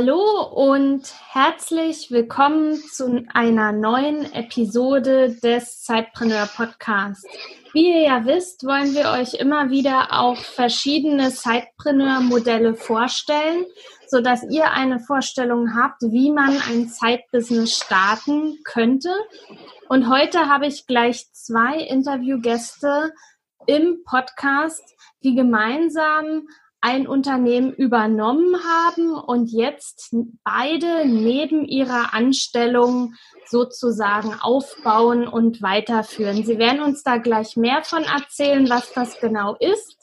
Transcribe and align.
Hallo 0.00 0.44
und 0.44 1.12
herzlich 1.28 2.10
willkommen 2.10 2.76
zu 2.76 3.22
einer 3.34 3.70
neuen 3.70 4.32
Episode 4.32 5.36
des 5.42 5.82
Zeitpreneur 5.82 6.48
Podcasts. 6.56 7.22
Wie 7.74 7.90
ihr 7.90 8.04
ja 8.04 8.24
wisst, 8.24 8.64
wollen 8.64 8.94
wir 8.94 9.10
euch 9.10 9.34
immer 9.34 9.68
wieder 9.68 10.18
auch 10.18 10.38
verschiedene 10.38 11.30
Zeitpreneur-Modelle 11.30 12.76
vorstellen, 12.76 13.66
sodass 14.06 14.42
ihr 14.44 14.70
eine 14.70 15.00
Vorstellung 15.00 15.74
habt, 15.76 16.00
wie 16.00 16.30
man 16.30 16.56
ein 16.70 16.88
Zeitbusiness 16.88 17.76
starten 17.76 18.56
könnte. 18.64 19.10
Und 19.90 20.08
heute 20.08 20.48
habe 20.48 20.66
ich 20.66 20.86
gleich 20.86 21.30
zwei 21.34 21.76
Interviewgäste 21.76 23.12
im 23.66 24.02
Podcast, 24.04 24.96
die 25.22 25.34
gemeinsam 25.34 26.48
ein 26.80 27.06
Unternehmen 27.06 27.72
übernommen 27.72 28.56
haben 28.64 29.12
und 29.14 29.50
jetzt 29.52 30.14
beide 30.44 31.06
neben 31.06 31.64
ihrer 31.66 32.14
Anstellung 32.14 33.14
sozusagen 33.46 34.34
aufbauen 34.40 35.28
und 35.28 35.60
weiterführen. 35.60 36.44
Sie 36.44 36.58
werden 36.58 36.80
uns 36.80 37.02
da 37.02 37.18
gleich 37.18 37.56
mehr 37.56 37.82
von 37.82 38.02
erzählen, 38.04 38.68
was 38.70 38.92
das 38.92 39.20
genau 39.20 39.56
ist 39.56 39.98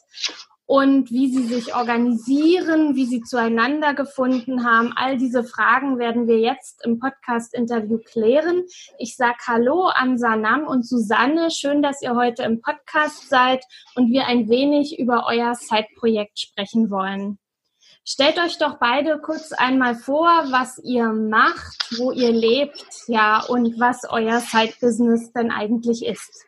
und 0.68 1.12
wie 1.12 1.30
sie 1.30 1.46
sich 1.46 1.74
organisieren, 1.74 2.96
wie 2.96 3.06
sie 3.06 3.22
zueinander 3.22 3.94
gefunden 3.94 4.66
haben. 4.66 4.94
All 4.96 5.18
diese 5.18 5.46
Fragen 5.46 5.98
werden 5.98 6.28
wir 6.28 6.40
jetzt 6.40 6.86
im 6.86 7.00
Podcast-Interview 7.00 8.00
klären. 8.00 8.66
Ich 9.00 9.16
sage 9.16 9.38
Hallo 9.48 9.86
an 9.86 10.18
Sanam 10.18 10.68
und 10.68 10.86
Susanne. 10.86 11.52
Schön, 11.52 11.82
dass 11.82 12.02
ihr 12.02 12.16
heute 12.16 12.44
im 12.44 12.62
Podcast 12.62 13.30
seid 13.30 13.64
und 13.96 14.12
wir 14.12 14.28
ein 14.28 14.50
wenig 14.50 15.00
über 15.00 15.26
euer 15.28 15.56
Side-Projekt 15.56 16.38
sprechen 16.38 16.92
wollen. 16.92 17.40
Stellt 18.04 18.38
euch 18.38 18.58
doch 18.58 18.78
beide 18.78 19.20
kurz 19.20 19.54
einmal 19.54 19.96
vor, 19.96 20.28
was 20.50 20.80
ihr 20.84 21.14
macht, 21.14 21.98
wo 21.98 22.12
ihr 22.12 22.32
lebt, 22.32 22.86
ja, 23.08 23.42
und 23.42 23.80
was 23.80 24.02
euer 24.10 24.42
Side-Business 24.42 25.32
denn 25.32 25.50
eigentlich 25.52 26.06
ist. 26.06 26.46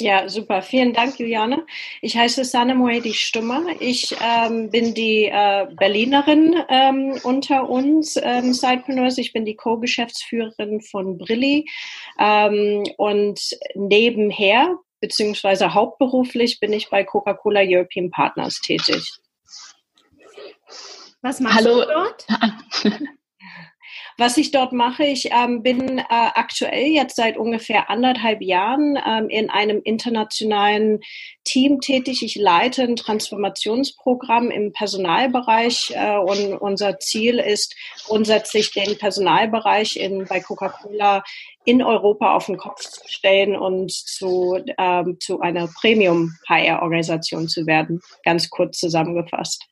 Ja, 0.00 0.28
super. 0.28 0.60
Vielen 0.60 0.92
Dank, 0.92 1.20
Juliane. 1.20 1.64
Ich 2.02 2.16
heiße 2.16 2.44
Sanne 2.44 2.74
Moedi 2.74 3.14
Stummer. 3.14 3.62
Ich 3.78 4.14
ähm, 4.20 4.68
bin 4.68 4.92
die 4.92 5.26
äh, 5.26 5.68
Berlinerin 5.78 6.56
ähm, 6.68 7.20
unter 7.22 7.68
uns 7.68 8.18
ähm, 8.20 8.52
Sidepreneurs. 8.52 9.18
Ich 9.18 9.32
bin 9.32 9.44
die 9.44 9.54
Co-Geschäftsführerin 9.54 10.80
von 10.80 11.16
Brilli. 11.16 11.70
Ähm, 12.18 12.82
und 12.96 13.40
nebenher, 13.76 14.76
beziehungsweise 14.98 15.74
hauptberuflich, 15.74 16.58
bin 16.58 16.72
ich 16.72 16.90
bei 16.90 17.04
Coca-Cola 17.04 17.60
European 17.62 18.10
Partners 18.10 18.60
tätig. 18.60 19.12
Was 21.22 21.38
machst 21.38 21.56
Hallo. 21.56 21.82
du 21.82 21.86
dort? 21.86 22.26
Was 24.16 24.36
ich 24.36 24.52
dort 24.52 24.72
mache, 24.72 25.04
ich 25.04 25.30
ähm, 25.32 25.62
bin 25.62 25.98
äh, 25.98 26.04
aktuell 26.08 26.86
jetzt 26.86 27.16
seit 27.16 27.36
ungefähr 27.36 27.90
anderthalb 27.90 28.42
Jahren 28.42 28.96
ähm, 29.04 29.28
in 29.28 29.50
einem 29.50 29.80
internationalen 29.82 31.00
Team 31.42 31.80
tätig. 31.80 32.22
Ich 32.22 32.36
leite 32.36 32.82
ein 32.82 32.94
Transformationsprogramm 32.94 34.52
im 34.52 34.72
Personalbereich 34.72 35.92
äh, 35.94 36.16
und 36.16 36.54
unser 36.54 37.00
Ziel 37.00 37.40
ist 37.40 37.74
grundsätzlich 38.06 38.70
den 38.70 38.96
Personalbereich 38.96 39.96
in, 39.96 40.26
bei 40.26 40.40
Coca-Cola 40.40 41.24
in 41.64 41.82
Europa 41.82 42.36
auf 42.36 42.46
den 42.46 42.56
Kopf 42.56 42.82
zu 42.82 43.00
stellen 43.06 43.56
und 43.56 43.90
zu, 43.90 44.60
ähm, 44.78 45.16
zu 45.18 45.40
einer 45.40 45.66
Premium-HR-Organisation 45.66 47.48
zu 47.48 47.66
werden. 47.66 48.00
Ganz 48.24 48.48
kurz 48.48 48.78
zusammengefasst. 48.78 49.64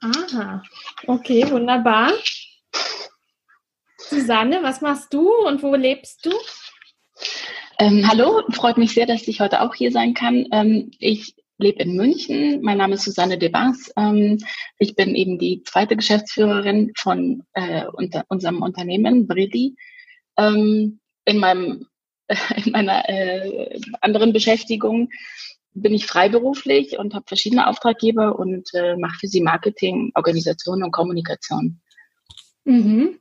Aha, 0.00 0.62
okay, 1.06 1.50
wunderbar. 1.50 2.12
Susanne, 4.14 4.62
was 4.62 4.80
machst 4.80 5.12
du 5.12 5.28
und 5.44 5.62
wo 5.62 5.74
lebst 5.74 6.24
du? 6.24 6.30
Ähm, 7.80 8.08
hallo, 8.08 8.42
freut 8.52 8.78
mich 8.78 8.94
sehr, 8.94 9.06
dass 9.06 9.26
ich 9.26 9.40
heute 9.40 9.60
auch 9.60 9.74
hier 9.74 9.90
sein 9.90 10.14
kann. 10.14 10.46
Ähm, 10.52 10.92
ich 11.00 11.34
lebe 11.58 11.82
in 11.82 11.96
München. 11.96 12.62
Mein 12.62 12.78
Name 12.78 12.94
ist 12.94 13.02
Susanne 13.02 13.38
Debars. 13.38 13.92
Ähm, 13.96 14.38
ich 14.78 14.94
bin 14.94 15.16
eben 15.16 15.38
die 15.40 15.64
zweite 15.64 15.96
Geschäftsführerin 15.96 16.92
von 16.96 17.42
äh, 17.54 17.86
unter 17.86 18.24
unserem 18.28 18.62
Unternehmen 18.62 19.26
Bredi. 19.26 19.74
Ähm, 20.36 21.00
in 21.24 21.38
meinem 21.38 21.86
in 22.64 22.70
meiner 22.70 23.08
äh, 23.08 23.80
anderen 24.00 24.32
Beschäftigung 24.32 25.10
bin 25.74 25.92
ich 25.92 26.06
freiberuflich 26.06 26.98
und 26.98 27.14
habe 27.14 27.24
verschiedene 27.26 27.66
Auftraggeber 27.66 28.38
und 28.38 28.72
äh, 28.74 28.96
mache 28.96 29.18
für 29.18 29.26
sie 29.26 29.40
Marketing, 29.40 30.12
Organisation 30.14 30.84
und 30.84 30.92
Kommunikation. 30.92 31.80
Mhm. 32.64 33.18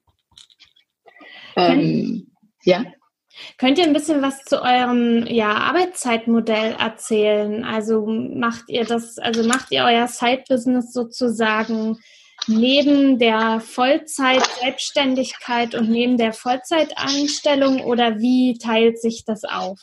Ähm, 1.56 2.32
ja. 2.64 2.84
Könnt 3.58 3.80
ihr 3.80 3.86
ein 3.86 3.94
bisschen 3.94 4.22
was 4.22 4.44
zu 4.44 4.62
eurem 4.62 5.26
ja, 5.26 5.54
Arbeitszeitmodell 5.54 6.76
erzählen? 6.80 7.64
Also 7.64 8.06
macht 8.06 8.66
ihr 8.68 8.86
das, 8.86 9.18
also 9.18 9.48
macht 9.48 9.72
ihr 9.72 9.84
euer 9.84 10.08
Side-Business 10.08 10.94
sozusagen 10.94 11.98
neben 12.48 13.20
der 13.20 13.60
Vollzeit-Selbstständigkeit 13.60 15.76
und 15.76 15.90
neben 15.90 16.18
der 16.18 16.32
Vollzeitanstellung 16.34 17.82
oder 17.82 18.20
wie 18.20 18.58
teilt 18.58 19.00
sich 19.02 19.26
das 19.26 19.44
auf? 19.44 19.80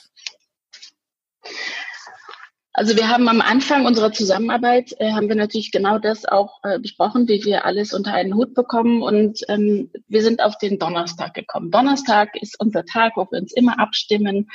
Also 2.72 2.96
wir 2.96 3.08
haben 3.08 3.28
am 3.28 3.40
Anfang 3.40 3.84
unserer 3.84 4.12
Zusammenarbeit, 4.12 4.94
äh, 5.00 5.10
haben 5.10 5.28
wir 5.28 5.34
natürlich 5.34 5.72
genau 5.72 5.98
das 5.98 6.24
auch 6.24 6.60
äh, 6.62 6.78
besprochen, 6.78 7.26
wie 7.26 7.44
wir 7.44 7.64
alles 7.64 7.92
unter 7.92 8.12
einen 8.12 8.34
Hut 8.34 8.54
bekommen. 8.54 9.02
Und 9.02 9.40
ähm, 9.48 9.90
wir 10.06 10.22
sind 10.22 10.40
auf 10.40 10.56
den 10.58 10.78
Donnerstag 10.78 11.34
gekommen. 11.34 11.72
Donnerstag 11.72 12.36
ist 12.40 12.60
unser 12.60 12.84
Tag, 12.84 13.14
wo 13.16 13.26
wir 13.30 13.40
uns 13.40 13.52
immer 13.52 13.80
abstimmen, 13.80 14.48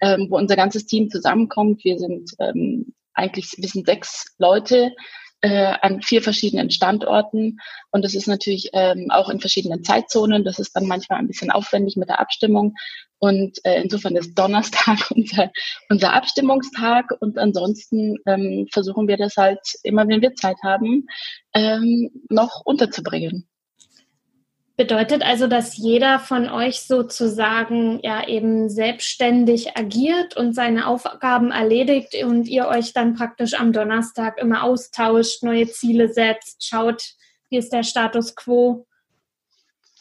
ähm, 0.00 0.26
wo 0.30 0.36
unser 0.36 0.56
ganzes 0.56 0.86
Team 0.86 1.10
zusammenkommt. 1.10 1.84
Wir 1.84 1.98
sind 1.98 2.32
ähm, 2.40 2.92
eigentlich, 3.14 3.54
wir 3.56 3.68
sind 3.68 3.86
sechs 3.86 4.34
Leute, 4.38 4.92
äh, 5.42 5.72
an 5.80 6.02
vier 6.02 6.22
verschiedenen 6.22 6.70
Standorten 6.70 7.60
und 7.90 8.04
das 8.04 8.14
ist 8.14 8.26
natürlich 8.26 8.70
ähm, 8.74 9.06
auch 9.10 9.30
in 9.30 9.40
verschiedenen 9.40 9.84
Zeitzonen. 9.84 10.44
Das 10.44 10.58
ist 10.58 10.76
dann 10.76 10.86
manchmal 10.86 11.18
ein 11.18 11.28
bisschen 11.28 11.50
aufwendig 11.50 11.96
mit 11.96 12.08
der 12.08 12.20
Abstimmung 12.20 12.74
und 13.20 13.64
äh, 13.64 13.82
insofern 13.82 14.16
ist 14.16 14.34
Donnerstag 14.34 15.10
unser, 15.14 15.52
unser 15.88 16.14
Abstimmungstag 16.14 17.12
und 17.20 17.38
ansonsten 17.38 18.16
ähm, 18.26 18.66
versuchen 18.72 19.06
wir 19.06 19.18
das 19.18 19.36
halt 19.36 19.60
immer, 19.82 20.08
wenn 20.08 20.22
wir 20.22 20.34
Zeit 20.34 20.56
haben, 20.64 21.06
ähm, 21.54 22.10
noch 22.28 22.62
unterzubringen. 22.64 23.46
Bedeutet 24.76 25.22
also, 25.22 25.46
dass 25.46 25.76
jeder 25.76 26.18
von 26.18 26.48
euch 26.48 26.80
sozusagen 26.80 28.00
ja 28.02 28.26
eben 28.26 28.70
selbstständig 28.70 29.76
agiert 29.76 30.38
und 30.38 30.54
seine 30.54 30.86
Aufgaben 30.86 31.50
erledigt 31.50 32.14
und 32.24 32.48
ihr 32.48 32.66
euch 32.66 32.94
dann 32.94 33.14
praktisch 33.14 33.52
am 33.52 33.74
Donnerstag 33.74 34.38
immer 34.38 34.64
austauscht, 34.64 35.42
neue 35.42 35.68
Ziele 35.68 36.10
setzt, 36.10 36.66
schaut, 36.66 37.02
wie 37.50 37.58
ist 37.58 37.74
der 37.74 37.82
Status 37.82 38.34
quo? 38.34 38.86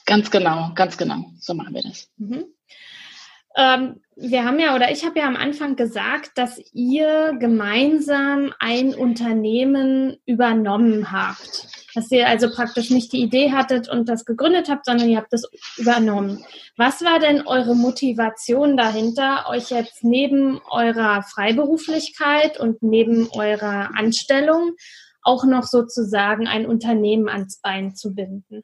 Ganz 0.06 0.31
genau, 0.31 0.72
ganz 0.75 0.97
genau. 0.97 1.25
So 1.41 1.53
machen 1.53 1.75
wir 1.75 1.84
das. 1.84 2.10
Mhm. 2.15 2.45
Ähm, 3.56 4.01
wir 4.16 4.46
haben 4.46 4.60
ja 4.60 4.75
oder 4.75 4.92
ich 4.92 5.06
habe 5.06 5.19
ja 5.19 5.28
am 5.28 5.36
Anfang 5.36 5.75
gesagt, 5.75 6.31
dass 6.36 6.62
ihr 6.74 7.36
gemeinsam 7.40 8.54
ein 8.60 8.94
Unternehmen 8.94 10.18
übernommen 10.25 11.12
habt 11.12 11.68
dass 11.96 12.12
ihr 12.12 12.28
also 12.28 12.50
praktisch 12.50 12.90
nicht 12.90 13.12
die 13.13 13.22
Idee 13.22 13.51
hattet 13.51 13.90
und 13.90 14.10
das 14.10 14.25
gegründet 14.25 14.69
habt, 14.69 14.86
sondern 14.86 15.10
ihr 15.10 15.18
habt 15.18 15.34
das 15.34 15.50
übernommen. 15.78 16.44
Was 16.78 17.01
war 17.01 17.19
denn 17.19 17.46
eure 17.46 17.75
Motivation 17.75 18.78
dahinter, 18.78 19.46
euch 19.50 19.69
jetzt 19.69 20.04
neben 20.04 20.62
eurer 20.69 21.24
Freiberuflichkeit 21.24 22.60
und 22.60 22.81
neben 22.84 23.30
eurer 23.31 23.92
Anstellung 23.96 24.75
auch 25.22 25.44
noch 25.46 25.63
sozusagen 25.63 26.48
ein 26.48 26.66
Unternehmen 26.66 27.30
ans 27.30 27.60
Bein 27.62 27.96
zu 27.96 28.13
binden? 28.13 28.63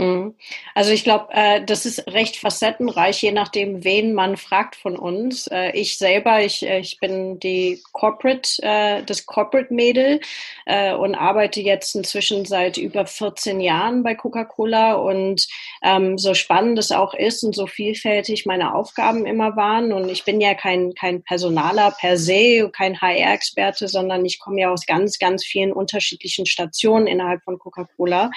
Mhm. 0.00 0.34
Also 0.74 0.92
ich 0.92 1.04
glaube, 1.04 1.26
äh, 1.32 1.62
das 1.62 1.84
ist 1.84 2.06
recht 2.06 2.38
facettenreich, 2.38 3.20
je 3.20 3.32
nachdem, 3.32 3.84
wen 3.84 4.14
man 4.14 4.38
fragt 4.38 4.74
von 4.74 4.96
uns. 4.96 5.46
Äh, 5.48 5.72
ich 5.72 5.98
selber, 5.98 6.42
ich, 6.42 6.62
äh, 6.66 6.78
ich 6.78 6.98
bin 6.98 7.38
die 7.38 7.82
Corporate, 7.92 8.62
äh, 8.62 9.02
das 9.02 9.26
Corporate 9.26 9.74
Mädel 9.74 10.20
äh, 10.64 10.94
und 10.94 11.14
arbeite 11.14 11.60
jetzt 11.60 11.94
inzwischen 11.94 12.46
seit 12.46 12.78
über 12.78 13.04
14 13.04 13.60
Jahren 13.60 14.02
bei 14.02 14.14
Coca-Cola 14.14 14.94
und 14.94 15.46
ähm, 15.82 16.16
so 16.16 16.32
spannend 16.32 16.78
es 16.78 16.92
auch 16.92 17.12
ist 17.12 17.44
und 17.44 17.54
so 17.54 17.66
vielfältig 17.66 18.46
meine 18.46 18.74
Aufgaben 18.74 19.26
immer 19.26 19.54
waren 19.56 19.92
und 19.92 20.08
ich 20.08 20.24
bin 20.24 20.40
ja 20.40 20.54
kein, 20.54 20.94
kein 20.94 21.22
Personaler 21.22 21.90
per 21.90 22.16
se, 22.16 22.70
kein 22.74 22.98
HR-Experte, 22.98 23.86
sondern 23.86 24.24
ich 24.24 24.38
komme 24.38 24.62
ja 24.62 24.70
aus 24.70 24.86
ganz, 24.86 25.18
ganz 25.18 25.44
vielen 25.44 25.74
unterschiedlichen 25.74 26.46
Stationen 26.46 27.06
innerhalb 27.06 27.42
von 27.42 27.58
Coca-Cola, 27.58 28.30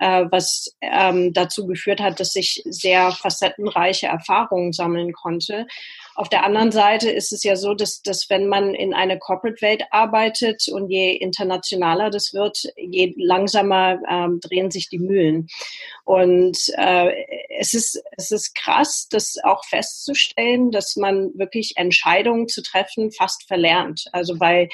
äh, 0.00 0.24
was 0.28 0.74
ähm, 1.08 1.32
dazu 1.32 1.66
geführt 1.66 2.00
hat, 2.00 2.20
dass 2.20 2.34
ich 2.36 2.62
sehr 2.64 3.10
facettenreiche 3.12 4.06
Erfahrungen 4.06 4.72
sammeln 4.72 5.12
konnte. 5.12 5.66
Auf 6.16 6.28
der 6.28 6.44
anderen 6.44 6.70
Seite 6.70 7.10
ist 7.10 7.32
es 7.32 7.42
ja 7.42 7.56
so, 7.56 7.74
dass, 7.74 8.00
dass 8.02 8.30
wenn 8.30 8.46
man 8.46 8.74
in 8.74 8.94
eine 8.94 9.18
Corporate-Welt 9.18 9.84
arbeitet 9.90 10.68
und 10.68 10.88
je 10.88 11.12
internationaler 11.12 12.10
das 12.10 12.32
wird, 12.32 12.64
je 12.76 13.14
langsamer 13.16 13.98
ähm, 14.08 14.38
drehen 14.40 14.70
sich 14.70 14.88
die 14.88 15.00
Mühlen. 15.00 15.48
Und 16.04 16.58
äh, 16.76 17.10
es, 17.58 17.74
ist, 17.74 18.02
es 18.16 18.30
ist 18.30 18.54
krass, 18.54 19.06
das 19.10 19.36
auch 19.42 19.64
festzustellen, 19.64 20.70
dass 20.70 20.96
man 20.96 21.30
wirklich 21.34 21.72
Entscheidungen 21.76 22.48
zu 22.48 22.62
treffen 22.62 23.12
fast 23.12 23.46
verlernt. 23.46 24.04
Also 24.12 24.40
weil 24.40 24.68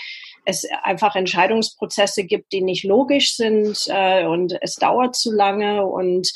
es 0.44 0.66
einfach 0.82 1.16
Entscheidungsprozesse 1.16 2.24
gibt, 2.24 2.52
die 2.52 2.62
nicht 2.62 2.84
logisch 2.84 3.36
sind 3.36 3.78
äh, 3.88 4.24
und 4.24 4.56
es 4.60 4.76
dauert 4.76 5.16
zu 5.16 5.32
lange 5.32 5.84
und 5.86 6.32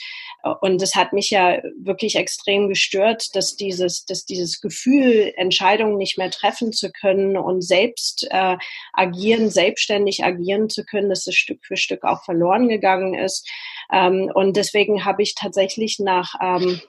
und 0.60 0.82
es 0.82 0.94
hat 0.94 1.12
mich 1.12 1.30
ja 1.30 1.58
wirklich 1.78 2.16
extrem 2.16 2.68
gestört, 2.68 3.34
dass 3.34 3.56
dieses, 3.56 4.04
dass 4.04 4.24
dieses 4.24 4.60
Gefühl, 4.60 5.32
Entscheidungen 5.36 5.96
nicht 5.96 6.18
mehr 6.18 6.30
treffen 6.30 6.72
zu 6.72 6.90
können 6.92 7.36
und 7.36 7.62
selbst 7.62 8.26
äh, 8.30 8.56
agieren, 8.92 9.50
selbstständig 9.50 10.22
agieren 10.24 10.68
zu 10.68 10.84
können, 10.84 11.08
dass 11.08 11.26
es 11.26 11.34
Stück 11.34 11.64
für 11.64 11.76
Stück 11.76 12.04
auch 12.04 12.24
verloren 12.24 12.68
gegangen 12.68 13.14
ist. 13.14 13.48
Ähm, 13.92 14.30
und 14.34 14.56
deswegen 14.56 15.04
habe 15.04 15.22
ich 15.22 15.34
tatsächlich 15.34 15.98
nach 15.98 16.34
ähm, 16.40 16.80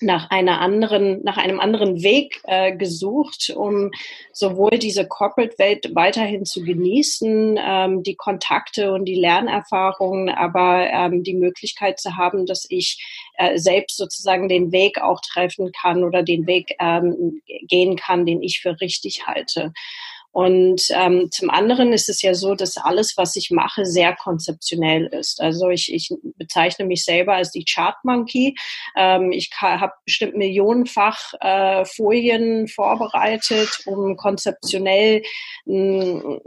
nach 0.00 0.30
einer 0.30 0.60
anderen, 0.60 1.22
nach 1.22 1.36
einem 1.36 1.60
anderen 1.60 2.02
Weg 2.02 2.40
äh, 2.44 2.74
gesucht, 2.76 3.50
um 3.54 3.90
sowohl 4.32 4.78
diese 4.78 5.06
Corporate-Welt 5.06 5.94
weiterhin 5.94 6.44
zu 6.44 6.62
genießen, 6.62 7.58
ähm, 7.62 8.02
die 8.02 8.16
Kontakte 8.16 8.92
und 8.92 9.04
die 9.04 9.14
Lernerfahrungen, 9.14 10.30
aber 10.30 10.88
ähm, 10.90 11.22
die 11.22 11.34
Möglichkeit 11.34 12.00
zu 12.00 12.16
haben, 12.16 12.46
dass 12.46 12.66
ich 12.68 13.04
äh, 13.34 13.58
selbst 13.58 13.96
sozusagen 13.96 14.48
den 14.48 14.72
Weg 14.72 15.00
auch 15.00 15.20
treffen 15.20 15.70
kann 15.72 16.04
oder 16.04 16.22
den 16.22 16.46
Weg 16.46 16.74
ähm, 16.78 17.42
gehen 17.68 17.96
kann, 17.96 18.26
den 18.26 18.42
ich 18.42 18.60
für 18.60 18.80
richtig 18.80 19.26
halte. 19.26 19.72
Und 20.32 20.82
ähm, 20.90 21.28
zum 21.32 21.50
anderen 21.50 21.92
ist 21.92 22.08
es 22.08 22.22
ja 22.22 22.34
so, 22.34 22.54
dass 22.54 22.76
alles, 22.76 23.14
was 23.16 23.34
ich 23.34 23.50
mache, 23.50 23.84
sehr 23.84 24.14
konzeptionell 24.14 25.06
ist. 25.06 25.40
Also 25.40 25.70
ich, 25.70 25.92
ich 25.92 26.10
bezeichne 26.36 26.84
mich 26.84 27.04
selber 27.04 27.34
als 27.34 27.50
die 27.50 27.64
Chart 27.64 27.96
Monkey. 28.04 28.54
Ähm, 28.96 29.32
ich 29.32 29.50
habe 29.60 29.92
bestimmt 30.04 30.36
millionenfach 30.36 31.34
äh, 31.40 31.84
Folien 31.84 32.68
vorbereitet, 32.68 33.80
um 33.86 34.16
konzeptionell 34.16 35.22
ähm, 35.66 36.40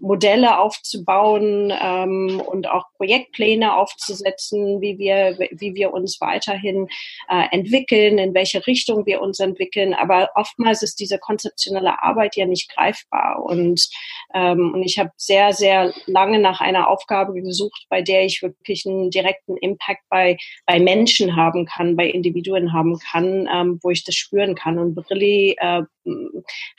Modelle 0.00 0.58
aufzubauen 0.58 1.72
ähm, 1.80 2.42
und 2.44 2.68
auch 2.68 2.84
Projektpläne 2.96 3.74
aufzusetzen, 3.74 4.82
wie 4.82 4.98
wir, 4.98 5.38
wie 5.52 5.74
wir 5.74 5.94
uns 5.94 6.20
weiterhin 6.20 6.88
äh, 7.30 7.44
entwickeln, 7.52 8.18
in 8.18 8.34
welche 8.34 8.66
Richtung 8.66 9.06
wir 9.06 9.22
uns 9.22 9.40
entwickeln. 9.40 9.94
Aber 9.94 10.28
oftmals 10.34 10.82
ist 10.82 11.00
diese 11.00 11.18
konzeptionelle 11.18 12.02
Arbeit 12.02 12.36
ja 12.36 12.44
nicht 12.44 12.70
greifbar 12.74 12.97
greifbar. 12.98 13.42
Und, 13.42 13.88
ähm, 14.34 14.72
und 14.74 14.82
ich 14.82 14.98
habe 14.98 15.10
sehr, 15.16 15.52
sehr 15.52 15.92
lange 16.06 16.38
nach 16.38 16.60
einer 16.60 16.88
Aufgabe 16.88 17.34
gesucht, 17.34 17.86
bei 17.88 18.02
der 18.02 18.24
ich 18.24 18.42
wirklich 18.42 18.86
einen 18.86 19.10
direkten 19.10 19.56
Impact 19.56 20.02
bei, 20.08 20.36
bei 20.66 20.78
Menschen 20.78 21.36
haben 21.36 21.66
kann, 21.66 21.96
bei 21.96 22.06
Individuen 22.06 22.72
haben 22.72 22.98
kann, 22.98 23.48
ähm, 23.52 23.78
wo 23.82 23.90
ich 23.90 24.04
das 24.04 24.14
spüren 24.14 24.54
kann. 24.54 24.78
Und 24.78 24.94
Brilli 24.94 25.56
äh, 25.58 25.82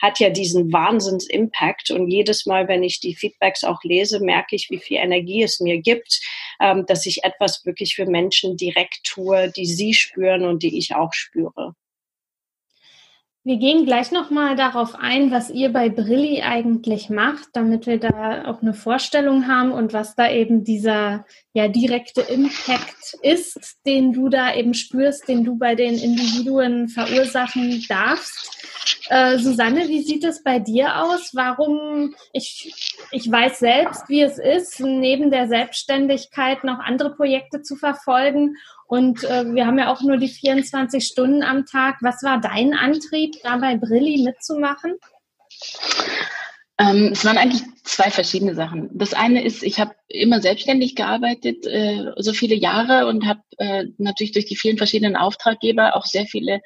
hat 0.00 0.18
ja 0.18 0.30
diesen 0.30 0.72
Wahnsinns-Impact. 0.72 1.90
Und 1.90 2.08
jedes 2.08 2.46
Mal, 2.46 2.68
wenn 2.68 2.82
ich 2.82 3.00
die 3.00 3.14
Feedbacks 3.14 3.64
auch 3.64 3.82
lese, 3.82 4.20
merke 4.20 4.56
ich, 4.56 4.68
wie 4.70 4.78
viel 4.78 4.98
Energie 4.98 5.42
es 5.42 5.60
mir 5.60 5.80
gibt, 5.80 6.20
ähm, 6.60 6.84
dass 6.86 7.06
ich 7.06 7.24
etwas 7.24 7.64
wirklich 7.64 7.94
für 7.94 8.06
Menschen 8.06 8.56
direkt 8.56 9.04
tue, 9.04 9.50
die 9.50 9.66
sie 9.66 9.94
spüren 9.94 10.44
und 10.44 10.62
die 10.62 10.76
ich 10.78 10.94
auch 10.94 11.12
spüre. 11.12 11.74
Wir 13.50 13.56
gehen 13.56 13.84
gleich 13.84 14.12
nochmal 14.12 14.54
darauf 14.54 14.94
ein, 14.94 15.32
was 15.32 15.50
ihr 15.50 15.72
bei 15.72 15.88
Brilli 15.88 16.40
eigentlich 16.40 17.10
macht, 17.10 17.48
damit 17.52 17.84
wir 17.84 17.98
da 17.98 18.44
auch 18.44 18.62
eine 18.62 18.74
Vorstellung 18.74 19.48
haben 19.48 19.72
und 19.72 19.92
was 19.92 20.14
da 20.14 20.30
eben 20.30 20.62
dieser 20.62 21.24
ja 21.52 21.66
direkte 21.66 22.20
Impact 22.20 23.18
ist, 23.22 23.80
den 23.84 24.12
du 24.12 24.28
da 24.28 24.54
eben 24.54 24.72
spürst, 24.72 25.26
den 25.26 25.42
du 25.42 25.56
bei 25.58 25.74
den 25.74 25.98
Individuen 25.98 26.88
verursachen 26.88 27.84
darfst. 27.88 28.56
Äh, 29.08 29.38
Susanne, 29.38 29.88
wie 29.88 30.02
sieht 30.02 30.22
es 30.22 30.44
bei 30.44 30.60
dir 30.60 31.02
aus? 31.02 31.32
Warum, 31.34 32.14
ich, 32.32 32.72
ich 33.10 33.28
weiß 33.28 33.58
selbst, 33.58 34.08
wie 34.08 34.22
es 34.22 34.38
ist, 34.38 34.78
neben 34.78 35.32
der 35.32 35.48
Selbstständigkeit 35.48 36.62
noch 36.62 36.78
andere 36.78 37.16
Projekte 37.16 37.62
zu 37.62 37.74
verfolgen 37.74 38.54
und 38.90 39.22
äh, 39.22 39.44
wir 39.54 39.68
haben 39.68 39.78
ja 39.78 39.92
auch 39.92 40.02
nur 40.02 40.16
die 40.16 40.26
24 40.26 41.06
Stunden 41.06 41.44
am 41.44 41.64
Tag. 41.64 41.98
Was 42.00 42.24
war 42.24 42.40
dein 42.40 42.74
Antrieb, 42.74 43.36
da 43.44 43.56
bei 43.58 43.76
Brilli 43.76 44.24
mitzumachen? 44.24 44.96
Ähm, 46.76 47.10
es 47.12 47.24
waren 47.24 47.38
eigentlich 47.38 47.62
zwei 47.84 48.10
verschiedene 48.10 48.56
Sachen. 48.56 48.90
Das 48.92 49.14
eine 49.14 49.44
ist, 49.44 49.62
ich 49.62 49.78
habe 49.78 49.94
immer 50.08 50.40
selbstständig 50.40 50.96
gearbeitet, 50.96 51.66
äh, 51.66 52.06
so 52.16 52.32
viele 52.32 52.56
Jahre 52.56 53.06
und 53.06 53.26
habe 53.26 53.42
äh, 53.58 53.84
natürlich 53.98 54.32
durch 54.32 54.46
die 54.46 54.56
vielen 54.56 54.76
verschiedenen 54.76 55.14
Auftraggeber 55.14 55.94
auch 55.94 56.04
sehr 56.04 56.26
viele 56.26 56.60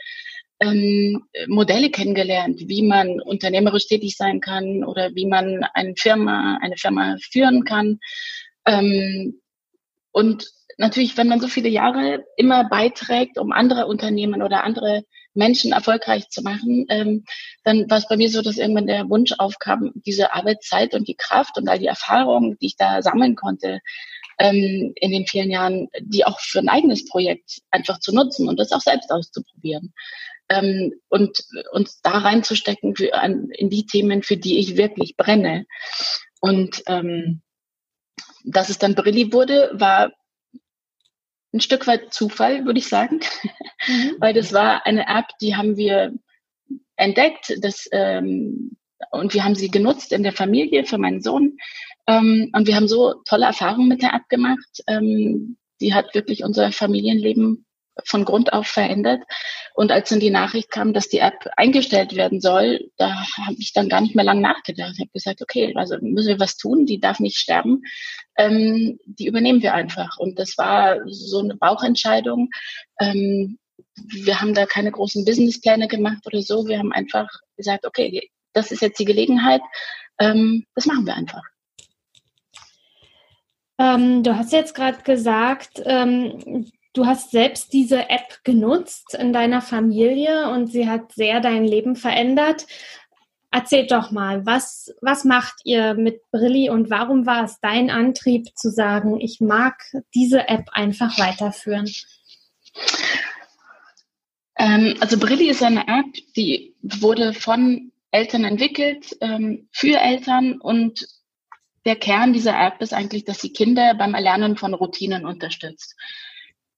ähm, 0.60 1.26
Modelle 1.46 1.90
kennengelernt, 1.90 2.58
wie 2.58 2.84
man 2.84 3.20
unternehmerisch 3.20 3.86
tätig 3.86 4.16
sein 4.16 4.40
kann 4.40 4.82
oder 4.82 5.14
wie 5.14 5.26
man 5.26 5.62
eine 5.74 5.92
Firma, 5.94 6.58
eine 6.62 6.78
Firma 6.78 7.16
führen 7.20 7.64
kann. 7.64 7.98
Ähm, 8.64 9.42
und 10.10 10.48
natürlich, 10.78 11.16
wenn 11.16 11.28
man 11.28 11.40
so 11.40 11.48
viele 11.48 11.68
Jahre 11.68 12.24
immer 12.36 12.68
beiträgt, 12.68 13.38
um 13.38 13.52
andere 13.52 13.86
Unternehmen 13.86 14.42
oder 14.42 14.64
andere 14.64 15.04
Menschen 15.34 15.72
erfolgreich 15.72 16.28
zu 16.28 16.42
machen, 16.42 16.86
ähm, 16.88 17.24
dann 17.64 17.90
war 17.90 17.98
es 17.98 18.08
bei 18.08 18.16
mir 18.16 18.30
so, 18.30 18.40
dass 18.40 18.56
irgendwann 18.56 18.86
der 18.86 19.08
Wunsch 19.08 19.32
aufkam, 19.38 19.92
diese 19.94 20.32
Arbeitszeit 20.32 20.94
und 20.94 21.08
die 21.08 21.16
Kraft 21.16 21.56
und 21.58 21.68
all 21.68 21.78
die 21.78 21.86
Erfahrungen, 21.86 22.56
die 22.60 22.66
ich 22.66 22.76
da 22.76 23.02
sammeln 23.02 23.34
konnte, 23.34 23.80
ähm, 24.38 24.92
in 24.96 25.10
den 25.10 25.26
vielen 25.26 25.50
Jahren, 25.50 25.88
die 26.00 26.24
auch 26.24 26.40
für 26.40 26.60
ein 26.60 26.68
eigenes 26.68 27.06
Projekt 27.06 27.60
einfach 27.70 28.00
zu 28.00 28.14
nutzen 28.14 28.48
und 28.48 28.58
das 28.58 28.72
auch 28.72 28.80
selbst 28.80 29.10
auszuprobieren. 29.10 29.92
Ähm, 30.48 30.92
und 31.08 31.38
uns 31.72 32.00
da 32.02 32.10
reinzustecken 32.10 32.94
für, 32.94 33.14
an, 33.14 33.48
in 33.50 33.70
die 33.70 33.86
Themen, 33.86 34.22
für 34.22 34.36
die 34.36 34.58
ich 34.58 34.76
wirklich 34.76 35.16
brenne. 35.16 35.66
Und 36.40 36.82
ähm, 36.86 37.40
dass 38.44 38.68
es 38.68 38.78
dann 38.78 38.94
Brilli 38.94 39.32
wurde, 39.32 39.70
war 39.72 40.12
ein 41.54 41.60
Stück 41.60 41.86
weit 41.86 42.12
Zufall, 42.12 42.66
würde 42.66 42.80
ich 42.80 42.88
sagen, 42.88 43.20
mhm. 43.86 44.16
weil 44.18 44.34
das 44.34 44.52
war 44.52 44.84
eine 44.84 45.06
App, 45.06 45.26
die 45.40 45.56
haben 45.56 45.76
wir 45.76 46.12
entdeckt, 46.96 47.56
das, 47.60 47.88
ähm, 47.92 48.76
und 49.10 49.34
wir 49.34 49.44
haben 49.44 49.54
sie 49.54 49.70
genutzt 49.70 50.12
in 50.12 50.22
der 50.22 50.32
Familie 50.32 50.84
für 50.84 50.98
meinen 50.98 51.22
Sohn. 51.22 51.56
Ähm, 52.06 52.50
und 52.54 52.66
wir 52.66 52.76
haben 52.76 52.88
so 52.88 53.14
tolle 53.24 53.46
Erfahrungen 53.46 53.88
mit 53.88 54.02
der 54.02 54.14
App 54.14 54.28
gemacht. 54.28 54.82
Ähm, 54.86 55.56
die 55.80 55.94
hat 55.94 56.14
wirklich 56.14 56.44
unser 56.44 56.72
Familienleben 56.72 57.66
von 58.04 58.24
Grund 58.24 58.52
auf 58.52 58.66
verändert. 58.66 59.22
Und 59.74 59.92
als 59.92 60.08
dann 60.08 60.20
die 60.20 60.30
Nachricht 60.30 60.70
kam, 60.70 60.92
dass 60.92 61.08
die 61.08 61.18
App 61.18 61.48
eingestellt 61.56 62.16
werden 62.16 62.40
soll, 62.40 62.90
da 62.96 63.24
habe 63.46 63.56
ich 63.58 63.72
dann 63.72 63.88
gar 63.88 64.00
nicht 64.00 64.14
mehr 64.14 64.24
lange 64.24 64.40
nachgedacht. 64.40 64.92
Ich 64.94 65.00
habe 65.00 65.10
gesagt, 65.12 65.42
okay, 65.42 65.72
also 65.76 65.96
müssen 66.00 66.28
wir 66.28 66.40
was 66.40 66.56
tun, 66.56 66.86
die 66.86 67.00
darf 67.00 67.20
nicht 67.20 67.36
sterben. 67.36 67.82
Ähm, 68.36 68.98
die 69.06 69.26
übernehmen 69.26 69.62
wir 69.62 69.74
einfach. 69.74 70.18
Und 70.18 70.38
das 70.38 70.58
war 70.58 70.98
so 71.06 71.40
eine 71.40 71.56
Bauchentscheidung. 71.56 72.50
Ähm, 73.00 73.58
wir 73.96 74.40
haben 74.40 74.54
da 74.54 74.66
keine 74.66 74.90
großen 74.90 75.24
Businesspläne 75.24 75.88
gemacht 75.88 76.26
oder 76.26 76.42
so. 76.42 76.66
Wir 76.66 76.78
haben 76.78 76.92
einfach 76.92 77.28
gesagt, 77.56 77.86
okay, 77.86 78.28
das 78.52 78.72
ist 78.72 78.82
jetzt 78.82 78.98
die 78.98 79.04
Gelegenheit. 79.04 79.62
Ähm, 80.18 80.64
das 80.74 80.86
machen 80.86 81.06
wir 81.06 81.14
einfach. 81.14 81.42
Ähm, 83.78 84.22
du 84.22 84.36
hast 84.36 84.52
jetzt 84.52 84.74
gerade 84.74 85.02
gesagt, 85.02 85.82
ähm, 85.84 86.70
Du 86.94 87.06
hast 87.06 87.32
selbst 87.32 87.72
diese 87.72 88.08
App 88.08 88.38
genutzt 88.44 89.14
in 89.14 89.32
deiner 89.32 89.60
Familie 89.60 90.48
und 90.50 90.68
sie 90.68 90.88
hat 90.88 91.12
sehr 91.12 91.40
dein 91.40 91.64
Leben 91.64 91.96
verändert. 91.96 92.66
erzählt 93.50 93.90
doch 93.90 94.10
mal, 94.10 94.46
was, 94.46 94.94
was 95.00 95.24
macht 95.24 95.54
ihr 95.64 95.94
mit 95.94 96.20
Brilli 96.30 96.70
und 96.70 96.90
warum 96.90 97.26
war 97.26 97.44
es 97.44 97.60
dein 97.60 97.90
Antrieb 97.90 98.56
zu 98.56 98.70
sagen, 98.70 99.20
ich 99.20 99.40
mag 99.40 99.82
diese 100.14 100.48
App 100.48 100.68
einfach 100.72 101.18
weiterführen? 101.18 101.88
Ähm, 104.56 104.94
also 105.00 105.18
Brilli 105.18 105.48
ist 105.50 105.62
eine 105.62 105.86
App, 105.88 106.14
die 106.36 106.74
wurde 106.82 107.32
von 107.32 107.92
Eltern 108.12 108.44
entwickelt, 108.44 109.16
ähm, 109.20 109.68
für 109.72 109.98
Eltern 109.98 110.60
und 110.60 111.08
der 111.86 111.96
Kern 111.96 112.32
dieser 112.32 112.56
App 112.58 112.80
ist 112.80 112.94
eigentlich, 112.94 113.24
dass 113.24 113.40
sie 113.40 113.52
Kinder 113.52 113.94
beim 113.94 114.14
Erlernen 114.14 114.56
von 114.56 114.74
Routinen 114.74 115.26
unterstützt. 115.26 115.96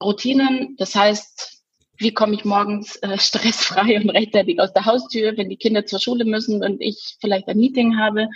Routinen, 0.03 0.77
das 0.79 0.95
heißt, 0.95 1.63
wie 1.99 2.13
komme 2.13 2.35
ich 2.35 2.45
morgens 2.45 2.97
äh, 2.97 3.19
stressfrei 3.19 3.97
und 4.01 4.11
rechtzeitig 4.11 4.61
aus 4.61 4.73
der 4.73 4.85
Haustür, 4.85 5.37
wenn 5.37 5.49
die 5.49 5.57
Kinder 5.57 5.87
zur 5.87 6.01
Schule 6.01 6.25
müssen 6.25 6.63
und 6.63 6.81
ich 6.81 7.17
vielleicht 7.21 7.49
ein 7.49 7.59
Meeting 7.59 7.99
habe? 7.99 8.29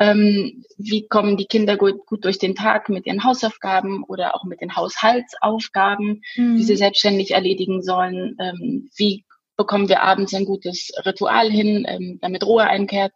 Ähm, 0.00 0.64
wie 0.76 1.06
kommen 1.06 1.36
die 1.36 1.46
Kinder 1.46 1.76
gut, 1.76 2.04
gut 2.06 2.24
durch 2.24 2.38
den 2.38 2.56
Tag 2.56 2.88
mit 2.88 3.06
ihren 3.06 3.22
Hausaufgaben 3.22 4.02
oder 4.04 4.34
auch 4.34 4.42
mit 4.42 4.60
den 4.60 4.74
Haushaltsaufgaben, 4.74 6.22
mhm. 6.34 6.56
die 6.56 6.64
sie 6.64 6.76
selbstständig 6.76 7.30
erledigen 7.30 7.80
sollen? 7.82 8.36
Ähm, 8.40 8.90
wie 8.96 9.24
bekommen 9.56 9.88
wir 9.88 10.02
abends 10.02 10.34
ein 10.34 10.46
gutes 10.46 10.90
Ritual 11.06 11.48
hin, 11.48 11.86
ähm, 11.88 12.18
damit 12.20 12.44
Ruhe 12.44 12.64
einkehrt? 12.64 13.12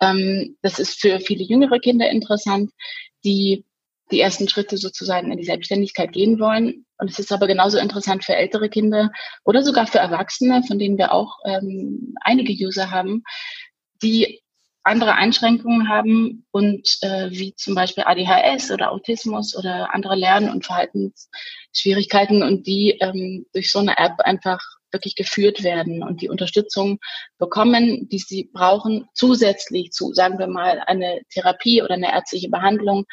Ähm, 0.00 0.56
das 0.60 0.80
ist 0.80 1.00
für 1.00 1.20
viele 1.20 1.44
jüngere 1.44 1.78
Kinder 1.78 2.10
interessant, 2.10 2.72
die 3.24 3.64
die 4.10 4.20
ersten 4.20 4.48
Schritte 4.48 4.76
sozusagen 4.76 5.30
in 5.30 5.38
die 5.38 5.44
Selbstständigkeit 5.44 6.12
gehen 6.12 6.38
wollen. 6.38 6.86
Und 6.98 7.10
es 7.10 7.18
ist 7.18 7.32
aber 7.32 7.46
genauso 7.46 7.78
interessant 7.78 8.24
für 8.24 8.34
ältere 8.34 8.68
Kinder 8.68 9.10
oder 9.44 9.62
sogar 9.62 9.86
für 9.86 9.98
Erwachsene, 9.98 10.62
von 10.64 10.78
denen 10.78 10.98
wir 10.98 11.12
auch 11.12 11.38
ähm, 11.46 12.14
einige 12.22 12.52
User 12.52 12.90
haben, 12.90 13.22
die 14.02 14.42
andere 14.88 15.14
Einschränkungen 15.14 15.88
haben 15.88 16.46
und 16.50 16.98
äh, 17.02 17.30
wie 17.30 17.54
zum 17.54 17.74
Beispiel 17.74 18.04
ADHS 18.06 18.70
oder 18.70 18.90
Autismus 18.90 19.54
oder 19.54 19.94
andere 19.94 20.16
Lern- 20.16 20.50
und 20.50 20.64
Verhaltensschwierigkeiten 20.64 22.42
und 22.42 22.66
die 22.66 22.96
ähm, 23.00 23.44
durch 23.52 23.70
so 23.70 23.80
eine 23.80 23.98
App 23.98 24.14
einfach 24.20 24.60
wirklich 24.92 25.16
geführt 25.16 25.62
werden 25.62 26.02
und 26.02 26.22
die 26.22 26.28
Unterstützung 26.28 26.98
bekommen, 27.38 28.08
die 28.08 28.18
sie 28.18 28.50
brauchen, 28.52 29.08
zusätzlich 29.14 29.90
zu, 29.92 30.12
sagen 30.12 30.38
wir 30.38 30.46
mal, 30.46 30.82
eine 30.86 31.20
Therapie 31.30 31.82
oder 31.82 31.94
eine 31.94 32.12
ärztliche 32.12 32.48
Behandlung, 32.48 33.04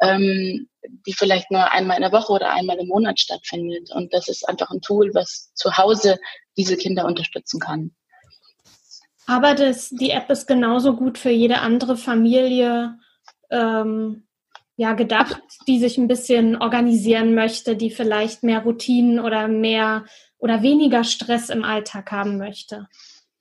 ähm, 0.00 0.68
die 1.06 1.12
vielleicht 1.12 1.50
nur 1.50 1.70
einmal 1.72 1.96
in 1.96 2.02
der 2.02 2.12
Woche 2.12 2.32
oder 2.32 2.52
einmal 2.52 2.78
im 2.78 2.88
Monat 2.88 3.20
stattfindet. 3.20 3.90
Und 3.94 4.12
das 4.14 4.28
ist 4.28 4.48
einfach 4.48 4.70
ein 4.70 4.80
Tool, 4.80 5.10
was 5.14 5.52
zu 5.54 5.76
Hause 5.76 6.18
diese 6.56 6.76
Kinder 6.76 7.04
unterstützen 7.04 7.60
kann. 7.60 7.92
Aber 9.26 9.54
das, 9.54 9.90
die 9.90 10.10
App 10.10 10.30
ist 10.30 10.46
genauso 10.46 10.96
gut 10.96 11.18
für 11.18 11.30
jede 11.30 11.58
andere 11.58 11.98
Familie 11.98 12.98
ähm, 13.50 14.26
ja, 14.78 14.92
gedacht, 14.94 15.42
die 15.66 15.80
sich 15.80 15.98
ein 15.98 16.06
bisschen 16.06 16.56
organisieren 16.56 17.34
möchte, 17.34 17.76
die 17.76 17.90
vielleicht 17.90 18.44
mehr 18.44 18.60
Routinen 18.60 19.18
oder 19.18 19.48
mehr 19.48 20.04
oder 20.38 20.62
weniger 20.62 21.04
Stress 21.04 21.50
im 21.50 21.64
Alltag 21.64 22.10
haben 22.12 22.38
möchte. 22.38 22.88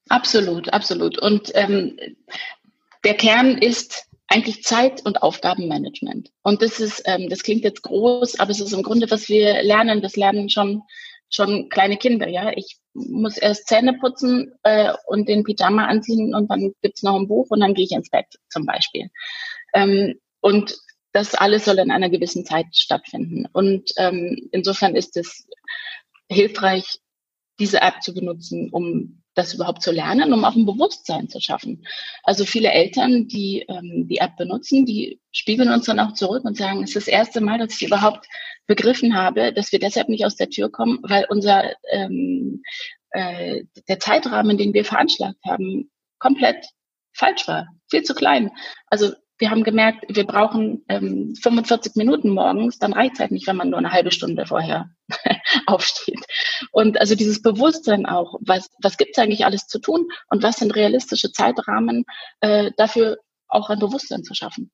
Absolut, 0.09 0.71
absolut. 0.73 1.19
Und 1.19 1.51
ähm, 1.53 1.97
der 3.03 3.15
Kern 3.15 3.57
ist 3.57 4.05
eigentlich 4.27 4.63
Zeit- 4.63 5.05
und 5.05 5.21
Aufgabenmanagement. 5.21 6.31
Und 6.43 6.61
das 6.61 6.79
ist, 6.79 7.03
ähm, 7.05 7.29
das 7.29 7.43
klingt 7.43 7.63
jetzt 7.63 7.83
groß, 7.83 8.39
aber 8.39 8.51
es 8.51 8.59
ist 8.59 8.73
im 8.73 8.83
Grunde, 8.83 9.09
was 9.09 9.29
wir 9.29 9.63
lernen. 9.63 10.01
Das 10.01 10.15
lernen 10.15 10.49
schon 10.49 10.83
schon 11.29 11.69
kleine 11.69 11.97
Kinder. 11.97 12.27
Ja, 12.27 12.51
ich 12.55 12.77
muss 12.93 13.37
erst 13.37 13.67
Zähne 13.67 13.93
putzen 13.93 14.53
äh, 14.63 14.93
und 15.07 15.27
den 15.27 15.43
Pyjama 15.43 15.85
anziehen 15.85 16.33
und 16.33 16.49
dann 16.49 16.73
gibt's 16.81 17.03
noch 17.03 17.15
ein 17.15 17.27
Buch 17.27 17.47
und 17.49 17.59
dann 17.59 17.73
gehe 17.73 17.85
ich 17.85 17.91
ins 17.91 18.09
Bett 18.09 18.27
zum 18.49 18.65
Beispiel. 18.65 19.09
Ähm, 19.73 20.19
und 20.39 20.77
das 21.11 21.35
alles 21.35 21.65
soll 21.65 21.79
in 21.79 21.91
einer 21.91 22.09
gewissen 22.09 22.45
Zeit 22.45 22.67
stattfinden. 22.73 23.45
Und 23.51 23.91
ähm, 23.97 24.49
insofern 24.51 24.95
ist 24.95 25.17
es 25.17 25.47
hilfreich, 26.29 26.99
diese 27.59 27.81
App 27.81 28.01
zu 28.01 28.13
benutzen, 28.13 28.69
um 28.71 29.23
das 29.33 29.53
überhaupt 29.53 29.83
zu 29.83 29.91
lernen, 29.91 30.33
um 30.33 30.43
auch 30.43 30.55
ein 30.55 30.65
Bewusstsein 30.65 31.29
zu 31.29 31.39
schaffen. 31.39 31.85
Also 32.23 32.43
viele 32.43 32.71
Eltern, 32.71 33.27
die 33.27 33.65
ähm, 33.67 34.07
die 34.07 34.17
App 34.17 34.35
benutzen, 34.35 34.85
die 34.85 35.19
spiegeln 35.31 35.69
uns 35.69 35.85
dann 35.85 35.99
auch 35.99 36.13
zurück 36.13 36.43
und 36.43 36.57
sagen, 36.57 36.83
es 36.83 36.95
ist 36.95 37.07
das 37.07 37.07
erste 37.07 37.41
Mal, 37.41 37.59
dass 37.59 37.79
ich 37.79 37.87
überhaupt 37.87 38.25
begriffen 38.65 39.15
habe, 39.15 39.53
dass 39.53 39.71
wir 39.71 39.79
deshalb 39.79 40.09
nicht 40.09 40.25
aus 40.25 40.35
der 40.35 40.49
Tür 40.49 40.71
kommen, 40.71 40.99
weil 41.03 41.25
unser 41.29 41.71
ähm, 41.91 42.63
äh, 43.11 43.63
der 43.87 43.99
Zeitrahmen, 43.99 44.57
den 44.57 44.73
wir 44.73 44.85
veranschlagt 44.85 45.39
haben, 45.45 45.91
komplett 46.19 46.65
falsch 47.13 47.47
war, 47.47 47.67
viel 47.89 48.03
zu 48.03 48.15
klein. 48.15 48.51
Also 48.87 49.13
wir 49.39 49.51
haben 49.51 49.63
gemerkt, 49.63 50.05
wir 50.09 50.25
brauchen 50.25 50.83
ähm, 50.87 51.35
45 51.41 51.95
Minuten 51.95 52.29
morgens, 52.29 52.79
dann 52.79 52.93
reicht 52.93 53.13
es 53.13 53.19
halt 53.19 53.31
nicht, 53.31 53.47
wenn 53.47 53.55
man 53.55 53.69
nur 53.69 53.79
eine 53.79 53.91
halbe 53.91 54.11
Stunde 54.11 54.45
vorher 54.45 54.89
aufsteht. 55.67 56.25
Und 56.71 56.99
also 56.99 57.15
dieses 57.15 57.41
Bewusstsein 57.41 58.05
auch, 58.05 58.35
was, 58.41 58.69
was 58.81 58.97
gibt 58.97 59.11
es 59.15 59.23
eigentlich 59.23 59.45
alles 59.45 59.67
zu 59.67 59.79
tun 59.79 60.07
und 60.29 60.43
was 60.43 60.57
sind 60.57 60.75
realistische 60.75 61.31
Zeitrahmen, 61.31 62.05
äh, 62.41 62.71
dafür 62.77 63.17
auch 63.47 63.69
ein 63.69 63.79
Bewusstsein 63.79 64.23
zu 64.23 64.33
schaffen. 64.33 64.71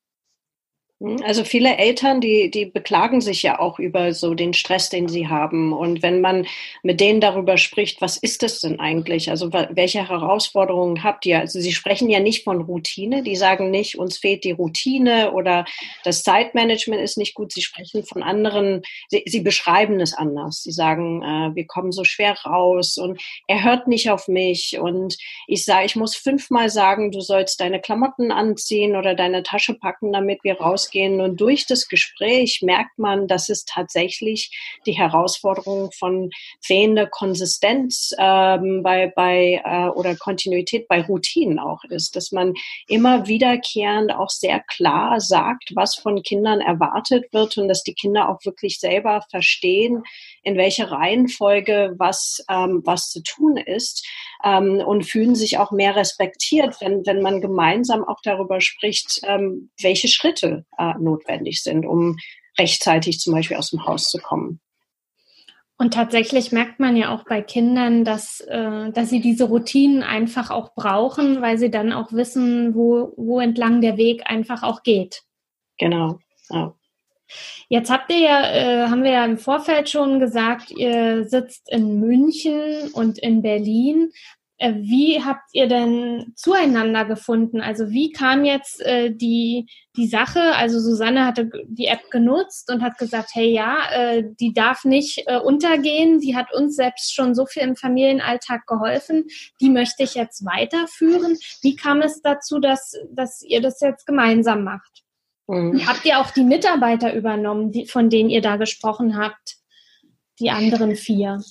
Hm, 1.03 1.17
also 1.23 1.43
viele 1.43 1.77
Eltern, 1.77 2.21
die, 2.21 2.49
die 2.49 2.65
beklagen 2.65 3.19
sich 3.19 3.43
ja 3.43 3.59
auch 3.59 3.77
über 3.77 4.13
so 4.13 4.33
den 4.33 4.53
Stress, 4.53 4.89
den 4.89 5.09
sie 5.09 5.27
haben. 5.27 5.73
Und 5.73 6.01
wenn 6.01 6.21
man 6.21 6.47
mit 6.81 7.01
denen 7.01 7.19
darüber 7.19 7.57
spricht, 7.57 7.99
was 8.01 8.17
ist 8.17 8.41
das 8.41 8.61
denn 8.61 8.79
eigentlich? 8.79 9.29
Also 9.29 9.51
welche 9.51 10.07
Herausforderungen 10.07 11.03
habt 11.03 11.25
ihr? 11.25 11.39
Also 11.39 11.59
sie 11.59 11.73
sprechen 11.73 12.09
ja 12.09 12.21
nicht 12.21 12.45
von 12.45 12.61
Routine, 12.61 13.21
die 13.21 13.35
sagen 13.35 13.69
nicht, 13.69 13.97
uns 13.99 14.17
fehlt 14.17 14.45
die 14.45 14.51
Routine 14.51 15.33
oder 15.33 15.65
das 16.05 16.23
Zeitmanagement 16.23 17.01
ist 17.01 17.17
nicht 17.17 17.35
gut. 17.35 17.51
Sie 17.51 17.61
sprechen 17.61 18.03
von 18.03 18.23
anderen, 18.23 18.81
sie, 19.09 19.23
sie 19.25 19.41
beschreiben 19.41 19.99
es 19.99 20.13
anders. 20.13 20.63
Sie 20.63 20.71
sagen, 20.71 21.21
äh, 21.21 21.55
wir 21.55 21.67
kommen 21.67 21.91
so 21.91 22.05
schwer 22.05 22.37
raus 22.45 22.97
und 22.97 23.21
er 23.47 23.63
hört 23.63 23.89
nicht 23.89 24.09
auf 24.09 24.29
mich. 24.29 24.79
Und 24.79 25.17
ich 25.47 25.65
sage, 25.65 25.85
ich 25.85 25.97
muss 25.97 26.15
fünfmal 26.15 26.69
sagen, 26.69 27.11
du 27.11 27.19
sollst 27.19 27.59
deine 27.59 27.81
Klamotten 27.81 28.31
anziehen 28.31 28.95
oder 28.95 29.15
deine 29.15 29.43
Tasche 29.43 29.73
packen, 29.73 30.13
damit 30.13 30.43
wir 30.43 30.59
rausgehen 30.59 30.92
rausgehen. 30.93 31.21
Und 31.21 31.41
durch 31.41 31.65
das 31.65 31.87
Gespräch 31.87 32.61
merkt 32.61 32.97
man, 32.97 33.27
dass 33.27 33.49
es 33.49 33.65
tatsächlich 33.65 34.51
die 34.85 34.93
Herausforderung 34.93 35.91
von 35.97 36.29
fehlender 36.61 37.07
Konsistenz 37.07 38.11
ähm, 38.17 38.81
bei, 38.83 39.11
bei 39.15 39.61
äh, 39.63 39.89
oder 39.89 40.15
Kontinuität 40.15 40.87
bei 40.87 41.01
Routinen 41.01 41.59
auch 41.59 41.83
ist, 41.85 42.15
dass 42.15 42.31
man 42.31 42.53
immer 42.87 43.27
wiederkehrend 43.27 44.13
auch 44.13 44.29
sehr 44.29 44.59
klar 44.61 45.19
sagt, 45.19 45.71
was 45.75 45.95
von 45.95 46.21
Kindern 46.23 46.61
erwartet 46.61 47.25
wird 47.31 47.57
und 47.57 47.67
dass 47.67 47.83
die 47.83 47.93
Kinder 47.93 48.29
auch 48.29 48.43
wirklich 48.45 48.79
selber 48.79 49.23
verstehen, 49.29 50.03
in 50.43 50.57
welcher 50.57 50.91
Reihenfolge 50.91 51.95
was, 51.97 52.43
ähm, 52.49 52.81
was 52.85 53.09
zu 53.09 53.21
tun 53.23 53.57
ist 53.57 54.05
ähm, 54.43 54.77
und 54.85 55.05
fühlen 55.05 55.35
sich 55.35 55.57
auch 55.57 55.71
mehr 55.71 55.95
respektiert, 55.95 56.79
wenn, 56.81 57.05
wenn 57.05 57.21
man 57.21 57.41
gemeinsam 57.41 58.03
auch 58.03 58.19
darüber 58.23 58.61
spricht, 58.61 59.21
ähm, 59.23 59.69
welche 59.81 60.07
Schritte 60.07 60.65
äh, 60.77 60.93
notwendig 60.99 61.63
sind, 61.63 61.85
um 61.85 62.17
rechtzeitig 62.57 63.19
zum 63.19 63.33
Beispiel 63.33 63.57
aus 63.57 63.71
dem 63.71 63.85
Haus 63.85 64.09
zu 64.09 64.19
kommen. 64.19 64.59
Und 65.77 65.93
tatsächlich 65.93 66.51
merkt 66.51 66.79
man 66.79 66.95
ja 66.95 67.13
auch 67.13 67.25
bei 67.25 67.41
Kindern, 67.41 68.05
dass, 68.05 68.41
äh, 68.41 68.91
dass 68.91 69.09
sie 69.09 69.21
diese 69.21 69.45
Routinen 69.45 70.03
einfach 70.03 70.51
auch 70.51 70.75
brauchen, 70.75 71.41
weil 71.41 71.57
sie 71.57 71.71
dann 71.71 71.91
auch 71.91 72.13
wissen, 72.13 72.75
wo, 72.75 73.13
wo 73.17 73.39
entlang 73.39 73.81
der 73.81 73.97
Weg 73.97 74.29
einfach 74.29 74.61
auch 74.63 74.83
geht. 74.83 75.23
Genau. 75.77 76.19
Ja. 76.49 76.75
Jetzt 77.69 77.89
habt 77.89 78.11
ihr 78.11 78.19
ja, 78.19 78.51
äh, 78.51 78.87
haben 78.89 79.03
wir 79.03 79.11
ja 79.11 79.25
im 79.25 79.37
Vorfeld 79.37 79.89
schon 79.89 80.19
gesagt, 80.19 80.71
ihr 80.71 81.25
sitzt 81.25 81.71
in 81.71 81.99
München 81.99 82.91
und 82.93 83.17
in 83.17 83.41
Berlin. 83.41 84.11
Äh, 84.63 84.75
wie 84.75 85.21
habt 85.23 85.49
ihr 85.51 85.67
denn 85.67 86.33
zueinander 86.35 87.05
gefunden? 87.05 87.59
Also 87.59 87.89
wie 87.89 88.11
kam 88.11 88.45
jetzt 88.45 88.81
äh, 88.81 89.11
die, 89.11 89.67
die 89.97 90.07
Sache? 90.07 90.55
Also 90.55 90.79
Susanne 90.79 91.25
hatte 91.25 91.49
die 91.67 91.87
App 91.87 92.09
genutzt 92.11 92.71
und 92.71 92.81
hat 92.81 92.97
gesagt, 92.97 93.31
hey 93.33 93.51
ja, 93.51 93.77
äh, 93.91 94.23
die 94.39 94.53
darf 94.53 94.85
nicht 94.85 95.23
äh, 95.25 95.39
untergehen. 95.39 96.19
Die 96.19 96.35
hat 96.35 96.53
uns 96.53 96.75
selbst 96.75 97.13
schon 97.13 97.35
so 97.35 97.45
viel 97.45 97.63
im 97.63 97.75
Familienalltag 97.75 98.65
geholfen. 98.67 99.25
Die 99.59 99.69
möchte 99.69 100.03
ich 100.03 100.15
jetzt 100.15 100.45
weiterführen. 100.45 101.37
Wie 101.61 101.75
kam 101.75 102.01
es 102.01 102.21
dazu, 102.21 102.59
dass, 102.59 102.93
dass 103.11 103.41
ihr 103.41 103.61
das 103.61 103.81
jetzt 103.81 104.05
gemeinsam 104.05 104.63
macht? 104.63 105.02
Mhm. 105.47 105.85
Habt 105.87 106.05
ihr 106.05 106.19
auch 106.19 106.31
die 106.31 106.43
Mitarbeiter 106.43 107.13
übernommen, 107.13 107.71
die, 107.71 107.85
von 107.85 108.09
denen 108.09 108.29
ihr 108.29 108.41
da 108.41 108.55
gesprochen 108.57 109.17
habt? 109.17 109.57
Die 110.39 110.49
anderen 110.49 110.95
vier? 110.95 111.41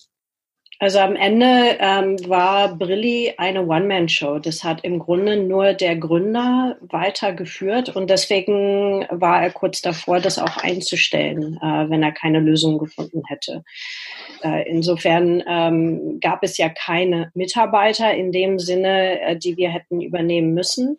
Also 0.83 0.99
am 0.99 1.15
Ende 1.15 1.77
ähm, 1.79 2.17
war 2.29 2.77
Brilli 2.77 3.35
eine 3.37 3.65
One-Man-Show. 3.65 4.41
Das 4.41 4.65
hat 4.65 4.83
im 4.83 4.99
Grunde 4.99 5.37
nur 5.37 5.75
der 5.75 5.95
Gründer 5.95 6.77
weitergeführt 6.81 7.95
und 7.95 8.11
deswegen 8.11 9.07
war 9.09 9.41
er 9.41 9.53
kurz 9.53 9.81
davor, 9.81 10.19
das 10.19 10.41
auch 10.41 10.57
einzustellen, 10.57 11.57
äh, 11.63 11.89
wenn 11.89 12.03
er 12.03 12.11
keine 12.11 12.41
Lösung 12.41 12.79
gefunden 12.79 13.23
hätte. 13.29 13.63
Äh, 14.43 14.69
insofern 14.69 15.45
ähm, 15.47 16.19
gab 16.21 16.43
es 16.43 16.59
ja 16.59 16.69
keine 16.69 17.31
Mitarbeiter 17.35 18.13
in 18.13 18.33
dem 18.33 18.59
Sinne, 18.59 19.21
äh, 19.21 19.37
die 19.37 19.57
wir 19.57 19.71
hätten 19.71 20.01
übernehmen 20.01 20.53
müssen. 20.53 20.99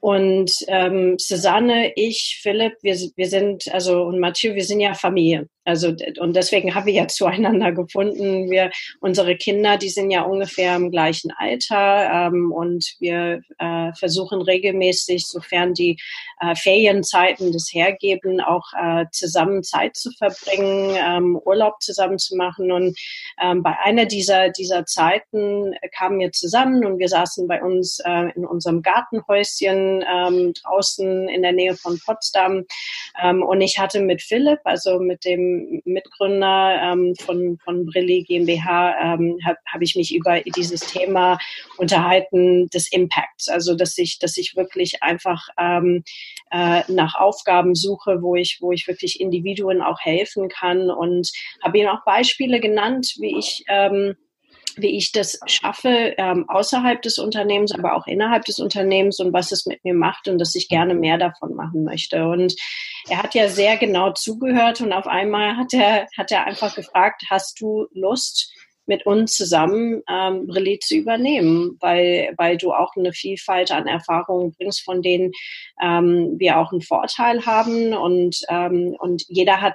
Und 0.00 0.50
ähm, 0.68 1.16
Susanne, 1.18 1.92
ich, 1.94 2.40
Philipp, 2.42 2.72
wir, 2.82 2.96
wir 3.16 3.28
sind, 3.28 3.70
also 3.72 4.02
und 4.02 4.18
Mathieu, 4.18 4.54
wir 4.54 4.64
sind 4.64 4.80
ja 4.80 4.94
Familie. 4.94 5.46
Also 5.64 5.94
und 6.18 6.34
deswegen 6.34 6.74
haben 6.74 6.86
wir 6.86 6.94
ja 6.94 7.08
zueinander 7.08 7.72
gefunden. 7.72 8.50
Wir, 8.50 8.70
unsere 9.00 9.36
Kinder, 9.36 9.76
die 9.76 9.90
sind 9.90 10.10
ja 10.10 10.22
ungefähr 10.22 10.76
im 10.76 10.90
gleichen 10.90 11.32
Alter 11.36 12.28
ähm, 12.28 12.52
und 12.52 12.96
wir 12.98 13.40
äh, 13.58 13.92
versuchen 13.94 14.40
regelmäßig, 14.40 15.26
sofern 15.26 15.74
die 15.74 15.98
äh, 16.40 16.54
Ferienzeiten 16.54 17.52
das 17.52 17.70
hergeben, 17.72 18.40
auch 18.40 18.72
äh, 18.72 19.04
zusammen 19.12 19.62
Zeit 19.62 19.96
zu 19.96 20.10
verbringen, 20.12 20.96
ähm, 20.98 21.40
Urlaub 21.44 21.80
zusammen 21.80 22.18
zu 22.18 22.36
machen. 22.36 22.72
Und 22.72 22.98
ähm, 23.42 23.62
bei 23.62 23.76
einer 23.84 24.06
dieser 24.06 24.50
dieser 24.50 24.86
Zeiten 24.86 25.74
kamen 25.96 26.18
wir 26.20 26.32
zusammen 26.32 26.84
und 26.84 26.98
wir 26.98 27.08
saßen 27.08 27.46
bei 27.46 27.62
uns 27.62 28.00
äh, 28.04 28.30
in 28.34 28.46
unserem 28.46 28.82
Gartenhäuschen 28.82 30.04
ähm, 30.10 30.54
draußen 30.54 31.28
in 31.28 31.42
der 31.42 31.52
Nähe 31.52 31.76
von 31.76 32.00
Potsdam. 32.04 32.64
Ähm, 33.22 33.42
und 33.42 33.60
ich 33.60 33.78
hatte 33.78 34.00
mit 34.00 34.22
Philipp, 34.22 34.60
also 34.64 34.98
mit 34.98 35.24
dem 35.24 35.59
Mitgründer 35.84 36.80
ähm, 36.82 37.14
von, 37.16 37.58
von 37.64 37.86
Brilli 37.86 38.24
GmbH, 38.24 39.14
ähm, 39.14 39.38
habe 39.44 39.58
hab 39.66 39.82
ich 39.82 39.96
mich 39.96 40.14
über 40.14 40.40
dieses 40.40 40.80
Thema 40.80 41.38
unterhalten 41.76 42.68
des 42.68 42.90
Impacts. 42.92 43.48
Also, 43.48 43.74
dass 43.74 43.96
ich, 43.98 44.18
dass 44.18 44.36
ich 44.36 44.56
wirklich 44.56 45.02
einfach 45.02 45.48
ähm, 45.58 46.04
äh, 46.50 46.82
nach 46.88 47.14
Aufgaben 47.14 47.74
suche, 47.74 48.22
wo 48.22 48.36
ich, 48.36 48.58
wo 48.60 48.72
ich 48.72 48.86
wirklich 48.86 49.20
Individuen 49.20 49.82
auch 49.82 50.00
helfen 50.00 50.48
kann 50.48 50.90
und 50.90 51.30
habe 51.62 51.78
ihnen 51.78 51.88
auch 51.88 52.04
Beispiele 52.04 52.60
genannt, 52.60 53.14
wie 53.18 53.38
ich 53.38 53.64
ähm, 53.68 54.16
wie 54.76 54.96
ich 54.96 55.12
das 55.12 55.38
schaffe 55.46 56.14
ähm, 56.16 56.48
außerhalb 56.48 57.00
des 57.02 57.18
Unternehmens, 57.18 57.72
aber 57.72 57.94
auch 57.94 58.06
innerhalb 58.06 58.44
des 58.44 58.58
Unternehmens 58.58 59.20
und 59.20 59.32
was 59.32 59.52
es 59.52 59.66
mit 59.66 59.84
mir 59.84 59.94
macht 59.94 60.28
und 60.28 60.38
dass 60.38 60.54
ich 60.54 60.68
gerne 60.68 60.94
mehr 60.94 61.18
davon 61.18 61.54
machen 61.54 61.84
möchte. 61.84 62.26
Und 62.28 62.54
er 63.08 63.22
hat 63.22 63.34
ja 63.34 63.48
sehr 63.48 63.76
genau 63.76 64.12
zugehört 64.12 64.80
und 64.80 64.92
auf 64.92 65.06
einmal 65.06 65.56
hat 65.56 65.72
er, 65.72 66.06
hat 66.16 66.30
er 66.30 66.46
einfach 66.46 66.74
gefragt, 66.74 67.24
hast 67.30 67.60
du 67.60 67.86
Lust, 67.92 68.52
mit 68.90 69.06
uns 69.06 69.36
zusammen 69.36 70.02
ähm, 70.10 70.48
Brilli 70.48 70.80
zu 70.80 70.96
übernehmen, 70.96 71.76
weil, 71.78 72.34
weil 72.36 72.56
du 72.56 72.72
auch 72.72 72.96
eine 72.96 73.12
Vielfalt 73.12 73.70
an 73.70 73.86
Erfahrungen 73.86 74.52
bringst, 74.52 74.84
von 74.84 75.00
denen 75.00 75.30
ähm, 75.80 76.34
wir 76.38 76.58
auch 76.58 76.72
einen 76.72 76.80
Vorteil 76.80 77.46
haben. 77.46 77.94
Und, 77.94 78.42
ähm, 78.48 78.96
und 78.98 79.24
jeder 79.28 79.60
hat, 79.60 79.74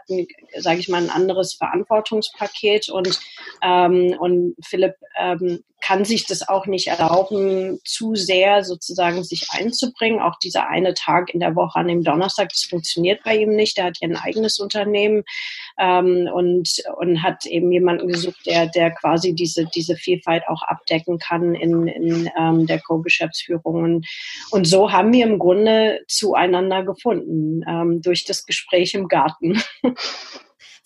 sage 0.58 0.80
ich 0.80 0.90
mal, 0.90 1.02
ein 1.02 1.10
anderes 1.10 1.54
Verantwortungspaket. 1.54 2.90
Und, 2.90 3.18
ähm, 3.64 4.18
und 4.20 4.56
Philipp 4.62 4.96
ähm, 5.18 5.64
kann 5.86 6.04
sich 6.04 6.26
das 6.26 6.48
auch 6.48 6.66
nicht 6.66 6.88
erlauben, 6.88 7.80
zu 7.84 8.16
sehr 8.16 8.64
sozusagen 8.64 9.24
sich 9.24 9.50
einzubringen. 9.52 10.20
Auch 10.20 10.40
dieser 10.40 10.68
eine 10.68 10.96
Tag 10.96 11.32
in 11.32 11.40
der 11.40 11.56
Woche 11.56 11.78
an 11.78 11.88
dem 11.88 12.04
Donnerstag, 12.04 12.50
das 12.50 12.64
funktioniert 12.64 13.24
bei 13.24 13.38
ihm 13.38 13.56
nicht. 13.56 13.78
Er 13.78 13.86
hat 13.86 13.98
ja 14.02 14.08
ein 14.08 14.18
eigenes 14.18 14.60
Unternehmen 14.60 15.24
ähm, 15.78 16.28
und, 16.34 16.82
und 16.98 17.22
hat 17.22 17.46
eben 17.46 17.72
jemanden 17.72 18.08
gesucht, 18.08 18.48
der, 18.48 18.66
der 18.66 18.92
quasi 18.96 19.36
diese, 19.36 19.66
diese 19.76 19.96
Vielfalt 19.96 20.48
auch 20.48 20.64
abdecken 20.64 21.20
kann 21.20 21.54
in, 21.54 21.88
in 21.88 22.32
ähm, 22.36 22.66
der 22.66 22.80
Co-Geschäftsführung. 22.80 23.84
Und, 23.84 24.08
und 24.50 24.66
so 24.66 24.92
haben 24.92 25.14
wir 25.14 25.24
im 25.24 25.38
Grunde 25.38 26.00
zueinander 26.08 26.84
gefunden 26.84 27.64
ähm, 27.68 28.02
durch 28.02 28.26
das 28.26 28.48
Gespräch 28.48 28.96
im 28.96 29.08
Garten. 29.08 29.62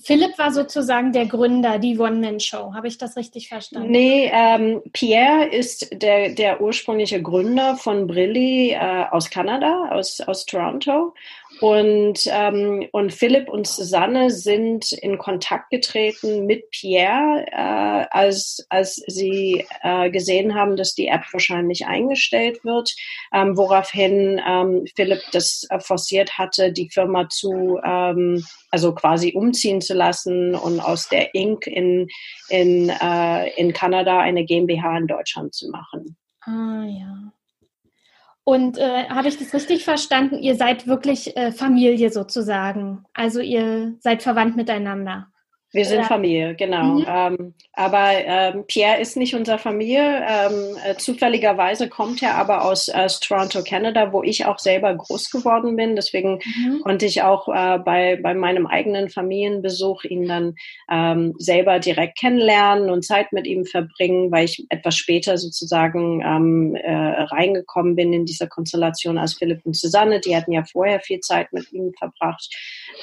Philipp 0.02 0.38
war 0.38 0.52
sozusagen 0.54 1.12
der 1.12 1.26
Gründer, 1.26 1.78
die 1.78 2.00
One-Man-Show. 2.00 2.74
Habe 2.74 2.88
ich 2.88 2.98
das 2.98 3.18
richtig 3.18 3.50
verstanden? 3.50 3.92
Nee, 3.92 4.32
ähm, 4.34 4.82
Pierre 4.94 5.48
ist 5.48 5.90
der, 5.92 6.30
der 6.30 6.62
ursprüngliche 6.62 7.22
Gründer 7.22 7.76
von 7.76 8.08
Brilli 8.08 8.72
äh, 8.72 9.06
aus 9.12 9.30
Kanada, 9.30 9.90
aus, 9.92 10.22
aus 10.22 10.46
Toronto. 10.46 11.14
Und, 11.62 12.22
ähm, 12.28 12.88
und 12.92 13.14
Philipp 13.14 13.50
und 13.50 13.68
Susanne 13.68 14.30
sind 14.30 14.94
in 14.94 15.18
Kontakt 15.18 15.70
getreten 15.70 16.46
mit 16.46 16.70
Pierre, 16.72 17.46
äh, 17.52 18.06
als, 18.12 18.66
als 18.70 18.96
sie 19.08 19.66
äh, 19.82 20.10
gesehen 20.10 20.56
haben, 20.56 20.78
dass 20.78 20.94
die 20.94 21.08
App 21.08 21.24
wahrscheinlich 21.32 21.86
eingestellt 21.86 22.64
wird, 22.64 22.96
ähm, 23.34 23.58
woraufhin 23.58 24.42
ähm, 24.48 24.86
Philipp 24.96 25.22
das 25.34 25.66
äh, 25.70 25.80
forciert 25.80 26.38
hatte, 26.38 26.72
die 26.72 26.90
Firma 26.90 27.28
zu, 27.30 27.80
ähm, 27.84 28.46
also 28.72 28.96
quasi 28.96 29.34
umziehen 29.36 29.82
zu 29.82 29.94
lassen 29.94 30.56
und 30.56 30.80
aus 30.80 31.10
der 31.10 31.36
Inc. 31.36 31.68
in, 31.68 32.08
in, 32.50 32.90
äh, 32.90 33.50
in 33.56 33.74
Kanada 33.74 34.20
eine 34.20 34.46
GmbH 34.46 34.98
in 34.98 35.08
Deutschland 35.08 35.54
zu 35.54 35.70
machen. 35.70 36.16
Ah 36.42 36.86
ja. 36.86 37.34
Und 38.50 38.80
äh, 38.80 39.08
habe 39.10 39.28
ich 39.28 39.38
das 39.38 39.54
richtig 39.54 39.84
verstanden? 39.84 40.40
Ihr 40.40 40.56
seid 40.56 40.88
wirklich 40.88 41.38
äh, 41.38 41.52
Familie 41.52 42.10
sozusagen. 42.10 43.06
Also 43.14 43.42
ihr 43.42 43.94
seid 44.00 44.24
verwandt 44.24 44.56
miteinander. 44.56 45.28
Wir 45.72 45.86
sind 45.86 46.00
ja. 46.00 46.06
Familie, 46.06 46.56
genau. 46.56 46.96
Mhm. 46.96 47.06
Ähm, 47.08 47.54
aber 47.74 48.12
ähm, 48.14 48.64
Pierre 48.68 49.00
ist 49.00 49.16
nicht 49.16 49.36
unsere 49.36 49.60
Familie. 49.60 50.26
Ähm, 50.28 50.78
äh, 50.84 50.96
zufälligerweise 50.96 51.90
kommt 51.90 52.24
er 52.24 52.36
aber 52.36 52.66
aus, 52.66 52.90
aus 52.90 53.20
Toronto, 53.20 53.64
Canada, 53.64 54.12
wo 54.12 54.24
ich 54.24 54.48
auch 54.48 54.58
selber 54.58 54.96
groß 54.96 55.30
geworden 55.30 55.76
bin. 55.76 55.96
Deswegen 55.96 56.40
mhm. 56.44 56.82
konnte 56.82 57.06
ich 57.06 57.22
auch 57.22 57.48
äh, 57.50 57.78
bei, 57.78 58.20
bei 58.22 58.34
meinem 58.34 58.66
eigenen 58.66 59.10
Familienbesuch 59.10 60.06
ihn 60.06 60.28
dann 60.28 60.56
ähm, 60.90 61.36
selber 61.38 61.78
direkt 61.78 62.18
kennenlernen 62.18 62.90
und 62.90 63.06
Zeit 63.06 63.32
mit 63.32 63.46
ihm 63.46 63.64
verbringen, 63.64 64.32
weil 64.32 64.46
ich 64.46 64.66
etwas 64.70 64.98
später 64.98 65.38
sozusagen 65.38 66.22
ähm, 66.26 66.76
äh, 66.76 66.92
reingekommen 66.92 67.96
bin 67.96 68.12
in 68.12 68.26
dieser 68.26 68.48
Konstellation 68.48 69.20
als 69.20 69.36
Philipp 69.36 69.62
und 69.66 69.76
Susanne. 69.76 70.20
Die 70.20 70.36
hatten 70.36 70.52
ja 70.52 70.64
vorher 70.64 71.00
viel 71.00 71.20
Zeit 71.20 71.54
mit 71.54 71.72
ihm 71.72 71.94
verbracht. 71.94 72.50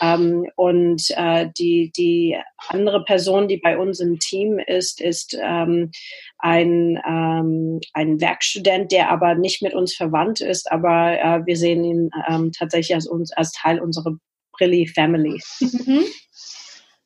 Ähm, 0.03 0.47
und 0.57 1.05
äh, 1.17 1.49
die, 1.57 1.93
die 1.97 2.37
andere 2.69 3.05
Person, 3.05 3.49
die 3.49 3.59
bei 3.59 3.79
uns 3.79 4.01
im 4.01 4.19
Team 4.19 4.59
ist, 4.59 5.01
ist 5.01 5.37
ähm, 5.41 5.91
ein, 6.39 7.01
ähm, 7.07 7.81
ein 7.93 8.21
Werkstudent, 8.21 8.93
der 8.93 9.11
aber 9.11 9.35
nicht 9.35 9.63
mit 9.63 9.75
uns 9.75 9.95
verwandt 9.95 10.41
ist, 10.41 10.71
aber 10.71 11.19
äh, 11.19 11.47
wir 11.47 11.57
sehen 11.57 11.85
ihn 11.85 12.11
ähm, 12.29 12.53
tatsächlich 12.53 12.95
als, 12.95 13.07
uns, 13.07 13.33
als 13.33 13.53
Teil 13.53 13.81
unserer 13.81 14.17
Brilli 14.53 14.87
Family. 14.87 15.41
Mhm. 15.61 16.05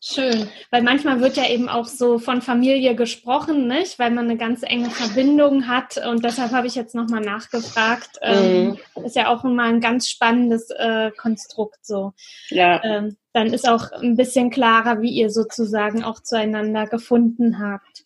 Schön, 0.02 0.48
weil 0.70 0.80
manchmal 0.80 1.20
wird 1.20 1.36
ja 1.36 1.46
eben 1.46 1.68
auch 1.68 1.84
so 1.84 2.18
von 2.18 2.40
Familie 2.40 2.94
gesprochen, 2.94 3.68
nicht? 3.68 3.98
Weil 3.98 4.10
man 4.10 4.24
eine 4.24 4.38
ganz 4.38 4.62
enge 4.62 4.88
Verbindung 4.88 5.68
hat 5.68 5.98
und 5.98 6.24
deshalb 6.24 6.52
habe 6.52 6.66
ich 6.66 6.74
jetzt 6.74 6.94
nochmal 6.94 7.20
nachgefragt. 7.20 8.08
Ähm, 8.22 8.78
mhm. 8.96 9.04
ist 9.04 9.16
ja 9.16 9.28
auch 9.28 9.44
immer 9.44 9.64
ein 9.64 9.80
ganz 9.82 10.08
spannendes 10.08 10.70
äh, 10.70 11.10
Konstrukt 11.18 11.84
so. 11.84 12.14
Ja. 12.48 12.82
Ähm, 12.82 13.18
dann 13.32 13.52
ist 13.52 13.68
auch 13.68 13.92
ein 13.92 14.16
bisschen 14.16 14.50
klarer, 14.50 15.00
wie 15.00 15.10
ihr 15.10 15.30
sozusagen 15.30 16.02
auch 16.02 16.20
zueinander 16.20 16.86
gefunden 16.86 17.58
habt. 17.58 18.04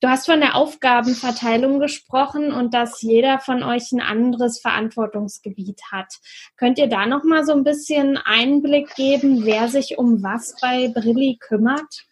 Du 0.00 0.08
hast 0.08 0.26
von 0.26 0.40
der 0.40 0.56
Aufgabenverteilung 0.56 1.80
gesprochen 1.80 2.52
und 2.52 2.74
dass 2.74 3.00
jeder 3.00 3.40
von 3.40 3.62
euch 3.62 3.92
ein 3.92 4.02
anderes 4.02 4.60
Verantwortungsgebiet 4.60 5.80
hat. 5.90 6.18
Könnt 6.56 6.78
ihr 6.78 6.86
da 6.86 7.06
noch 7.06 7.24
mal 7.24 7.46
so 7.46 7.52
ein 7.52 7.64
bisschen 7.64 8.18
Einblick 8.18 8.94
geben, 8.94 9.46
wer 9.46 9.68
sich 9.68 9.96
um 9.96 10.22
was 10.22 10.54
bei 10.60 10.88
Brilli 10.88 11.38
kümmert? 11.40 12.04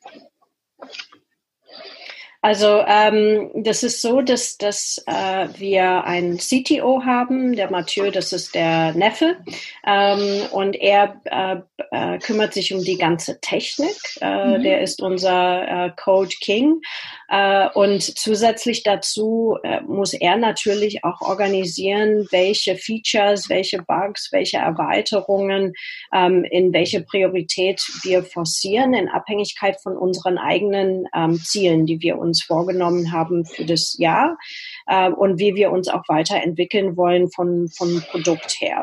Also 2.45 2.85
ähm, 2.87 3.49
das 3.55 3.83
ist 3.83 4.03
so, 4.03 4.21
dass, 4.21 4.59
dass 4.59 5.03
äh, 5.07 5.49
wir 5.57 6.05
einen 6.05 6.37
CTO 6.37 7.03
haben, 7.03 7.57
der 7.57 7.71
Mathieu, 7.71 8.11
das 8.11 8.35
ist 8.35 8.55
der 8.55 8.93
Neffe, 8.93 9.39
ähm, 9.87 10.43
und 10.51 10.77
er 10.77 11.23
äh, 11.25 11.57
äh, 11.91 12.19
kümmert 12.19 12.53
sich 12.53 12.75
um 12.75 12.85
die 12.85 12.99
ganze 12.99 13.41
Technik. 13.41 13.97
Äh, 14.21 14.59
mhm. 14.59 14.63
Der 14.63 14.83
ist 14.83 15.01
unser 15.01 15.87
äh, 15.87 15.91
Code 15.97 16.35
King 16.43 16.83
äh, 17.31 17.67
und 17.73 18.03
zusätzlich 18.03 18.83
dazu 18.83 19.57
muss 19.87 20.13
er 20.13 20.37
natürlich 20.37 21.03
auch 21.03 21.23
organisieren, 21.23 22.27
welche 22.31 22.77
Features, 22.77 23.49
welche 23.49 23.79
Bugs, 23.79 24.29
welche 24.33 24.59
Erweiterungen 24.59 25.73
ähm, 26.13 26.45
in 26.45 26.75
welche 26.75 27.01
Priorität 27.01 27.81
wir 28.03 28.23
forcieren 28.23 28.93
in 28.93 29.09
Abhängigkeit 29.09 29.81
von 29.81 29.97
unseren 29.97 30.37
eigenen 30.37 31.07
ähm, 31.15 31.41
Zielen, 31.43 31.87
die 31.87 32.03
wir 32.03 32.19
uns 32.19 32.34
uns 32.35 32.43
vorgenommen 32.43 33.13
haben 33.13 33.45
für 33.45 33.65
das 33.65 33.97
Jahr 33.97 34.37
äh, 34.87 35.09
und 35.09 35.39
wie 35.39 35.55
wir 35.55 35.71
uns 35.71 35.89
auch 35.89 36.03
weiterentwickeln 36.09 36.97
wollen 36.97 37.31
von, 37.31 37.69
von 37.69 38.03
Produkt 38.11 38.61
her. 38.61 38.83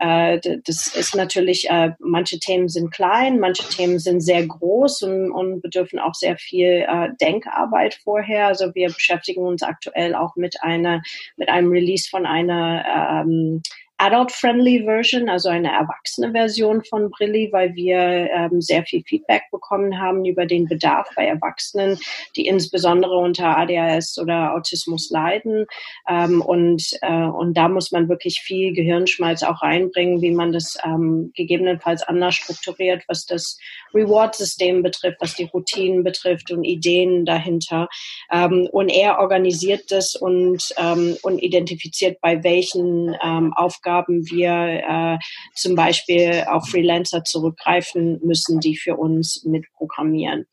Äh, 0.00 0.40
das 0.64 0.88
ist 0.88 1.14
natürlich, 1.14 1.70
äh, 1.70 1.92
manche 2.00 2.40
Themen 2.40 2.68
sind 2.68 2.90
klein, 2.90 3.38
manche 3.38 3.68
Themen 3.68 4.00
sind 4.00 4.20
sehr 4.20 4.44
groß 4.44 5.02
und, 5.02 5.30
und 5.30 5.62
bedürfen 5.62 6.00
auch 6.00 6.14
sehr 6.14 6.36
viel 6.36 6.84
äh, 6.88 7.10
Denkarbeit 7.20 7.94
vorher. 8.02 8.48
Also 8.48 8.74
wir 8.74 8.88
beschäftigen 8.88 9.46
uns 9.46 9.62
aktuell 9.62 10.16
auch 10.16 10.34
mit 10.34 10.60
einer, 10.62 11.00
mit 11.36 11.48
einem 11.48 11.70
Release 11.70 12.08
von 12.10 12.26
einer 12.26 13.22
ähm, 13.24 13.62
adult-friendly 13.98 14.84
Version, 14.84 15.28
also 15.28 15.48
eine 15.48 15.72
erwachsene 15.72 16.30
Version 16.30 16.84
von 16.84 17.10
Brilli, 17.10 17.48
weil 17.52 17.74
wir 17.74 17.98
ähm, 17.98 18.60
sehr 18.60 18.84
viel 18.84 19.02
Feedback 19.02 19.42
bekommen 19.50 20.00
haben 20.00 20.24
über 20.24 20.46
den 20.46 20.66
Bedarf 20.66 21.08
bei 21.16 21.26
Erwachsenen, 21.26 21.98
die 22.36 22.46
insbesondere 22.46 23.16
unter 23.16 23.58
ADHS 23.58 24.18
oder 24.18 24.54
Autismus 24.54 25.10
leiden. 25.10 25.66
Ähm, 26.08 26.40
und, 26.40 26.96
äh, 27.02 27.24
und 27.24 27.54
da 27.54 27.68
muss 27.68 27.90
man 27.90 28.08
wirklich 28.08 28.40
viel 28.40 28.72
Gehirnschmalz 28.72 29.42
auch 29.42 29.62
reinbringen, 29.62 30.22
wie 30.22 30.32
man 30.32 30.52
das 30.52 30.78
ähm, 30.84 31.32
gegebenenfalls 31.34 32.04
anders 32.04 32.36
strukturiert, 32.36 33.02
was 33.08 33.26
das 33.26 33.58
Reward-System 33.92 34.84
betrifft, 34.84 35.18
was 35.20 35.34
die 35.34 35.44
Routinen 35.52 36.04
betrifft 36.04 36.52
und 36.52 36.62
Ideen 36.62 37.24
dahinter. 37.24 37.88
Ähm, 38.30 38.68
und 38.70 38.90
er 38.90 39.18
organisiert 39.18 39.90
das 39.90 40.14
und, 40.14 40.72
ähm, 40.76 41.16
und 41.22 41.40
identifiziert, 41.40 42.20
bei 42.20 42.44
welchen 42.44 43.16
ähm, 43.24 43.52
Aufgaben 43.54 43.87
Aufgaben 43.88 44.28
wir 44.30 44.82
äh, 44.86 45.18
zum 45.54 45.74
Beispiel 45.74 46.44
auf 46.48 46.68
Freelancer 46.68 47.24
zurückgreifen 47.24 48.20
müssen, 48.22 48.60
die 48.60 48.76
für 48.76 48.96
uns 48.96 49.44
mitprogrammieren. 49.44 50.46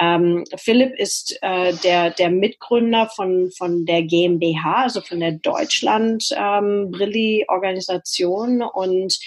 Ähm, 0.00 0.44
Philipp 0.56 0.94
ist 0.96 1.36
äh, 1.42 1.74
der, 1.82 2.10
der 2.10 2.30
Mitgründer 2.30 3.08
von, 3.08 3.50
von 3.56 3.84
der 3.84 4.02
GmbH, 4.02 4.84
also 4.84 5.00
von 5.00 5.18
der 5.18 5.32
Deutschland 5.32 6.28
ähm, 6.36 6.92
und 8.74 9.18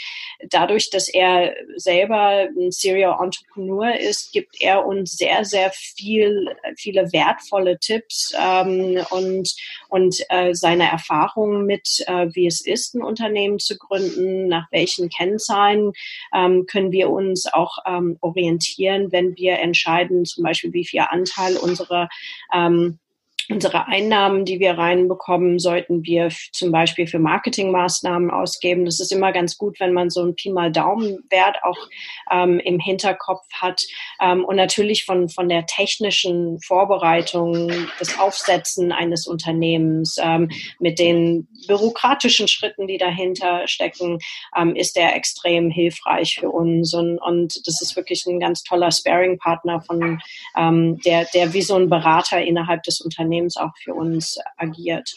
dadurch, 0.49 0.89
dass 0.89 1.09
er 1.09 1.53
selber 1.75 2.47
ein 2.57 2.71
Serial 2.71 3.21
Entrepreneur 3.21 3.99
ist, 3.99 4.31
gibt 4.31 4.61
er 4.61 4.85
uns 4.85 5.17
sehr, 5.17 5.43
sehr 5.43 5.71
viel, 5.71 6.47
viele 6.77 7.11
wertvolle 7.11 7.77
Tipps 7.79 8.33
ähm, 8.39 8.99
und, 9.09 9.53
und 9.89 10.15
äh, 10.29 10.53
seine 10.53 10.89
Erfahrungen 10.89 11.65
mit, 11.65 12.03
äh, 12.07 12.27
wie 12.33 12.47
es 12.47 12.65
ist, 12.65 12.95
ein 12.95 13.03
Unternehmen 13.03 13.40
zu 13.59 13.77
gründen, 13.77 14.47
nach 14.47 14.71
welchen 14.71 15.09
Kennzahlen 15.09 15.93
ähm, 16.33 16.65
können 16.65 16.91
wir 16.91 17.09
uns 17.09 17.51
auch 17.51 17.77
ähm, 17.85 18.17
orientieren, 18.21 19.11
wenn 19.11 19.35
wir 19.35 19.59
entscheiden, 19.59 20.25
zum 20.25 20.43
Beispiel, 20.43 20.73
wie 20.73 20.85
viel 20.85 21.01
Anteil 21.01 21.57
unserer 21.57 22.09
ähm, 22.53 22.99
Unsere 23.49 23.87
Einnahmen, 23.87 24.45
die 24.45 24.59
wir 24.59 24.77
reinbekommen, 24.77 25.59
sollten 25.59 26.03
wir 26.03 26.29
zum 26.51 26.71
Beispiel 26.71 27.07
für 27.07 27.19
Marketingmaßnahmen 27.19 28.29
ausgeben. 28.31 28.85
Das 28.85 28.99
ist 28.99 29.11
immer 29.11 29.31
ganz 29.31 29.57
gut, 29.57 29.79
wenn 29.79 29.93
man 29.93 30.09
so 30.09 30.21
einen 30.21 30.35
Pi 30.35 30.51
mal 30.51 30.71
Daumenwert 30.71 31.63
auch 31.63 31.77
ähm, 32.31 32.59
im 32.59 32.79
Hinterkopf 32.79 33.45
hat. 33.53 33.81
Ähm, 34.21 34.45
und 34.45 34.55
natürlich 34.55 35.05
von, 35.05 35.29
von 35.29 35.49
der 35.49 35.65
technischen 35.65 36.59
Vorbereitung, 36.61 37.71
das 37.99 38.17
Aufsetzen 38.19 38.91
eines 38.91 39.27
Unternehmens 39.27 40.17
ähm, 40.21 40.49
mit 40.79 40.99
den 40.99 41.47
bürokratischen 41.67 42.47
Schritten, 42.47 42.87
die 42.87 42.97
dahinter 42.97 43.67
stecken, 43.67 44.19
ähm, 44.55 44.75
ist 44.75 44.95
der 44.95 45.15
extrem 45.15 45.69
hilfreich 45.69 46.37
für 46.39 46.49
uns. 46.49 46.93
Und, 46.93 47.19
und 47.19 47.67
das 47.67 47.81
ist 47.81 47.95
wirklich 47.95 48.25
ein 48.25 48.39
ganz 48.39 48.63
toller 48.63 48.91
Sparing-Partner 48.91 49.81
von 49.81 50.21
ähm, 50.57 50.99
der, 51.05 51.25
der 51.33 51.53
wie 51.53 51.61
so 51.61 51.75
ein 51.75 51.89
Berater 51.89 52.41
innerhalb 52.41 52.83
des 52.83 53.01
Unternehmens 53.01 53.30
Unternehmens 53.31 53.57
auch 53.57 53.75
für 53.83 53.93
uns 53.93 54.37
agiert. 54.57 55.15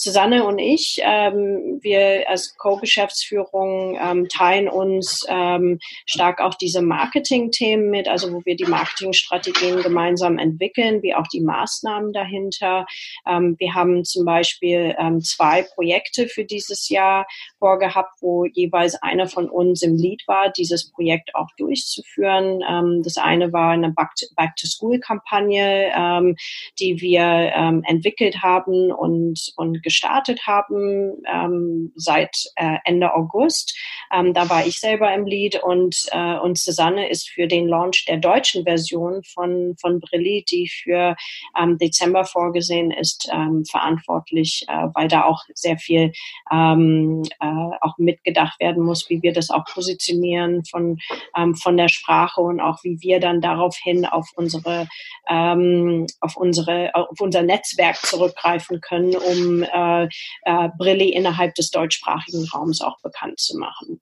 Susanne 0.00 0.44
und 0.44 0.60
ich, 0.60 1.00
ähm, 1.02 1.80
wir 1.82 2.28
als 2.28 2.56
Co-Geschäftsführung 2.56 3.98
ähm, 4.00 4.28
teilen 4.28 4.68
uns 4.68 5.26
ähm, 5.28 5.80
stark 6.06 6.40
auch 6.40 6.54
diese 6.54 6.82
Marketing-Themen 6.82 7.90
mit, 7.90 8.06
also 8.06 8.32
wo 8.32 8.44
wir 8.44 8.54
die 8.54 8.66
Marketingstrategien 8.66 9.82
gemeinsam 9.82 10.38
entwickeln, 10.38 11.02
wie 11.02 11.16
auch 11.16 11.26
die 11.26 11.40
Maßnahmen 11.40 12.12
dahinter. 12.12 12.86
Ähm, 13.26 13.56
wir 13.58 13.74
haben 13.74 14.04
zum 14.04 14.24
Beispiel 14.24 14.94
ähm, 15.00 15.20
zwei 15.20 15.62
Projekte 15.62 16.28
für 16.28 16.44
dieses 16.44 16.88
Jahr 16.88 17.26
vorgehabt, 17.58 18.20
wo 18.20 18.44
jeweils 18.44 19.00
einer 19.02 19.26
von 19.26 19.48
uns 19.48 19.82
im 19.82 19.96
Lead 19.96 20.22
war, 20.26 20.50
dieses 20.50 20.90
Projekt 20.90 21.34
auch 21.34 21.48
durchzuführen. 21.56 22.60
Ähm, 22.68 23.02
das 23.02 23.16
eine 23.16 23.52
war 23.52 23.70
eine 23.70 23.92
Back-to-School-Kampagne, 23.92 25.92
ähm, 25.94 26.36
die 26.78 27.00
wir 27.00 27.22
ähm, 27.22 27.82
entwickelt 27.86 28.42
haben 28.42 28.92
und, 28.92 29.52
und 29.56 29.82
gestartet 29.82 30.46
haben 30.46 31.14
ähm, 31.26 31.92
seit 31.96 32.36
äh, 32.56 32.76
Ende 32.84 33.14
August. 33.14 33.76
Ähm, 34.12 34.34
da 34.34 34.48
war 34.48 34.66
ich 34.66 34.80
selber 34.80 35.12
im 35.14 35.26
Lead 35.26 35.62
und, 35.62 36.06
äh, 36.12 36.38
und 36.38 36.58
Susanne 36.58 37.08
ist 37.08 37.28
für 37.28 37.46
den 37.46 37.68
Launch 37.68 38.04
der 38.06 38.18
deutschen 38.18 38.64
Version 38.64 39.22
von, 39.24 39.76
von 39.80 40.00
Brilli, 40.00 40.44
die 40.48 40.68
für 40.68 41.16
ähm, 41.60 41.78
Dezember 41.78 42.24
vorgesehen 42.24 42.90
ist, 42.90 43.28
ähm, 43.32 43.64
verantwortlich, 43.64 44.64
äh, 44.68 44.88
weil 44.94 45.08
da 45.08 45.24
auch 45.24 45.44
sehr 45.54 45.78
viel 45.78 46.12
ähm, 46.50 47.22
äh, 47.40 47.47
auch 47.80 47.98
mitgedacht 47.98 48.60
werden 48.60 48.82
muss, 48.82 49.08
wie 49.08 49.22
wir 49.22 49.32
das 49.32 49.50
auch 49.50 49.64
positionieren 49.64 50.64
von, 50.64 50.98
ähm, 51.36 51.54
von 51.54 51.76
der 51.76 51.88
Sprache 51.88 52.40
und 52.40 52.60
auch 52.60 52.82
wie 52.82 52.98
wir 53.00 53.20
dann 53.20 53.40
daraufhin 53.40 54.06
auf 54.06 54.28
unsere, 54.36 54.88
ähm, 55.28 56.06
auf 56.20 56.36
unsere, 56.36 56.94
auf 56.94 57.20
unser 57.20 57.42
Netzwerk 57.42 57.96
zurückgreifen 57.96 58.80
können, 58.80 59.14
um 59.14 59.62
äh, 59.62 60.08
äh, 60.42 60.68
Brilli 60.78 61.10
innerhalb 61.10 61.54
des 61.54 61.70
deutschsprachigen 61.70 62.48
Raums 62.52 62.80
auch 62.80 63.00
bekannt 63.02 63.38
zu 63.38 63.58
machen. 63.58 64.00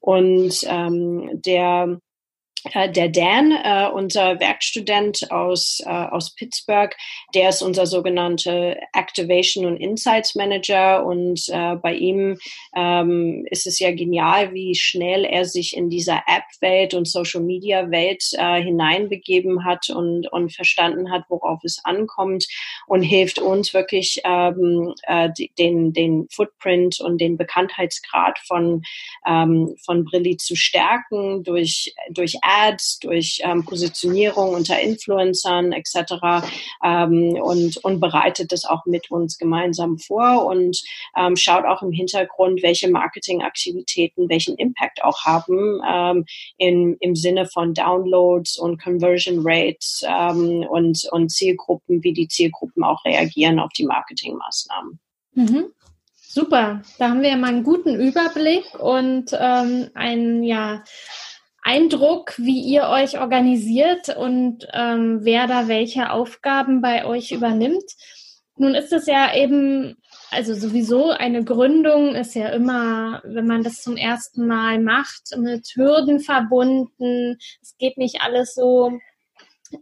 Und 0.00 0.60
ähm, 0.66 1.30
der 1.32 1.88
äh, 1.88 1.96
der 2.72 3.08
Dan, 3.08 3.52
äh, 3.52 3.88
unser 3.92 4.40
Werkstudent 4.40 5.30
aus, 5.30 5.80
äh, 5.84 5.88
aus 5.88 6.34
Pittsburgh, 6.34 6.94
der 7.34 7.50
ist 7.50 7.62
unser 7.62 7.86
sogenannter 7.86 8.76
Activation 8.94 9.66
und 9.66 9.76
Insights 9.76 10.34
Manager 10.34 11.04
und 11.04 11.42
äh, 11.48 11.76
bei 11.76 11.94
ihm 11.94 12.38
ähm, 12.74 13.46
ist 13.50 13.66
es 13.66 13.78
ja 13.78 13.92
genial, 13.92 14.54
wie 14.54 14.74
schnell 14.74 15.24
er 15.24 15.44
sich 15.44 15.76
in 15.76 15.90
dieser 15.90 16.22
App-Welt 16.26 16.94
und 16.94 17.06
Social-Media-Welt 17.06 18.30
äh, 18.32 18.62
hineinbegeben 18.62 19.64
hat 19.64 19.90
und, 19.90 20.30
und 20.32 20.54
verstanden 20.54 21.10
hat, 21.12 21.24
worauf 21.28 21.62
es 21.64 21.80
ankommt 21.84 22.46
und 22.86 23.02
hilft 23.02 23.38
uns 23.38 23.74
wirklich 23.74 24.20
ähm, 24.24 24.94
äh, 25.02 25.28
den, 25.58 25.92
den 25.92 26.28
Footprint 26.30 27.00
und 27.00 27.20
den 27.20 27.36
Bekanntheitsgrad 27.36 28.38
von, 28.46 28.82
ähm, 29.26 29.76
von 29.84 30.04
Brilli 30.04 30.38
zu 30.38 30.56
stärken 30.56 31.44
durch, 31.44 31.94
durch 32.10 32.36
Apps 32.36 32.53
Ads, 32.54 32.98
durch 33.00 33.40
ähm, 33.42 33.64
Positionierung 33.64 34.54
unter 34.54 34.78
Influencern 34.80 35.72
etc. 35.72 36.46
Ähm, 36.84 37.38
und, 37.40 37.76
und 37.78 38.00
bereitet 38.00 38.52
das 38.52 38.64
auch 38.64 38.84
mit 38.86 39.10
uns 39.10 39.38
gemeinsam 39.38 39.98
vor 39.98 40.46
und 40.46 40.82
ähm, 41.16 41.36
schaut 41.36 41.64
auch 41.64 41.82
im 41.82 41.92
Hintergrund, 41.92 42.62
welche 42.62 42.90
Marketingaktivitäten 42.90 44.28
welchen 44.28 44.56
Impact 44.56 45.02
auch 45.02 45.24
haben 45.24 45.80
ähm, 45.86 46.24
in, 46.58 46.96
im 47.00 47.14
Sinne 47.14 47.46
von 47.46 47.74
Downloads 47.74 48.58
und 48.58 48.82
Conversion 48.82 49.40
Rates 49.42 50.02
ähm, 50.06 50.64
und, 50.68 51.06
und 51.10 51.30
Zielgruppen, 51.30 52.02
wie 52.02 52.12
die 52.12 52.28
Zielgruppen 52.28 52.84
auch 52.84 53.04
reagieren 53.04 53.58
auf 53.58 53.70
die 53.72 53.84
Marketingmaßnahmen. 53.84 54.98
Mhm. 55.34 55.66
Super, 56.34 56.82
da 56.98 57.10
haben 57.10 57.22
wir 57.22 57.30
ja 57.30 57.36
mal 57.36 57.50
einen 57.50 57.62
guten 57.62 57.94
Überblick 57.94 58.64
und 58.80 59.30
ähm, 59.38 59.90
ein 59.94 60.42
ja 60.42 60.82
Eindruck, 61.64 62.34
wie 62.36 62.60
ihr 62.60 62.88
euch 62.88 63.18
organisiert 63.18 64.14
und 64.14 64.68
ähm, 64.72 65.20
wer 65.22 65.46
da 65.46 65.66
welche 65.66 66.10
Aufgaben 66.10 66.82
bei 66.82 67.06
euch 67.06 67.32
übernimmt. 67.32 67.90
Nun 68.56 68.74
ist 68.74 68.92
es 68.92 69.06
ja 69.06 69.34
eben, 69.34 69.96
also 70.30 70.54
sowieso 70.54 71.10
eine 71.10 71.42
Gründung 71.42 72.14
ist 72.14 72.34
ja 72.34 72.48
immer, 72.50 73.22
wenn 73.24 73.46
man 73.46 73.64
das 73.64 73.82
zum 73.82 73.96
ersten 73.96 74.46
Mal 74.46 74.78
macht, 74.78 75.36
mit 75.38 75.66
Hürden 75.74 76.20
verbunden. 76.20 77.38
Es 77.62 77.76
geht 77.78 77.96
nicht 77.96 78.20
alles 78.20 78.54
so, 78.54 78.92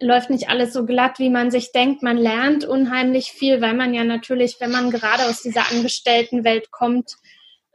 läuft 0.00 0.30
nicht 0.30 0.48
alles 0.48 0.72
so 0.72 0.86
glatt, 0.86 1.18
wie 1.18 1.30
man 1.30 1.50
sich 1.50 1.72
denkt. 1.72 2.02
Man 2.02 2.16
lernt 2.16 2.64
unheimlich 2.64 3.32
viel, 3.32 3.60
weil 3.60 3.74
man 3.74 3.92
ja 3.92 4.04
natürlich, 4.04 4.56
wenn 4.60 4.70
man 4.70 4.90
gerade 4.90 5.24
aus 5.24 5.42
dieser 5.42 5.70
Angestelltenwelt 5.70 6.70
kommt, 6.70 7.16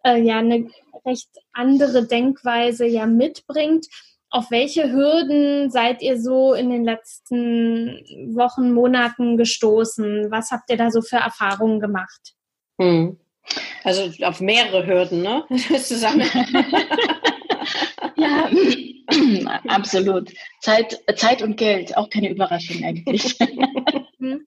äh, 0.03 0.21
ja 0.21 0.39
eine 0.39 0.69
recht 1.05 1.29
andere 1.53 2.05
Denkweise 2.05 2.85
ja 2.85 3.05
mitbringt. 3.05 3.87
Auf 4.29 4.51
welche 4.51 4.91
Hürden 4.91 5.71
seid 5.71 6.01
ihr 6.01 6.19
so 6.19 6.53
in 6.53 6.69
den 6.69 6.83
letzten 6.83 8.03
Wochen, 8.35 8.73
Monaten 8.73 9.37
gestoßen? 9.37 10.29
Was 10.31 10.51
habt 10.51 10.69
ihr 10.69 10.77
da 10.77 10.91
so 10.91 11.01
für 11.01 11.15
Erfahrungen 11.17 11.79
gemacht? 11.79 12.33
Hm. 12.79 13.17
Also 13.85 14.11
auf 14.25 14.41
mehrere 14.41 14.85
Hürden, 14.85 15.21
ne? 15.21 15.45
Zusammen. 15.81 16.27
ja, 18.17 18.49
absolut. 19.67 20.33
Zeit, 20.59 20.99
Zeit 21.15 21.41
und 21.41 21.55
Geld, 21.55 21.95
auch 21.95 22.09
keine 22.09 22.29
Überraschung 22.29 22.83
eigentlich. 22.83 23.37
Mhm. 24.19 24.45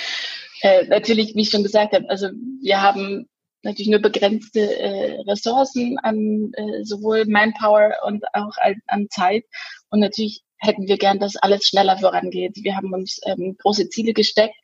äh, 0.62 0.86
natürlich, 0.86 1.34
wie 1.34 1.42
ich 1.42 1.50
schon 1.50 1.64
gesagt 1.64 1.94
habe, 1.94 2.08
also 2.08 2.28
wir 2.62 2.80
haben 2.80 3.28
natürlich 3.66 3.90
nur 3.90 4.00
begrenzte 4.00 4.60
äh, 4.78 5.20
Ressourcen 5.28 5.98
an 5.98 6.52
äh, 6.54 6.84
sowohl 6.84 7.26
Manpower 7.26 7.92
und 8.06 8.24
auch 8.34 8.56
an, 8.58 8.80
an 8.86 9.08
Zeit. 9.10 9.44
Und 9.90 10.00
natürlich 10.00 10.42
hätten 10.58 10.88
wir 10.88 10.96
gern, 10.96 11.18
dass 11.18 11.36
alles 11.36 11.66
schneller 11.66 11.98
vorangeht. 11.98 12.56
Wir 12.62 12.76
haben 12.76 12.92
uns 12.92 13.20
ähm, 13.26 13.56
große 13.58 13.88
Ziele 13.90 14.14
gesteckt 14.14 14.56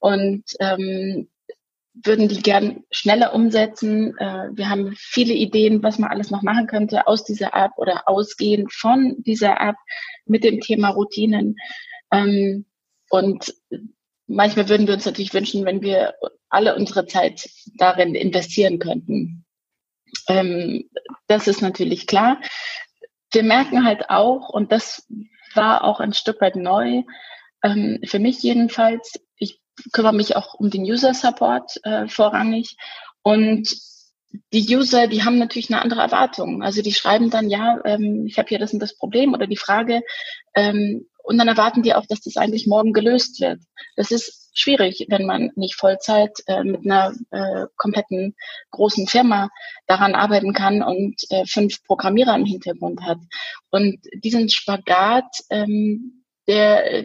und 0.00 0.44
ähm, 0.58 1.28
würden 2.04 2.28
die 2.28 2.42
gern 2.42 2.84
schneller 2.90 3.34
umsetzen. 3.34 4.16
Äh, 4.18 4.48
wir 4.52 4.68
haben 4.68 4.94
viele 4.96 5.34
Ideen, 5.34 5.82
was 5.82 5.98
man 5.98 6.10
alles 6.10 6.30
noch 6.30 6.42
machen 6.42 6.66
könnte 6.66 7.06
aus 7.06 7.24
dieser 7.24 7.54
App 7.54 7.72
oder 7.76 8.08
ausgehend 8.08 8.72
von 8.72 9.16
dieser 9.18 9.60
App 9.60 9.76
mit 10.24 10.44
dem 10.44 10.60
Thema 10.60 10.90
Routinen. 10.90 11.56
Ähm, 12.12 12.64
und 13.10 13.54
manchmal 14.30 14.68
würden 14.68 14.86
wir 14.86 14.94
uns 14.94 15.04
natürlich 15.04 15.34
wünschen, 15.34 15.64
wenn 15.64 15.82
wir 15.82 16.14
alle 16.48 16.76
unsere 16.76 17.06
Zeit 17.06 17.50
darin 17.76 18.14
investieren 18.14 18.78
könnten. 18.78 19.44
Ähm, 20.28 20.88
das 21.26 21.48
ist 21.48 21.62
natürlich 21.62 22.06
klar. 22.06 22.40
Wir 23.32 23.42
merken 23.42 23.84
halt 23.84 24.08
auch, 24.08 24.48
und 24.48 24.72
das 24.72 25.06
war 25.54 25.84
auch 25.84 26.00
ein 26.00 26.14
Stück 26.14 26.40
weit 26.40 26.56
neu, 26.56 27.02
ähm, 27.62 28.00
für 28.04 28.18
mich 28.18 28.42
jedenfalls, 28.42 29.20
ich 29.36 29.60
kümmere 29.92 30.14
mich 30.14 30.36
auch 30.36 30.54
um 30.54 30.70
den 30.70 30.82
User 30.82 31.14
Support 31.14 31.80
äh, 31.84 32.08
vorrangig 32.08 32.76
und 33.22 33.68
die 34.52 34.76
User, 34.76 35.08
die 35.08 35.24
haben 35.24 35.38
natürlich 35.38 35.70
eine 35.70 35.82
andere 35.82 36.02
Erwartung. 36.02 36.62
Also 36.62 36.82
die 36.82 36.92
schreiben 36.92 37.30
dann, 37.30 37.50
ja, 37.50 37.80
ähm, 37.84 38.26
ich 38.26 38.38
habe 38.38 38.48
hier 38.48 38.60
das 38.60 38.72
und 38.72 38.78
das 38.78 38.96
Problem 38.96 39.34
oder 39.34 39.48
die 39.48 39.56
Frage, 39.56 40.02
ähm, 40.54 41.08
und 41.30 41.38
dann 41.38 41.46
erwarten 41.46 41.84
die 41.84 41.94
auch, 41.94 42.06
dass 42.06 42.22
das 42.22 42.36
eigentlich 42.36 42.66
morgen 42.66 42.92
gelöst 42.92 43.40
wird. 43.40 43.60
Das 43.94 44.10
ist 44.10 44.50
schwierig, 44.52 45.06
wenn 45.10 45.26
man 45.26 45.52
nicht 45.54 45.76
Vollzeit 45.76 46.32
äh, 46.48 46.64
mit 46.64 46.84
einer 46.84 47.14
äh, 47.30 47.66
kompletten 47.76 48.34
großen 48.72 49.06
Firma 49.06 49.48
daran 49.86 50.16
arbeiten 50.16 50.52
kann 50.54 50.82
und 50.82 51.14
äh, 51.30 51.46
fünf 51.46 51.84
Programmierer 51.84 52.34
im 52.34 52.46
Hintergrund 52.46 53.02
hat. 53.02 53.18
Und 53.70 54.00
diesen 54.24 54.48
Spagat, 54.48 55.32
ähm, 55.50 56.24
der, 56.48 57.04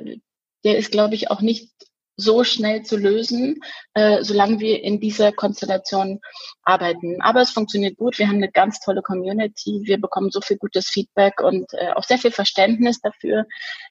der 0.64 0.78
ist, 0.80 0.92
glaube 0.92 1.14
ich, 1.14 1.30
auch 1.30 1.42
nicht 1.42 1.72
so 2.18 2.44
schnell 2.44 2.84
zu 2.84 2.98
lösen, 2.98 3.60
äh, 3.94 4.24
solange 4.24 4.60
wir 4.60 4.84
in 4.84 5.00
dieser 5.00 5.32
Konstellation 5.32 6.20
arbeiten. 6.64 7.22
Aber 7.22 7.42
es 7.42 7.52
funktioniert 7.52 7.98
gut. 7.98 8.20
Wir 8.20 8.28
haben 8.28 8.38
eine 8.38 8.52
ganz 8.52 8.80
tolle 8.80 9.02
Community. 9.02 9.82
Wir 9.84 10.00
bekommen 10.00 10.32
so 10.32 10.42
viel 10.42 10.58
gutes 10.58 10.88
Feedback 10.88 11.42
und 11.42 11.66
äh, 11.74 11.92
auch 11.94 12.04
sehr 12.04 12.18
viel 12.18 12.32
Verständnis 12.32 13.02
dafür. 13.02 13.46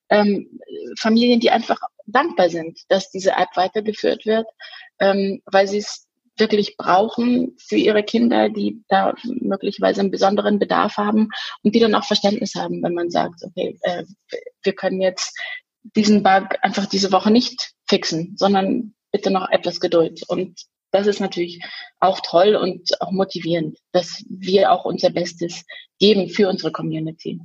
Ähm, 0.09 0.59
Familien, 0.99 1.41
die 1.41 1.51
einfach 1.51 1.81
dankbar 2.07 2.49
sind, 2.49 2.81
dass 2.89 3.11
diese 3.11 3.33
App 3.33 3.51
weitergeführt 3.55 4.27
wird, 4.27 4.47
ähm, 4.99 5.43
weil 5.47 5.67
sie 5.69 5.79
es 5.79 6.07
wirklich 6.37 6.77
brauchen 6.77 7.57
für 7.59 7.77
ihre 7.77 8.03
Kinder, 8.03 8.49
die 8.49 8.83
da 8.89 9.15
möglicherweise 9.25 10.01
einen 10.01 10.11
besonderen 10.11 10.59
Bedarf 10.59 10.97
haben 10.97 11.29
und 11.63 11.75
die 11.75 11.81
dann 11.81 11.95
auch 11.95 12.05
Verständnis 12.05 12.55
haben, 12.57 12.83
wenn 12.83 12.95
man 12.95 13.11
sagt, 13.11 13.43
okay, 13.45 13.79
äh, 13.83 14.05
wir 14.63 14.73
können 14.75 15.01
jetzt 15.01 15.37
diesen 15.97 16.23
Bug 16.23 16.57
einfach 16.63 16.87
diese 16.87 17.13
Woche 17.13 17.31
nicht 17.31 17.74
fixen, 17.87 18.37
sondern 18.37 18.95
bitte 19.13 19.31
noch 19.31 19.49
etwas 19.51 19.81
Geduld. 19.81 20.23
Und 20.29 20.65
das 20.91 21.07
ist 21.07 21.21
natürlich 21.21 21.63
auch 22.01 22.21
toll 22.21 22.55
und 22.55 23.01
auch 23.01 23.11
motivierend, 23.11 23.79
dass 23.93 24.25
wir 24.29 24.71
auch 24.71 24.85
unser 24.85 25.11
Bestes 25.11 25.65
geben 25.99 26.29
für 26.29 26.49
unsere 26.49 26.73
Community. 26.73 27.41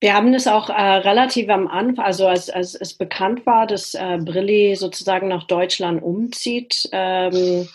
Wir 0.00 0.14
haben 0.14 0.32
es 0.32 0.46
auch 0.46 0.70
äh, 0.70 0.72
relativ 0.72 1.50
am 1.50 1.68
Anfang, 1.68 2.04
also 2.04 2.26
als, 2.26 2.48
als 2.48 2.74
es 2.74 2.96
bekannt 2.96 3.44
war, 3.44 3.66
dass 3.66 3.94
äh, 3.94 4.18
Brilli 4.18 4.74
sozusagen 4.76 5.28
nach 5.28 5.44
Deutschland 5.44 6.02
umzieht, 6.02 6.88
ähm, 6.92 7.68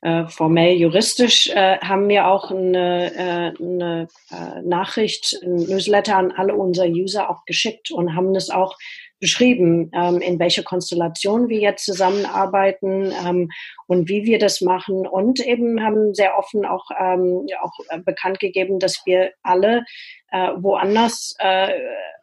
äh, 0.00 0.26
formell 0.28 0.74
juristisch, 0.74 1.48
äh, 1.48 1.78
haben 1.78 2.08
wir 2.08 2.28
auch 2.28 2.50
eine, 2.50 3.14
äh, 3.14 3.62
eine 3.62 4.08
äh, 4.30 4.62
Nachricht, 4.62 5.38
ein 5.42 5.54
Newsletter 5.54 6.16
an 6.16 6.32
alle 6.32 6.54
unsere 6.54 6.88
User 6.88 7.28
auch 7.28 7.44
geschickt 7.46 7.90
und 7.90 8.14
haben 8.14 8.32
das 8.32 8.50
auch 8.50 8.76
beschrieben, 9.22 9.88
ähm, 9.94 10.20
in 10.20 10.40
welcher 10.40 10.64
Konstellation 10.64 11.48
wir 11.48 11.60
jetzt 11.60 11.84
zusammenarbeiten 11.84 13.12
ähm, 13.24 13.50
und 13.86 14.08
wie 14.08 14.24
wir 14.24 14.40
das 14.40 14.60
machen. 14.60 15.06
Und 15.06 15.38
eben 15.38 15.80
haben 15.80 16.12
sehr 16.12 16.36
offen 16.36 16.66
auch, 16.66 16.90
ähm, 16.98 17.46
auch 17.62 17.72
bekannt 18.04 18.40
gegeben, 18.40 18.80
dass 18.80 19.02
wir 19.06 19.30
alle 19.44 19.84
äh, 20.32 20.48
woanders 20.56 21.36
äh, 21.38 21.68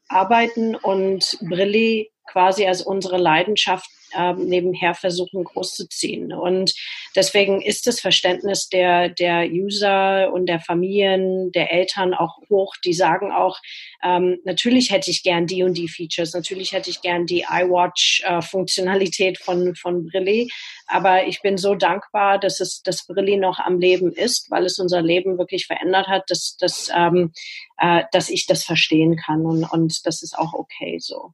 arbeiten 0.10 0.76
und 0.76 1.38
Brilli 1.42 2.12
quasi 2.28 2.68
als 2.68 2.82
unsere 2.82 3.18
Leidenschaft 3.18 3.90
äh, 4.16 4.34
nebenher 4.34 4.94
versuchen 4.94 5.44
großzuziehen. 5.44 6.34
Und 6.34 6.74
deswegen 7.16 7.62
ist 7.62 7.88
das 7.88 8.00
Verständnis 8.00 8.70
der, 8.70 9.10
der 9.10 9.50
User 9.50 10.32
und 10.34 10.48
der 10.48 10.60
Familien, 10.60 11.52
der 11.52 11.72
Eltern 11.72 12.14
auch 12.14 12.38
hoch. 12.50 12.76
Die 12.84 12.94
sagen 12.94 13.32
auch, 13.32 13.58
ähm, 14.04 14.40
natürlich 14.44 14.92
hätte 14.92 15.12
ich 15.12 15.24
gern 15.24 15.48
die 15.48 15.64
und 15.64 15.78
die 15.78 15.88
Features, 15.88 16.34
natürlich 16.34 16.72
hätte 16.72 16.90
ich 16.90 17.02
gern 17.02 17.26
die 17.26 17.46
iWatch-Funktionalität 17.50 19.40
äh, 19.40 19.44
von, 19.44 19.76
von 19.76 20.06
Brilli. 20.06 20.50
Aber 20.88 21.28
ich 21.28 21.42
bin 21.42 21.58
so 21.58 21.76
dankbar, 21.76 22.40
dass 22.40 22.60
es 22.60 22.82
das 22.82 23.06
Brilli 23.06 23.38
noch 23.38 23.60
am 23.60 23.80
Leben 23.80 24.12
ist, 24.12 24.50
weil 24.50 24.66
es 24.66 24.80
unser 24.80 25.02
Leben 25.02 25.38
wirklich 25.38 25.68
verändert 25.68 26.08
hat, 26.08 26.24
dass, 26.30 26.58
dass, 26.58 26.90
ähm, 26.96 27.32
äh, 27.78 28.04
dass 28.12 28.30
ich 28.30 28.48
das 28.48 28.64
verstehen 28.64 29.16
kann 29.16 29.46
und, 29.46 29.64
und 29.66 30.06
das 30.06 30.24
ist 30.24 30.38
auch 30.38 30.54
okay 30.54 30.98
so. 31.00 31.34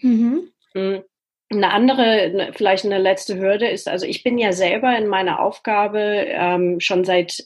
Mhm. 0.00 0.52
mhm. 0.74 1.02
Eine 1.50 1.72
andere, 1.72 2.52
vielleicht 2.54 2.84
eine 2.84 2.98
letzte 2.98 3.38
Hürde 3.38 3.68
ist, 3.68 3.88
also 3.88 4.04
ich 4.04 4.22
bin 4.22 4.36
ja 4.36 4.52
selber 4.52 4.94
in 4.98 5.06
meiner 5.06 5.40
Aufgabe 5.40 5.98
ähm, 5.98 6.78
schon 6.78 7.06
seit, 7.06 7.42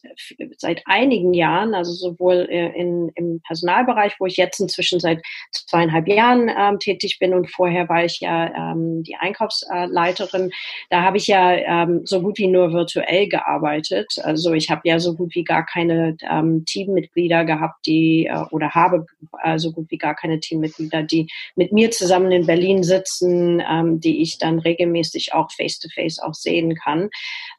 seit 0.57 0.83
einigen 0.87 1.33
Jahren, 1.33 1.73
also 1.73 1.93
sowohl 1.93 2.49
äh, 2.51 2.71
in, 2.71 3.13
im 3.15 3.41
Personalbereich, 3.47 4.17
wo 4.19 4.27
ich 4.27 4.37
jetzt 4.37 4.59
inzwischen 4.59 4.99
seit 4.99 5.23
zweieinhalb 5.53 6.09
Jahren 6.09 6.51
ähm, 6.51 6.81
tätig 6.81 7.21
bin 7.21 7.33
und 7.33 7.49
vorher 7.49 7.89
war 7.89 8.05
ich 8.05 8.19
ja 8.19 8.73
ähm, 8.73 9.05
die 9.05 9.15
Einkaufsleiterin, 9.15 10.51
da 10.91 11.03
habe 11.03 11.19
ich 11.19 11.29
ja 11.29 11.53
ähm, 11.53 12.01
so 12.05 12.23
gut 12.23 12.39
wie 12.39 12.49
nur 12.49 12.73
virtuell 12.73 13.29
gearbeitet. 13.29 14.17
Also 14.25 14.53
ich 14.53 14.69
habe 14.69 14.81
ja 14.83 14.99
so 14.99 15.15
gut 15.15 15.37
wie 15.37 15.45
gar 15.45 15.65
keine 15.65 16.17
ähm, 16.29 16.65
Teammitglieder 16.65 17.45
gehabt, 17.45 17.87
die 17.87 18.27
äh, 18.27 18.45
oder 18.51 18.71
habe 18.71 19.07
äh, 19.45 19.59
so 19.59 19.71
gut 19.71 19.93
wie 19.93 19.99
gar 19.99 20.17
keine 20.17 20.41
Teammitglieder, 20.41 21.05
die 21.05 21.29
mit 21.55 21.73
mir 21.73 21.93
zusammen 21.93 22.33
in 22.33 22.47
Berlin 22.47 22.83
sitzen. 22.83 23.63
Ähm, 23.65 23.92
die 24.01 24.23
ich 24.23 24.39
dann 24.39 24.59
regelmäßig 24.59 25.35
auch 25.35 25.51
face-to-face 25.51 26.19
-face 26.19 26.23
auch 26.23 26.35
sehen 26.35 26.75
kann. 26.75 27.11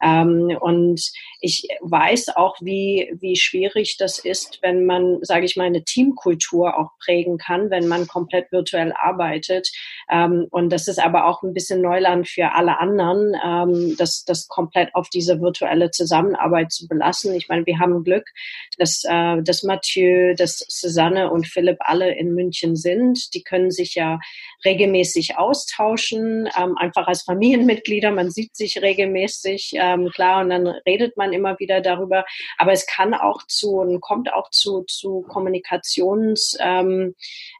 Ähm, 0.02 0.56
und 0.60 1.00
ich 1.40 1.68
weiß 1.80 2.36
auch, 2.36 2.56
wie, 2.60 3.12
wie 3.20 3.36
schwierig 3.36 3.96
das 3.98 4.18
ist, 4.18 4.60
wenn 4.62 4.86
man, 4.86 5.18
sage 5.22 5.44
ich 5.44 5.56
mal, 5.56 5.64
eine 5.64 5.84
Teamkultur 5.84 6.78
auch 6.78 6.90
prägen 6.98 7.38
kann, 7.38 7.70
wenn 7.70 7.86
man 7.86 8.06
komplett 8.06 8.50
virtuell 8.50 8.92
arbeitet. 8.92 9.70
Ähm, 10.10 10.46
und 10.50 10.70
das 10.70 10.88
ist 10.88 10.98
aber 10.98 11.26
auch 11.26 11.42
ein 11.42 11.52
bisschen 11.52 11.82
Neuland 11.82 12.28
für 12.28 12.52
alle 12.52 12.78
anderen, 12.78 13.34
ähm, 13.44 13.94
das, 13.98 14.24
das 14.24 14.48
komplett 14.48 14.94
auf 14.94 15.08
diese 15.08 15.40
virtuelle 15.40 15.90
Zusammenarbeit 15.90 16.72
zu 16.72 16.88
belassen. 16.88 17.34
Ich 17.34 17.48
meine, 17.48 17.66
wir 17.66 17.78
haben 17.78 18.04
Glück, 18.04 18.26
dass, 18.78 19.04
äh, 19.06 19.42
dass 19.42 19.62
Mathieu, 19.62 20.34
dass 20.34 20.64
Susanne 20.68 21.30
und 21.30 21.46
Philipp 21.46 21.78
alle 21.80 22.14
in 22.16 22.34
München 22.34 22.76
sind. 22.76 23.34
Die 23.34 23.42
können 23.42 23.70
sich 23.70 23.94
ja 23.94 24.18
regelmäßig 24.64 25.36
austauschen, 25.36 26.23
ähm, 26.56 26.76
einfach 26.76 27.06
als 27.06 27.22
Familienmitglieder. 27.22 28.10
Man 28.10 28.30
sieht 28.30 28.56
sich 28.56 28.80
regelmäßig, 28.80 29.72
ähm, 29.74 30.10
klar, 30.10 30.42
und 30.42 30.50
dann 30.50 30.66
redet 30.66 31.16
man 31.16 31.32
immer 31.32 31.58
wieder 31.58 31.80
darüber. 31.80 32.24
Aber 32.58 32.72
es 32.72 32.86
kann 32.86 33.14
auch 33.14 33.42
zu 33.46 33.76
und 33.78 34.00
kommt 34.00 34.32
auch 34.32 34.50
zu, 34.50 34.82
zu 34.82 35.22
Kommunikations, 35.28 36.56
ähm, 36.60 37.14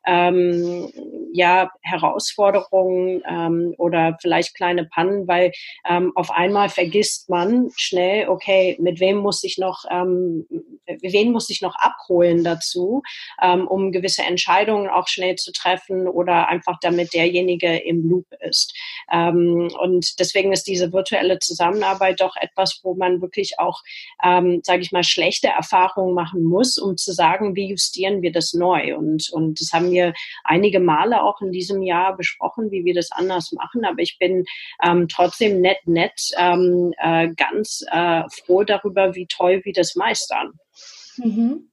ähm, 0.06 0.92
ja, 1.32 1.70
Herausforderungen 1.82 3.22
ähm, 3.28 3.74
oder 3.78 4.16
vielleicht 4.20 4.54
kleine 4.54 4.84
Pannen, 4.84 5.26
weil 5.26 5.52
ähm, 5.88 6.12
auf 6.14 6.30
einmal 6.30 6.68
vergisst 6.68 7.28
man 7.28 7.70
schnell, 7.76 8.28
okay, 8.28 8.76
mit 8.80 9.00
wem 9.00 9.16
muss 9.16 9.42
ich 9.44 9.58
noch, 9.58 9.84
ähm, 9.90 10.46
wen 10.86 11.32
muss 11.32 11.50
ich 11.50 11.62
noch 11.62 11.76
abholen 11.76 12.44
dazu, 12.44 13.02
ähm, 13.42 13.66
um 13.66 13.92
gewisse 13.92 14.22
Entscheidungen 14.22 14.88
auch 14.88 15.08
schnell 15.08 15.36
zu 15.36 15.52
treffen 15.52 16.08
oder 16.08 16.48
einfach 16.48 16.78
damit 16.80 17.14
derjenige 17.14 17.76
im 17.76 18.08
Loop 18.08 18.26
ist. 18.40 18.74
Ähm, 19.10 19.70
und 19.80 20.18
deswegen 20.18 20.52
ist 20.52 20.66
diese 20.66 20.92
virtuelle 20.92 21.38
Zusammenarbeit 21.38 22.20
doch 22.20 22.36
etwas, 22.36 22.80
wo 22.82 22.94
man 22.94 23.20
wirklich 23.20 23.58
auch, 23.58 23.82
ähm, 24.22 24.60
sage 24.62 24.82
ich 24.82 24.92
mal, 24.92 25.04
schlechte 25.04 25.48
Erfahrungen 25.48 26.14
machen 26.14 26.42
muss, 26.42 26.78
um 26.78 26.96
zu 26.96 27.12
sagen, 27.12 27.56
wie 27.56 27.68
justieren 27.68 28.22
wir 28.22 28.32
das 28.32 28.52
neu. 28.54 28.96
Und, 28.96 29.30
und 29.30 29.60
das 29.60 29.72
haben 29.72 29.90
wir 29.90 30.14
einige 30.44 30.80
Male 30.80 31.22
auch 31.22 31.40
in 31.40 31.52
diesem 31.52 31.82
Jahr 31.82 32.16
besprochen, 32.16 32.70
wie 32.70 32.84
wir 32.84 32.94
das 32.94 33.10
anders 33.10 33.52
machen. 33.52 33.84
Aber 33.84 34.00
ich 34.00 34.18
bin 34.18 34.44
ähm, 34.82 35.08
trotzdem 35.08 35.60
nett, 35.60 35.86
nett, 35.86 36.30
ähm, 36.36 36.92
äh, 36.98 37.28
ganz 37.36 37.84
äh, 37.90 38.22
froh 38.30 38.64
darüber, 38.64 39.14
wie 39.14 39.26
toll 39.26 39.60
wir 39.64 39.72
das 39.72 39.94
meistern. 39.94 40.52
Mhm. 41.16 41.70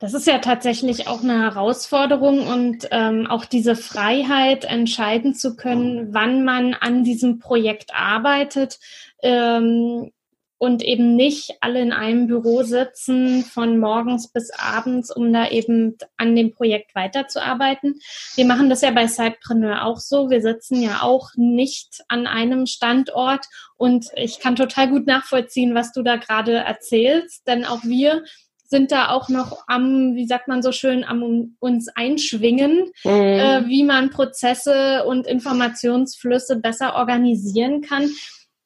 Das 0.00 0.14
ist 0.14 0.26
ja 0.26 0.38
tatsächlich 0.38 1.08
auch 1.08 1.22
eine 1.22 1.40
Herausforderung 1.42 2.46
und 2.46 2.88
ähm, 2.92 3.26
auch 3.26 3.44
diese 3.44 3.74
Freiheit, 3.74 4.64
entscheiden 4.64 5.34
zu 5.34 5.56
können, 5.56 6.14
wann 6.14 6.44
man 6.44 6.74
an 6.74 7.02
diesem 7.02 7.38
Projekt 7.38 7.94
arbeitet. 7.94 8.78
Ähm, 9.22 10.12
und 10.58 10.82
eben 10.82 11.14
nicht 11.14 11.52
alle 11.60 11.80
in 11.80 11.92
einem 11.92 12.26
Büro 12.26 12.64
sitzen 12.64 13.44
von 13.44 13.78
morgens 13.78 14.28
bis 14.32 14.50
abends, 14.50 15.14
um 15.14 15.32
da 15.32 15.48
eben 15.48 15.96
an 16.16 16.34
dem 16.34 16.52
Projekt 16.52 16.94
weiterzuarbeiten. 16.94 18.00
Wir 18.34 18.44
machen 18.44 18.68
das 18.68 18.80
ja 18.80 18.90
bei 18.90 19.06
Sidepreneur 19.06 19.84
auch 19.84 19.98
so. 19.98 20.30
Wir 20.30 20.42
sitzen 20.42 20.82
ja 20.82 21.02
auch 21.02 21.30
nicht 21.36 22.02
an 22.08 22.26
einem 22.26 22.66
Standort 22.66 23.46
und 23.76 24.06
ich 24.16 24.40
kann 24.40 24.56
total 24.56 24.88
gut 24.90 25.06
nachvollziehen, 25.06 25.76
was 25.76 25.92
du 25.92 26.02
da 26.02 26.16
gerade 26.16 26.56
erzählst, 26.56 27.46
denn 27.46 27.64
auch 27.64 27.84
wir 27.84 28.24
sind 28.68 28.92
da 28.92 29.08
auch 29.10 29.28
noch 29.28 29.64
am, 29.66 30.14
wie 30.14 30.26
sagt 30.26 30.46
man 30.46 30.62
so 30.62 30.72
schön, 30.72 31.02
am 31.02 31.56
uns 31.58 31.88
einschwingen, 31.88 32.92
mhm. 33.02 33.10
äh, 33.10 33.66
wie 33.66 33.82
man 33.82 34.10
Prozesse 34.10 35.04
und 35.04 35.26
Informationsflüsse 35.26 36.56
besser 36.56 36.94
organisieren 36.94 37.80
kann. 37.80 38.10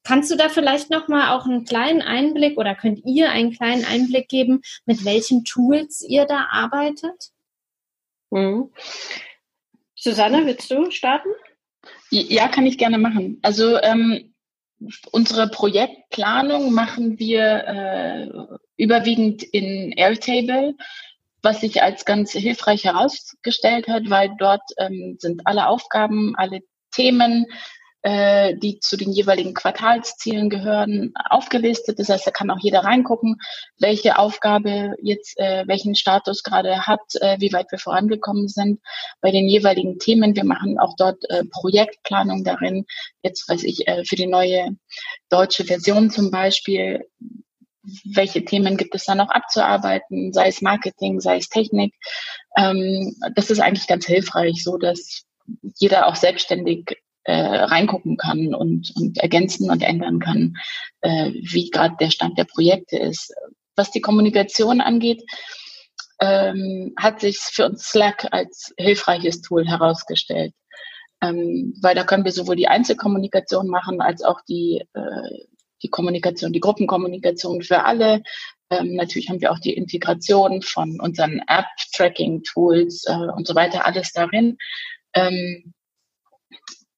Kannst 0.04 0.32
du 0.32 0.36
da 0.36 0.48
vielleicht 0.48 0.90
noch 0.90 1.06
mal 1.06 1.36
auch 1.36 1.46
einen 1.46 1.64
kleinen 1.64 2.02
Einblick 2.02 2.58
oder 2.58 2.74
könnt 2.74 3.04
ihr 3.04 3.30
einen 3.30 3.52
kleinen 3.52 3.84
Einblick 3.84 4.28
geben, 4.28 4.62
mit 4.84 5.04
welchen 5.04 5.44
Tools 5.44 6.04
ihr 6.06 6.24
da 6.24 6.48
arbeitet? 6.50 7.30
Mhm. 8.30 8.72
Susanne, 9.94 10.44
willst 10.44 10.68
du 10.70 10.90
starten? 10.90 11.28
Ja, 12.10 12.48
kann 12.48 12.66
ich 12.66 12.78
gerne 12.78 12.98
machen. 12.98 13.38
Also 13.42 13.80
ähm, 13.80 14.31
unsere 15.10 15.48
Projektplanung 15.48 16.72
machen 16.72 17.18
wir 17.18 17.64
äh, 17.66 18.28
überwiegend 18.76 19.42
in 19.42 19.92
Airtable, 19.92 20.74
was 21.42 21.60
sich 21.60 21.82
als 21.82 22.04
ganz 22.04 22.32
hilfreich 22.32 22.84
herausgestellt 22.84 23.88
hat, 23.88 24.10
weil 24.10 24.30
dort 24.38 24.62
ähm, 24.78 25.16
sind 25.18 25.42
alle 25.46 25.66
Aufgaben, 25.66 26.34
alle 26.36 26.60
Themen 26.92 27.46
äh, 28.02 28.56
die 28.56 28.80
zu 28.80 28.96
den 28.96 29.12
jeweiligen 29.12 29.54
Quartalszielen 29.54 30.50
gehören, 30.50 31.12
aufgelistet. 31.30 31.98
Das 31.98 32.08
heißt, 32.08 32.26
da 32.26 32.30
kann 32.30 32.50
auch 32.50 32.58
jeder 32.60 32.80
reingucken, 32.80 33.36
welche 33.78 34.18
Aufgabe 34.18 34.94
jetzt 35.00 35.38
äh, 35.38 35.64
welchen 35.66 35.94
Status 35.94 36.42
gerade 36.42 36.86
hat, 36.86 37.00
äh, 37.20 37.36
wie 37.38 37.52
weit 37.52 37.70
wir 37.70 37.78
vorangekommen 37.78 38.48
sind 38.48 38.80
bei 39.20 39.30
den 39.30 39.48
jeweiligen 39.48 39.98
Themen. 39.98 40.34
Wir 40.34 40.44
machen 40.44 40.78
auch 40.78 40.94
dort 40.96 41.22
äh, 41.30 41.44
Projektplanung 41.44 42.44
darin. 42.44 42.86
Jetzt 43.22 43.48
weiß 43.48 43.62
ich, 43.64 43.86
äh, 43.86 44.04
für 44.04 44.16
die 44.16 44.26
neue 44.26 44.76
deutsche 45.30 45.64
Version 45.64 46.10
zum 46.10 46.30
Beispiel, 46.30 47.06
welche 48.04 48.44
Themen 48.44 48.76
gibt 48.76 48.94
es 48.94 49.04
da 49.04 49.14
noch 49.14 49.30
abzuarbeiten, 49.30 50.32
sei 50.32 50.48
es 50.48 50.62
Marketing, 50.62 51.20
sei 51.20 51.36
es 51.38 51.48
Technik. 51.48 51.94
Ähm, 52.56 53.16
das 53.34 53.50
ist 53.50 53.60
eigentlich 53.60 53.86
ganz 53.86 54.06
hilfreich, 54.06 54.62
so 54.62 54.76
dass 54.76 55.24
jeder 55.76 56.06
auch 56.06 56.16
selbstständig 56.16 56.96
äh, 57.24 57.34
reingucken 57.34 58.16
kann 58.16 58.54
und, 58.54 58.92
und 58.96 59.18
ergänzen 59.18 59.70
und 59.70 59.82
ändern 59.82 60.18
kann, 60.18 60.54
äh, 61.00 61.30
wie 61.32 61.70
gerade 61.70 61.96
der 62.00 62.10
Stand 62.10 62.38
der 62.38 62.44
Projekte 62.44 62.98
ist. 62.98 63.32
Was 63.76 63.90
die 63.90 64.00
Kommunikation 64.00 64.80
angeht, 64.80 65.22
ähm, 66.20 66.94
hat 66.96 67.20
sich 67.20 67.38
für 67.38 67.66
uns 67.66 67.84
Slack 67.84 68.28
als 68.30 68.72
hilfreiches 68.78 69.40
Tool 69.42 69.66
herausgestellt. 69.66 70.52
Ähm, 71.20 71.74
weil 71.80 71.94
da 71.94 72.04
können 72.04 72.24
wir 72.24 72.32
sowohl 72.32 72.56
die 72.56 72.68
Einzelkommunikation 72.68 73.68
machen 73.68 74.00
als 74.00 74.22
auch 74.22 74.40
die, 74.48 74.82
äh, 74.92 75.44
die 75.82 75.88
Kommunikation, 75.88 76.52
die 76.52 76.60
Gruppenkommunikation 76.60 77.62
für 77.62 77.84
alle. 77.84 78.22
Ähm, 78.70 78.94
natürlich 78.94 79.28
haben 79.28 79.40
wir 79.40 79.52
auch 79.52 79.58
die 79.58 79.74
Integration 79.74 80.62
von 80.62 81.00
unseren 81.00 81.40
App-Tracking-Tools 81.46 83.04
äh, 83.06 83.30
und 83.36 83.46
so 83.46 83.54
weiter, 83.54 83.86
alles 83.86 84.12
darin. 84.12 84.58
Ähm, 85.14 85.72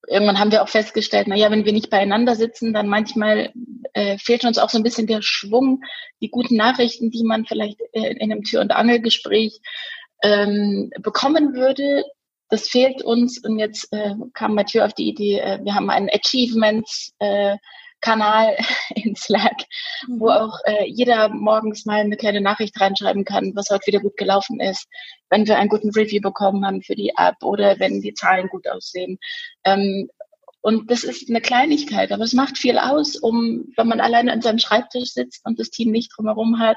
irgendwann 0.08 0.38
haben 0.38 0.52
wir 0.52 0.62
auch 0.62 0.68
festgestellt, 0.68 1.26
naja, 1.26 1.50
wenn 1.50 1.64
wir 1.64 1.72
nicht 1.72 1.90
beieinander 1.90 2.34
sitzen, 2.34 2.72
dann 2.72 2.88
manchmal 2.88 3.52
äh, 3.92 4.18
fehlt 4.18 4.44
uns 4.44 4.58
auch 4.58 4.70
so 4.70 4.78
ein 4.78 4.82
bisschen 4.82 5.06
der 5.06 5.22
Schwung, 5.22 5.82
die 6.20 6.30
guten 6.30 6.56
Nachrichten, 6.56 7.10
die 7.10 7.24
man 7.24 7.46
vielleicht 7.46 7.80
äh, 7.92 8.12
in 8.12 8.32
einem 8.32 8.42
Tür- 8.42 8.60
und 8.60 8.72
Angelgespräch 8.72 9.60
ähm, 10.22 10.90
bekommen 11.00 11.54
würde. 11.54 12.04
Das 12.48 12.68
fehlt 12.68 13.02
uns. 13.02 13.38
Und 13.44 13.58
jetzt 13.58 13.92
äh, 13.92 14.14
kam 14.32 14.54
Mathieu 14.54 14.84
auf 14.84 14.94
die 14.94 15.08
Idee, 15.08 15.38
äh, 15.40 15.58
wir 15.62 15.74
haben 15.74 15.90
einen 15.90 16.10
Achievements 16.10 17.12
äh, 17.18 17.56
Kanal 18.00 18.56
in 18.94 19.16
Slack, 19.16 19.64
mhm. 20.06 20.20
wo 20.20 20.30
auch 20.30 20.58
äh, 20.66 20.84
jeder 20.86 21.30
morgens 21.30 21.86
mal 21.86 22.00
eine 22.00 22.16
kleine 22.16 22.40
Nachricht 22.40 22.80
reinschreiben 22.80 23.24
kann, 23.24 23.52
was 23.54 23.70
heute 23.70 23.86
wieder 23.86 24.00
gut 24.00 24.16
gelaufen 24.16 24.60
ist, 24.60 24.86
wenn 25.34 25.48
wir 25.48 25.58
einen 25.58 25.68
guten 25.68 25.90
Review 25.90 26.20
bekommen 26.20 26.64
haben 26.64 26.80
für 26.80 26.94
die 26.94 27.12
App 27.16 27.42
oder 27.42 27.80
wenn 27.80 28.00
die 28.00 28.14
Zahlen 28.14 28.46
gut 28.48 28.68
aussehen. 28.68 29.18
Ähm, 29.64 30.08
und 30.60 30.90
das 30.92 31.02
ist 31.02 31.28
eine 31.28 31.40
Kleinigkeit, 31.40 32.12
aber 32.12 32.22
es 32.22 32.34
macht 32.34 32.56
viel 32.56 32.78
aus, 32.78 33.16
um, 33.16 33.66
wenn 33.76 33.88
man 33.88 34.00
alleine 34.00 34.32
an 34.32 34.42
seinem 34.42 34.60
Schreibtisch 34.60 35.10
sitzt 35.10 35.44
und 35.44 35.58
das 35.58 35.70
Team 35.70 35.90
nicht 35.90 36.12
drumherum 36.16 36.60
hat, 36.60 36.76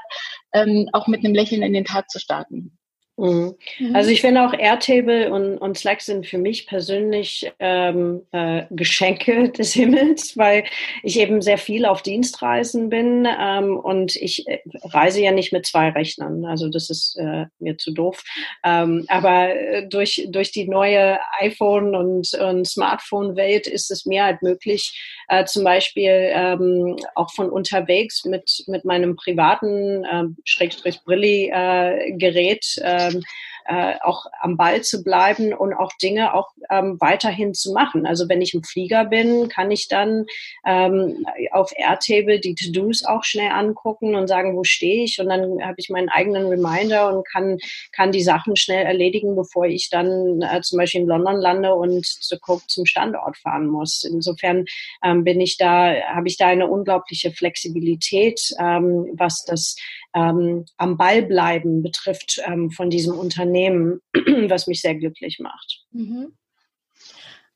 ähm, 0.52 0.88
auch 0.92 1.06
mit 1.06 1.24
einem 1.24 1.34
Lächeln 1.34 1.62
in 1.62 1.72
den 1.72 1.84
Tag 1.84 2.10
zu 2.10 2.18
starten. 2.18 2.77
Mhm. 3.18 3.56
mhm. 3.78 3.96
Also 3.96 4.10
ich 4.10 4.20
finde 4.20 4.46
auch 4.46 4.54
Airtable 4.54 5.32
und, 5.32 5.58
und 5.58 5.76
Slack 5.76 6.00
sind 6.00 6.26
für 6.26 6.38
mich 6.38 6.66
persönlich 6.66 7.50
ähm, 7.58 8.22
äh, 8.32 8.62
Geschenke 8.70 9.48
des 9.58 9.72
Himmels, 9.74 10.36
weil 10.36 10.64
ich 11.02 11.18
eben 11.18 11.42
sehr 11.42 11.58
viel 11.58 11.84
auf 11.84 12.02
Dienstreisen 12.02 12.88
bin 12.88 13.26
ähm, 13.26 13.76
und 13.76 14.14
ich 14.16 14.46
äh, 14.46 14.60
reise 14.84 15.20
ja 15.20 15.32
nicht 15.32 15.52
mit 15.52 15.66
zwei 15.66 15.88
Rechnern. 15.90 16.44
Also 16.44 16.68
das 16.68 16.90
ist 16.90 17.16
äh, 17.18 17.46
mir 17.58 17.76
zu 17.76 17.92
doof. 17.92 18.22
Ähm, 18.64 19.04
aber 19.08 19.50
äh, 19.50 19.88
durch, 19.88 20.28
durch 20.30 20.52
die 20.52 20.68
neue 20.68 21.18
iPhone- 21.40 21.96
und, 21.96 22.34
und 22.34 22.66
Smartphone-Welt 22.66 23.66
ist 23.66 23.90
es 23.90 24.06
mir 24.06 24.24
halt 24.24 24.42
möglich, 24.42 24.96
äh, 25.28 25.44
zum 25.44 25.64
Beispiel 25.64 26.30
ähm, 26.32 26.96
auch 27.16 27.32
von 27.32 27.50
unterwegs 27.50 28.24
mit, 28.24 28.64
mit 28.68 28.84
meinem 28.84 29.16
privaten 29.16 30.04
äh, 30.04 30.24
Schrägstrich 30.44 31.00
Brilli-Gerät 31.04 32.78
äh, 32.78 33.07
ähm, 33.08 33.22
äh, 33.68 33.96
auch 34.02 34.24
am 34.40 34.56
Ball 34.56 34.82
zu 34.82 35.02
bleiben 35.02 35.52
und 35.52 35.74
auch 35.74 35.92
Dinge 36.02 36.32
auch 36.34 36.48
ähm, 36.70 36.96
weiterhin 37.00 37.52
zu 37.52 37.72
machen. 37.72 38.06
Also 38.06 38.26
wenn 38.28 38.40
ich 38.40 38.54
im 38.54 38.62
Flieger 38.62 39.04
bin, 39.04 39.48
kann 39.48 39.70
ich 39.70 39.88
dann 39.88 40.24
ähm, 40.66 41.26
auf 41.50 41.70
Airtable 41.76 42.40
die 42.40 42.54
To-Dos 42.54 43.04
auch 43.04 43.24
schnell 43.24 43.50
angucken 43.50 44.14
und 44.14 44.26
sagen, 44.26 44.56
wo 44.56 44.64
stehe 44.64 45.04
ich? 45.04 45.20
Und 45.20 45.28
dann 45.28 45.62
habe 45.62 45.74
ich 45.76 45.90
meinen 45.90 46.08
eigenen 46.08 46.46
Reminder 46.46 47.14
und 47.14 47.28
kann, 47.28 47.58
kann 47.92 48.10
die 48.10 48.22
Sachen 48.22 48.56
schnell 48.56 48.86
erledigen, 48.86 49.36
bevor 49.36 49.66
ich 49.66 49.90
dann 49.90 50.40
äh, 50.40 50.62
zum 50.62 50.78
Beispiel 50.78 51.02
in 51.02 51.06
London 51.06 51.36
lande 51.36 51.74
und 51.74 52.06
zu 52.06 52.36
Cook 52.36 52.62
zum 52.70 52.86
Standort 52.86 53.36
fahren 53.36 53.66
muss. 53.66 54.02
Insofern 54.02 54.64
ähm, 55.04 55.24
bin 55.24 55.42
ich 55.42 55.58
da, 55.58 55.94
habe 56.14 56.28
ich 56.28 56.38
da 56.38 56.46
eine 56.46 56.68
unglaubliche 56.68 57.32
Flexibilität, 57.32 58.40
ähm, 58.58 59.12
was 59.12 59.44
das 59.44 59.76
ähm, 60.14 60.64
am 60.76 60.96
Ball 60.96 61.22
bleiben 61.22 61.82
betrifft 61.82 62.40
ähm, 62.44 62.70
von 62.70 62.90
diesem 62.90 63.18
Unternehmen, 63.18 64.00
was 64.48 64.66
mich 64.66 64.80
sehr 64.80 64.94
glücklich 64.94 65.38
macht. 65.40 65.84
Mhm. 65.92 66.32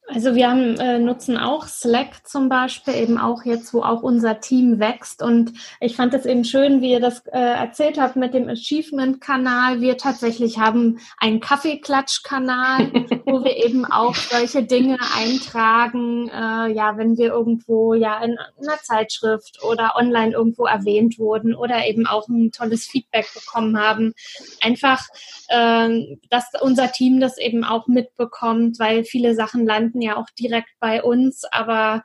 Also 0.08 0.34
wir 0.34 0.50
haben, 0.50 0.78
äh, 0.78 0.98
nutzen 0.98 1.38
auch 1.38 1.66
Slack 1.66 2.26
zum 2.26 2.48
Beispiel, 2.48 2.94
eben 2.94 3.18
auch 3.18 3.44
jetzt, 3.44 3.72
wo 3.72 3.82
auch 3.82 4.02
unser 4.02 4.40
Team 4.40 4.80
wächst. 4.80 5.22
Und 5.22 5.52
ich 5.80 5.96
fand 5.96 6.12
es 6.12 6.26
eben 6.26 6.44
schön, 6.44 6.80
wie 6.82 6.90
ihr 6.90 7.00
das 7.00 7.24
äh, 7.26 7.38
erzählt 7.38 7.98
habt 7.98 8.16
mit 8.16 8.34
dem 8.34 8.48
Achievement-Kanal. 8.48 9.80
Wir 9.80 9.96
tatsächlich 9.96 10.58
haben 10.58 10.98
einen 11.18 11.40
Kaffeeklatsch-Kanal, 11.40 12.90
wo 13.24 13.44
wir 13.44 13.56
eben 13.56 13.84
auch 13.84 14.14
solche 14.14 14.62
Dinge 14.62 14.98
eintragen. 15.14 16.28
Äh, 16.28 16.72
ja, 16.72 16.96
wenn 16.96 17.16
wir 17.16 17.28
irgendwo 17.28 17.94
ja 17.94 18.22
in 18.22 18.36
einer 18.38 18.78
Zeitschrift 18.82 19.62
oder 19.62 19.94
online 19.96 20.32
irgendwo 20.32 20.66
erwähnt 20.66 21.18
wurden 21.18 21.54
oder 21.54 21.86
eben 21.86 22.06
auch 22.06 22.28
ein 22.28 22.52
tolles 22.52 22.86
Feedback 22.86 23.26
bekommen 23.34 23.78
haben. 23.78 24.14
Einfach, 24.60 25.06
äh, 25.48 26.16
dass 26.30 26.46
unser 26.60 26.92
Team 26.92 27.20
das 27.20 27.38
eben 27.38 27.64
auch 27.64 27.86
mitbekommt, 27.86 28.78
weil 28.78 29.04
viele 29.04 29.34
Sachen 29.34 29.66
landen 29.66 30.00
ja 30.00 30.16
auch 30.16 30.30
direkt 30.38 30.70
bei 30.80 31.02
uns, 31.02 31.44
aber 31.50 32.02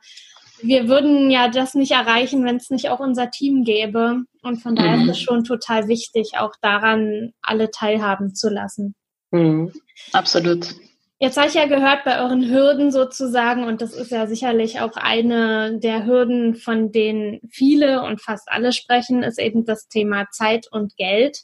wir 0.60 0.88
würden 0.88 1.30
ja 1.30 1.48
das 1.48 1.74
nicht 1.74 1.92
erreichen, 1.92 2.44
wenn 2.44 2.56
es 2.56 2.70
nicht 2.70 2.90
auch 2.90 3.00
unser 3.00 3.30
Team 3.30 3.64
gäbe. 3.64 4.24
Und 4.42 4.56
von 4.58 4.74
daher 4.74 4.96
mhm. 4.96 5.02
ist 5.04 5.16
es 5.16 5.20
schon 5.20 5.44
total 5.44 5.88
wichtig, 5.88 6.32
auch 6.38 6.54
daran 6.60 7.32
alle 7.42 7.70
teilhaben 7.70 8.34
zu 8.34 8.48
lassen. 8.48 8.94
Mhm. 9.30 9.72
Absolut. 10.12 10.74
Jetzt 11.20 11.36
habe 11.36 11.48
ich 11.48 11.54
ja 11.54 11.66
gehört, 11.66 12.04
bei 12.04 12.20
euren 12.20 12.48
Hürden 12.48 12.92
sozusagen, 12.92 13.64
und 13.64 13.82
das 13.82 13.92
ist 13.92 14.12
ja 14.12 14.26
sicherlich 14.26 14.80
auch 14.80 14.96
eine 14.96 15.78
der 15.78 16.06
Hürden, 16.06 16.54
von 16.54 16.92
denen 16.92 17.40
viele 17.50 18.02
und 18.02 18.20
fast 18.20 18.48
alle 18.50 18.72
sprechen, 18.72 19.22
ist 19.22 19.40
eben 19.40 19.64
das 19.64 19.88
Thema 19.88 20.28
Zeit 20.30 20.68
und 20.70 20.96
Geld 20.96 21.42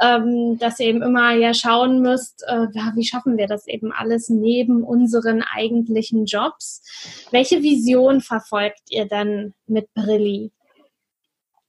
ähm, 0.00 0.58
dass 0.58 0.80
ihr 0.80 0.86
eben 0.86 1.02
immer 1.02 1.34
ja 1.34 1.54
schauen 1.54 2.00
müsst, 2.00 2.44
äh, 2.46 2.66
ja, 2.72 2.92
wie 2.94 3.04
schaffen 3.04 3.36
wir 3.36 3.46
das 3.46 3.66
eben 3.66 3.92
alles 3.92 4.28
neben 4.28 4.82
unseren 4.82 5.42
eigentlichen 5.42 6.26
Jobs. 6.26 6.82
Welche 7.30 7.62
Vision 7.62 8.20
verfolgt 8.20 8.82
ihr 8.90 9.06
dann 9.06 9.54
mit 9.66 9.92
Brilli? 9.94 10.50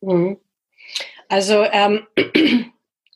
Mhm. 0.02 0.40
Also 1.30 1.64
ähm, 1.64 2.08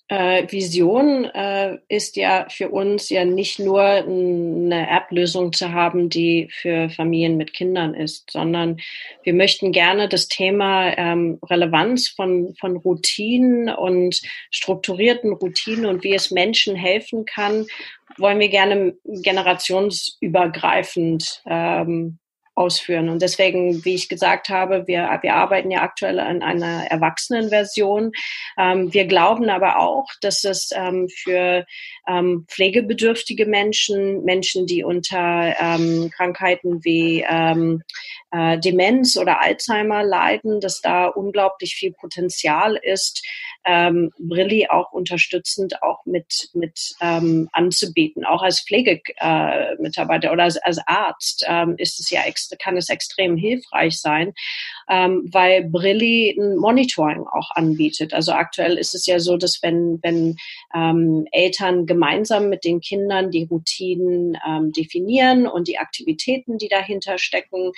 äh, 0.10 0.52
Vision 0.52 1.24
äh, 1.26 1.78
ist 1.88 2.18
ja 2.18 2.48
für 2.50 2.70
uns 2.70 3.10
ja 3.10 3.26
nicht 3.26 3.60
nur 3.60 3.82
eine 3.82 4.90
App-Lösung 4.90 5.54
zu 5.54 5.72
haben, 5.72 6.10
die 6.10 6.50
für 6.52 6.90
Familien 6.90 7.38
mit 7.38 7.54
Kindern 7.54 7.94
ist, 7.94 8.32
sondern 8.32 8.80
wir 9.24 9.36
möchten 9.36 9.72
gerne 9.72 10.10
das 10.10 10.28
Thema 10.28 10.98
ähm, 10.98 11.38
Relevanz 11.48 12.10
von, 12.10 12.56
von 12.60 12.78
Routinen 12.78 13.70
und 13.70 14.20
strukturierten 14.50 15.34
Routinen 15.34 15.86
und 15.86 16.04
wie 16.04 16.16
es 16.16 16.32
Menschen 16.32 16.76
helfen 16.76 17.26
kann, 17.26 17.68
wollen 18.18 18.40
wir 18.40 18.50
gerne 18.50 18.96
generationsübergreifend 19.06 21.44
ähm, 21.46 22.18
ausführen. 22.60 23.08
Und 23.08 23.22
deswegen, 23.22 23.86
wie 23.86 23.96
ich 23.96 24.10
gesagt 24.10 24.50
habe, 24.50 24.86
wir, 24.86 25.18
wir 25.22 25.34
arbeiten 25.34 25.72
ja 25.72 25.82
aktuell 25.82 26.20
an 26.20 26.44
einer 26.44 26.86
Erwachsenenversion. 26.92 28.12
Ähm, 28.58 28.94
wir 28.94 29.06
glauben 29.06 29.50
aber 29.50 29.80
auch, 29.80 30.08
dass 30.22 30.44
es 30.44 30.72
ähm, 30.76 31.08
für 31.08 31.66
ähm, 32.08 32.46
pflegebedürftige 32.50 33.46
Menschen, 33.46 34.26
Menschen, 34.26 34.66
die 34.66 34.84
unter 34.84 35.56
ähm, 35.60 36.12
Krankheiten 36.14 36.84
wie 36.84 37.26
ähm, 37.28 37.82
äh, 38.32 38.60
Demenz 38.60 39.18
oder 39.18 39.42
Alzheimer 39.42 40.04
leiden, 40.04 40.60
dass 40.60 40.82
da 40.82 41.08
unglaublich 41.08 41.76
viel 41.76 41.92
Potenzial 41.92 42.76
ist, 42.76 43.26
ähm, 43.66 44.12
Brilli 44.18 44.68
auch 44.70 44.92
unterstützend 44.92 45.84
auch 45.84 46.06
mit, 46.06 46.50
mit 46.54 46.96
ähm, 47.02 47.50
anzubieten. 47.52 48.26
Auch 48.26 48.42
als 48.42 48.62
Pflegemitarbeiter 48.62 50.30
äh, 50.30 50.32
oder 50.32 50.44
als, 50.44 50.58
als 50.58 50.80
Arzt 50.86 51.46
ähm, 51.48 51.76
ist 51.78 52.00
es 52.00 52.10
ja 52.10 52.22
kann 52.60 52.78
es 52.78 52.90
extrem 52.90 53.36
hilfreich 53.38 54.00
sein, 54.00 54.34
ähm, 54.90 55.28
weil 55.32 55.66
Brilli 55.66 56.36
ein 56.40 56.58
Monitoring 56.58 57.26
auch 57.28 57.52
anbietet. 57.52 58.14
Also 58.14 58.32
aktuell 58.32 58.78
ist 58.78 58.96
es 58.96 59.06
ja 59.06 59.20
so, 59.20 59.38
dass 59.38 59.62
wenn, 59.62 60.00
wenn 60.02 60.38
ähm, 60.74 61.28
Eltern 61.32 61.86
gemeinsam 61.86 62.50
mit 62.50 62.64
den 62.64 62.80
Kindern 62.80 63.32
die 63.32 63.44
Routinen 63.44 64.38
ähm, 64.48 64.72
definieren 64.72 65.48
und 65.48 65.68
die 65.68 65.78
Aktivitäten, 65.78 66.58
die 66.58 66.70
dahinter 66.70 67.18
stecken, 67.18 67.72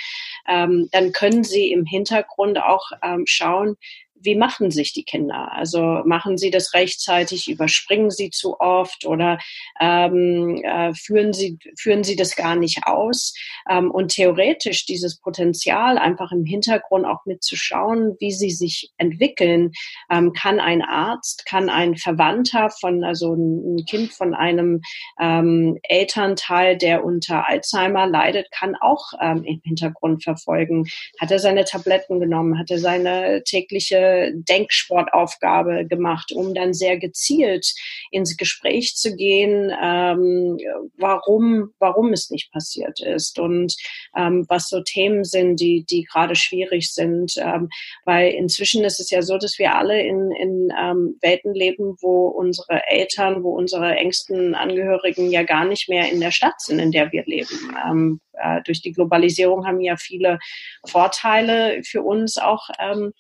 ähm, 0.48 0.90
dann 0.92 1.12
können 1.12 1.44
sie 1.44 1.72
im 1.72 1.86
Hintergrund 1.86 2.60
auch 2.60 2.92
ähm, 3.04 3.24
schauen, 3.26 3.78
wie 4.24 4.36
machen 4.36 4.72
sich 4.72 4.94
die 4.94 5.04
Kinder? 5.04 5.52
Also 5.52 6.02
machen 6.06 6.38
sie 6.38 6.52
das 6.52 6.74
rechtzeitig, 6.74 7.50
überspringen 7.50 8.12
sie 8.12 8.30
zu 8.30 8.60
oft 8.60 9.06
oder 9.06 9.40
ähm, 9.80 10.62
äh, 10.64 10.94
führen, 10.94 11.34
sie, 11.34 11.58
führen 11.78 12.04
sie 12.04 12.16
das 12.16 12.36
gar 12.36 12.56
nicht 12.56 12.86
aus? 12.86 13.34
Ähm, 13.70 13.92
und 13.92 14.10
theoretisch 14.10 14.86
dieses 14.86 15.20
Potenzial 15.20 15.98
einfach 15.98 16.32
im 16.32 16.46
Hintergrund 16.46 17.06
auch 17.06 17.26
mitzuschauen, 17.26 18.16
wie 18.20 18.32
sie 18.32 18.52
sich 18.52 18.92
entwickeln, 18.98 19.72
ähm, 20.10 20.34
kann 20.34 20.60
ein 20.60 20.82
Arzt, 20.82 21.46
kann 21.46 21.70
ein 21.70 21.98
Verwandter 21.98 22.70
von, 22.70 23.04
also 23.04 23.34
ein 23.34 23.86
Kind 23.86 24.12
von 24.12 24.34
einem 24.34 24.82
ähm, 25.20 25.78
Elternteil, 25.84 26.78
der 26.78 27.04
unter 27.04 27.48
Alzheimer 27.48 28.08
leidet, 28.08 28.52
kann 28.52 28.76
auch 28.76 29.14
ähm, 29.22 29.44
im 29.44 29.62
Hintergrund 29.64 30.24
verfolgen. 30.24 30.88
Hat 31.20 31.32
er 31.32 31.40
seine 31.40 31.66
Tabletten 31.66 32.20
genommen? 32.20 32.60
Hat 32.60 32.70
er 32.72 32.80
seine 32.80 33.44
tägliche 33.44 34.11
Denksportaufgabe 34.34 35.86
gemacht, 35.88 36.32
um 36.32 36.54
dann 36.54 36.74
sehr 36.74 36.98
gezielt 36.98 37.74
ins 38.12 38.38
Gespräch 38.38 38.96
zu 38.96 39.16
gehen, 39.16 39.72
ähm, 39.82 40.58
warum, 40.98 41.72
warum 41.80 42.14
es 42.14 42.30
nicht 42.30 42.52
passiert 42.52 43.00
ist 43.00 43.40
und 43.40 43.76
ähm, 44.16 44.46
was 44.50 44.70
so 44.70 44.82
Themen 44.82 45.24
sind, 45.24 45.60
die, 45.60 45.86
die 45.90 46.04
gerade 46.04 46.36
schwierig 46.36 46.94
sind. 46.94 47.34
Ähm, 47.38 47.70
weil 48.06 48.32
inzwischen 48.32 48.84
ist 48.84 49.00
es 49.00 49.10
ja 49.10 49.22
so, 49.22 49.38
dass 49.38 49.60
wir 49.60 49.76
alle 49.76 50.02
in, 50.02 50.32
in 50.32 50.74
ähm, 50.80 51.18
Welten 51.22 51.54
leben, 51.54 51.96
wo 52.02 52.28
unsere 52.28 52.88
Eltern, 52.88 53.44
wo 53.44 53.56
unsere 53.56 53.96
engsten 53.96 54.56
Angehörigen 54.56 55.32
ja 55.32 55.44
gar 55.44 55.66
nicht 55.66 55.90
mehr 55.90 56.10
in 56.12 56.20
der 56.20 56.32
Stadt 56.32 56.60
sind, 56.60 56.80
in 56.80 56.92
der 56.92 57.12
wir 57.12 57.24
leben. 57.26 57.76
Ähm, 57.88 58.20
äh, 58.34 58.62
durch 58.64 58.82
die 58.82 58.92
Globalisierung 58.92 59.66
haben 59.66 59.82
ja 59.82 59.98
viele 59.98 60.40
Vorteile 60.88 61.82
für 61.84 62.02
uns 62.02 62.38
auch 62.38 62.70
ähm, 62.80 63.14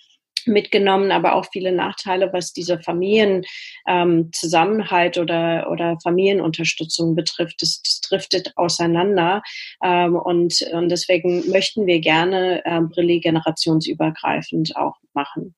mitgenommen, 0.46 1.12
aber 1.12 1.36
auch 1.36 1.46
viele 1.52 1.72
Nachteile, 1.72 2.32
was 2.34 2.54
diese 2.54 2.80
Familienzusammenhalt 2.80 5.18
ähm, 5.18 5.24
oder, 5.24 5.70
oder 5.72 5.98
Familienunterstützung 6.04 7.16
betrifft. 7.16 7.62
Das, 7.62 7.82
das 7.82 8.02
driftet 8.02 8.54
auseinander 8.56 9.42
ähm, 9.84 10.16
und, 10.16 10.62
und 10.74 10.90
deswegen 10.90 11.50
möchten 11.50 11.86
wir 11.86 12.00
gerne 12.00 12.64
ähm, 12.66 12.90
Brilli 12.90 13.20
generationsübergreifend 13.20 14.76
auch 14.76 14.98
machen. 15.14 15.56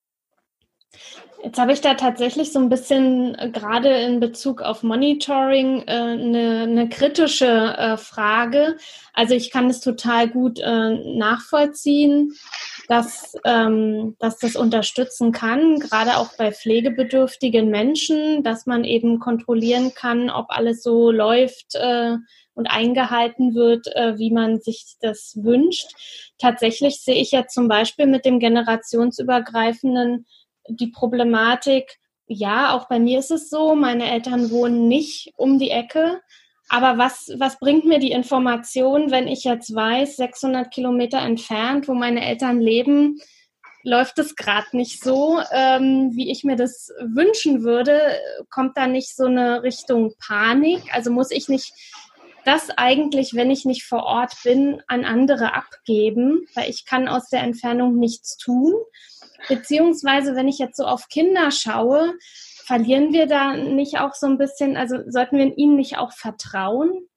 Jetzt 1.43 1.59
habe 1.59 1.73
ich 1.73 1.81
da 1.81 1.95
tatsächlich 1.95 2.53
so 2.53 2.59
ein 2.59 2.69
bisschen 2.69 3.35
äh, 3.35 3.49
gerade 3.49 3.89
in 3.89 4.21
Bezug 4.21 4.61
auf 4.61 4.81
Monitoring 4.81 5.83
äh, 5.87 5.91
eine, 5.91 6.61
eine 6.61 6.87
kritische 6.87 7.45
äh, 7.45 7.97
Frage. 7.97 8.77
Also 9.11 9.35
ich 9.35 9.51
kann 9.51 9.69
es 9.69 9.81
total 9.81 10.29
gut 10.29 10.59
äh, 10.59 11.17
nachvollziehen, 11.17 12.31
dass, 12.87 13.35
ähm, 13.43 14.15
dass 14.19 14.37
das 14.37 14.55
unterstützen 14.55 15.33
kann, 15.33 15.79
gerade 15.79 16.15
auch 16.15 16.29
bei 16.37 16.53
pflegebedürftigen 16.53 17.69
Menschen, 17.69 18.41
dass 18.43 18.65
man 18.65 18.85
eben 18.85 19.19
kontrollieren 19.19 19.93
kann, 19.93 20.29
ob 20.29 20.45
alles 20.47 20.81
so 20.81 21.11
läuft 21.11 21.75
äh, 21.75 22.15
und 22.53 22.67
eingehalten 22.67 23.53
wird, 23.53 23.87
äh, 23.95 24.17
wie 24.17 24.31
man 24.31 24.61
sich 24.61 24.95
das 25.01 25.37
wünscht. 25.41 25.89
Tatsächlich 26.37 27.01
sehe 27.01 27.15
ich 27.15 27.31
ja 27.31 27.47
zum 27.47 27.67
Beispiel 27.67 28.05
mit 28.05 28.23
dem 28.23 28.39
generationsübergreifenden 28.39 30.25
die 30.67 30.87
Problematik, 30.87 31.97
ja, 32.25 32.73
auch 32.73 32.87
bei 32.87 32.99
mir 32.99 33.19
ist 33.19 33.31
es 33.31 33.49
so, 33.49 33.75
meine 33.75 34.09
Eltern 34.09 34.49
wohnen 34.49 34.87
nicht 34.87 35.33
um 35.35 35.59
die 35.59 35.69
Ecke. 35.69 36.21
Aber 36.69 36.97
was, 36.97 37.31
was 37.37 37.59
bringt 37.59 37.85
mir 37.85 37.99
die 37.99 38.11
Information, 38.11 39.11
wenn 39.11 39.27
ich 39.27 39.43
jetzt 39.43 39.75
weiß, 39.75 40.15
600 40.15 40.71
Kilometer 40.71 41.19
entfernt, 41.19 41.87
wo 41.87 41.93
meine 41.93 42.25
Eltern 42.25 42.59
leben, 42.59 43.19
läuft 43.83 44.17
es 44.17 44.35
gerade 44.35 44.67
nicht 44.71 45.03
so, 45.03 45.39
ähm, 45.51 46.11
wie 46.13 46.31
ich 46.31 46.43
mir 46.43 46.55
das 46.55 46.89
wünschen 47.01 47.63
würde? 47.63 47.99
Kommt 48.49 48.77
da 48.77 48.87
nicht 48.87 49.15
so 49.15 49.25
eine 49.25 49.61
Richtung 49.61 50.13
Panik? 50.25 50.81
Also 50.93 51.11
muss 51.11 51.31
ich 51.31 51.49
nicht 51.49 51.73
das 52.45 52.69
eigentlich, 52.71 53.33
wenn 53.33 53.51
ich 53.51 53.65
nicht 53.65 53.83
vor 53.83 54.03
Ort 54.03 54.33
bin, 54.43 54.81
an 54.87 55.05
andere 55.05 55.53
abgeben, 55.53 56.45
weil 56.55 56.69
ich 56.69 56.85
kann 56.85 57.07
aus 57.07 57.29
der 57.29 57.41
Entfernung 57.41 57.97
nichts 57.97 58.37
tun? 58.37 58.73
Beziehungsweise, 59.47 60.35
wenn 60.35 60.47
ich 60.47 60.57
jetzt 60.57 60.77
so 60.77 60.85
auf 60.85 61.07
Kinder 61.09 61.51
schaue, 61.51 62.13
verlieren 62.65 63.13
wir 63.13 63.27
da 63.27 63.55
nicht 63.55 63.99
auch 63.99 64.13
so 64.13 64.27
ein 64.27 64.37
bisschen, 64.37 64.77
also 64.77 64.97
sollten 65.07 65.37
wir 65.37 65.57
ihnen 65.57 65.75
nicht 65.75 65.97
auch 65.97 66.13
vertrauen? 66.13 67.07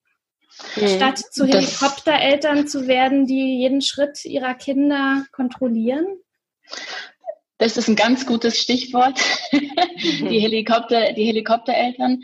Mhm. 0.77 0.89
Statt 0.89 1.19
zu 1.19 1.47
Helikoptereltern 1.47 2.67
zu 2.67 2.87
werden, 2.87 3.27
die 3.27 3.59
jeden 3.59 3.83
Schritt 3.83 4.25
ihrer 4.25 4.55
Kinder 4.55 5.25
kontrollieren? 5.33 6.07
Das 7.59 7.77
ist 7.77 7.89
ein 7.89 7.97
ganz 7.97 8.27
gutes 8.27 8.59
Stichwort. 8.59 9.21
Mhm. 9.53 10.29
die 10.29 10.41
Helikopter, 10.41 11.13
die 11.13 11.25
Helikoptereltern. 11.25 12.23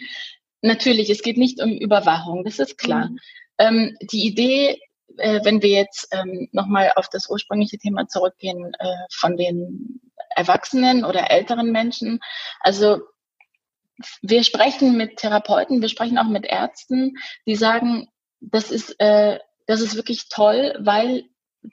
Natürlich, 0.60 1.10
es 1.10 1.22
geht 1.22 1.38
nicht 1.38 1.62
um 1.62 1.72
Überwachung, 1.72 2.44
das 2.44 2.58
ist 2.58 2.78
klar. 2.78 3.08
Mhm. 3.08 3.18
Ähm, 3.58 3.96
die 4.10 4.26
Idee 4.26 4.80
wenn 5.16 5.62
wir 5.62 5.70
jetzt 5.70 6.08
ähm, 6.12 6.48
nochmal 6.52 6.92
auf 6.96 7.08
das 7.08 7.28
ursprüngliche 7.28 7.78
Thema 7.78 8.06
zurückgehen 8.08 8.72
äh, 8.78 8.96
von 9.10 9.36
den 9.36 10.00
Erwachsenen 10.34 11.04
oder 11.04 11.30
älteren 11.30 11.72
Menschen. 11.72 12.20
Also 12.60 13.00
wir 14.22 14.44
sprechen 14.44 14.96
mit 14.96 15.18
Therapeuten, 15.18 15.80
wir 15.80 15.88
sprechen 15.88 16.18
auch 16.18 16.28
mit 16.28 16.46
Ärzten, 16.46 17.16
die 17.46 17.56
sagen, 17.56 18.08
das 18.40 18.70
ist, 18.70 18.96
äh, 18.98 19.38
das 19.66 19.80
ist 19.80 19.96
wirklich 19.96 20.28
toll, 20.28 20.76
weil 20.80 21.24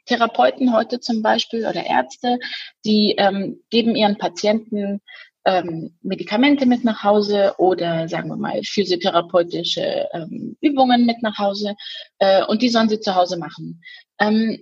Therapeuten 0.05 0.73
heute 0.73 0.99
zum 0.99 1.21
Beispiel 1.21 1.65
oder 1.65 1.85
Ärzte, 1.85 2.37
die 2.85 3.15
ähm, 3.17 3.63
geben 3.69 3.95
ihren 3.95 4.17
Patienten 4.17 5.01
ähm, 5.45 5.97
Medikamente 6.01 6.65
mit 6.65 6.83
nach 6.83 7.03
Hause 7.03 7.55
oder 7.57 8.07
sagen 8.07 8.29
wir 8.29 8.37
mal 8.37 8.61
physiotherapeutische 8.63 10.07
ähm, 10.13 10.57
Übungen 10.61 11.05
mit 11.05 11.21
nach 11.21 11.37
Hause 11.37 11.75
äh, 12.19 12.43
und 12.45 12.61
die 12.61 12.69
sollen 12.69 12.89
sie 12.89 12.99
zu 12.99 13.15
Hause 13.15 13.37
machen. 13.37 13.81
Ähm, 14.19 14.59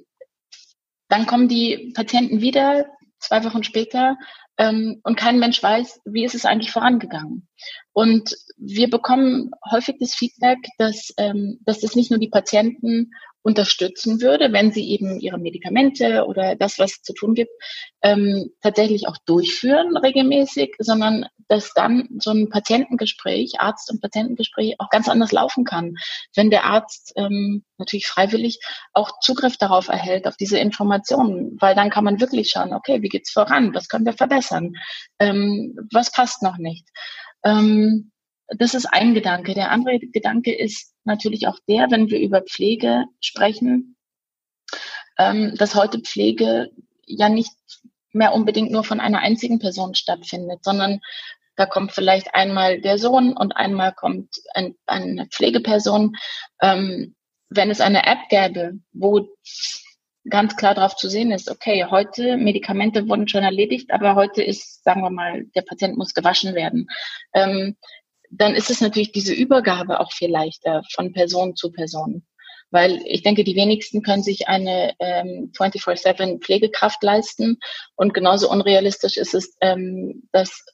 dann 1.10 1.26
kommen 1.26 1.48
die 1.48 1.94
Patienten 1.96 2.42
wieder 2.42 2.86
zwei 3.20 3.44
Wochen 3.44 3.64
später 3.64 4.18
ähm, 4.58 5.00
und 5.04 5.18
kein 5.18 5.40
Mensch 5.40 5.62
weiß, 5.62 6.02
wie 6.06 6.26
ist 6.26 6.36
es 6.36 6.46
eigentlich 6.46 6.72
vorangegangen. 6.72 7.48
Und 7.94 8.36
wir 8.58 8.90
bekommen 8.90 9.52
häufig 9.72 9.98
das 10.00 10.16
Feedback, 10.16 10.60
dass, 10.78 11.14
ähm, 11.18 11.60
dass 11.66 11.80
das 11.80 11.96
nicht 11.96 12.12
nur 12.12 12.20
die 12.20 12.30
Patienten 12.30 13.12
unterstützen 13.48 14.20
würde, 14.20 14.52
wenn 14.52 14.74
sie 14.74 14.90
eben 14.90 15.22
ihre 15.22 15.38
Medikamente 15.38 16.26
oder 16.26 16.58
das, 16.58 16.80
was 16.80 17.02
zu 17.02 17.14
tun 17.14 17.34
gibt, 17.34 17.52
ähm, 18.02 18.52
tatsächlich 18.62 19.08
auch 19.08 19.16
durchführen 19.26 19.96
regelmäßig, 19.96 20.76
sondern 20.80 21.28
dass 21.48 21.72
dann 21.74 22.10
so 22.20 22.32
ein 22.32 22.50
Patientengespräch, 22.50 23.62
Arzt- 23.62 23.90
und 23.90 24.02
Patientengespräch 24.02 24.76
auch 24.80 24.90
ganz 24.90 25.08
anders 25.08 25.32
laufen 25.32 25.64
kann, 25.64 25.96
wenn 26.36 26.50
der 26.50 26.66
Arzt 26.66 27.14
ähm, 27.16 27.64
natürlich 27.78 28.08
freiwillig 28.08 28.60
auch 28.92 29.22
Zugriff 29.22 29.56
darauf 29.56 29.88
erhält, 29.88 30.28
auf 30.28 30.36
diese 30.36 30.60
Informationen, 30.60 31.56
weil 31.62 31.74
dann 31.74 31.90
kann 31.90 32.04
man 32.04 32.20
wirklich 32.20 32.50
schauen, 32.50 32.74
okay, 32.74 33.02
wie 33.02 33.08
geht's 33.08 33.32
voran, 33.32 33.74
was 33.74 33.88
können 33.88 34.06
wir 34.06 34.12
verbessern, 34.12 34.74
ähm, 35.20 35.74
was 35.94 36.12
passt 36.12 36.44
noch 36.44 36.58
nicht. 36.58 36.86
Ähm, 37.46 38.12
das 38.50 38.74
ist 38.74 38.86
ein 38.86 39.14
Gedanke. 39.14 39.54
Der 39.54 39.72
andere 39.72 40.00
Gedanke 40.00 40.56
ist 40.56 40.94
natürlich 41.04 41.48
auch 41.48 41.60
der, 41.68 41.92
wenn 41.92 42.10
wir 42.10 42.20
über 42.20 42.42
Pflege 42.42 43.06
sprechen, 43.20 43.98
ähm, 45.18 45.56
dass 45.56 45.76
heute 45.76 46.00
Pflege 46.00 46.70
ja 47.06 47.30
nicht 47.30 47.54
mehr 48.14 48.34
unbedingt 48.34 48.72
nur 48.72 48.84
von 48.84 49.00
einer 49.00 49.20
einzigen 49.20 49.60
Person 49.60 49.96
stattfindet, 49.96 50.64
sondern 50.64 51.02
da 51.56 51.66
kommt 51.66 51.92
vielleicht 51.92 52.36
einmal 52.36 52.80
der 52.80 52.98
Sohn 52.98 53.36
und 53.36 53.58
einmal 53.58 53.94
kommt 53.94 54.30
ein, 54.54 54.76
eine 54.86 55.28
Pflegeperson. 55.28 56.16
Ähm, 56.62 57.16
wenn 57.50 57.70
es 57.72 57.82
eine 57.82 58.06
App 58.06 58.30
gäbe, 58.30 58.80
wo 58.94 59.28
ganz 60.30 60.56
klar 60.56 60.76
darauf 60.76 60.96
zu 60.96 61.10
sehen 61.10 61.32
ist, 61.32 61.50
okay, 61.50 61.86
heute 61.90 62.38
Medikamente 62.38 63.08
wurden 63.08 63.28
schon 63.28 63.44
erledigt, 63.44 63.92
aber 63.92 64.16
heute 64.16 64.44
ist, 64.44 64.84
sagen 64.84 65.02
wir 65.02 65.10
mal, 65.10 65.46
der 65.56 65.62
Patient 65.62 65.98
muss 65.98 66.14
gewaschen 66.14 66.54
werden. 66.54 66.88
Ähm, 67.34 67.78
dann 68.30 68.56
ist 68.56 68.70
es 68.70 68.82
natürlich 68.82 69.12
diese 69.12 69.34
Übergabe 69.34 70.00
auch 70.00 70.12
viel 70.12 70.32
leichter 70.32 70.84
von 70.94 71.14
Person 71.14 71.56
zu 71.56 71.72
Person. 71.72 72.26
Weil 72.70 73.02
ich 73.06 73.24
denke, 73.24 73.44
die 73.44 73.56
wenigsten 73.56 74.02
können 74.02 74.24
sich 74.24 74.48
eine 74.50 74.94
ähm, 75.00 75.52
24-7 75.58 76.42
Pflegekraft 76.42 77.02
leisten. 77.02 77.60
Und 77.96 78.14
genauso 78.14 78.52
unrealistisch 78.52 79.16
ist 79.16 79.34
es, 79.34 79.56
ähm, 79.62 80.28
dass 80.34 80.66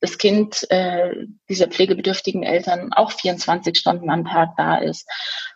das 0.00 0.16
Kind 0.18 0.66
äh, 0.70 1.12
dieser 1.48 1.68
pflegebedürftigen 1.68 2.42
Eltern 2.42 2.92
auch 2.92 3.12
24 3.12 3.76
Stunden 3.76 4.10
am 4.10 4.24
Tag 4.24 4.50
da 4.56 4.78
ist. 4.78 5.08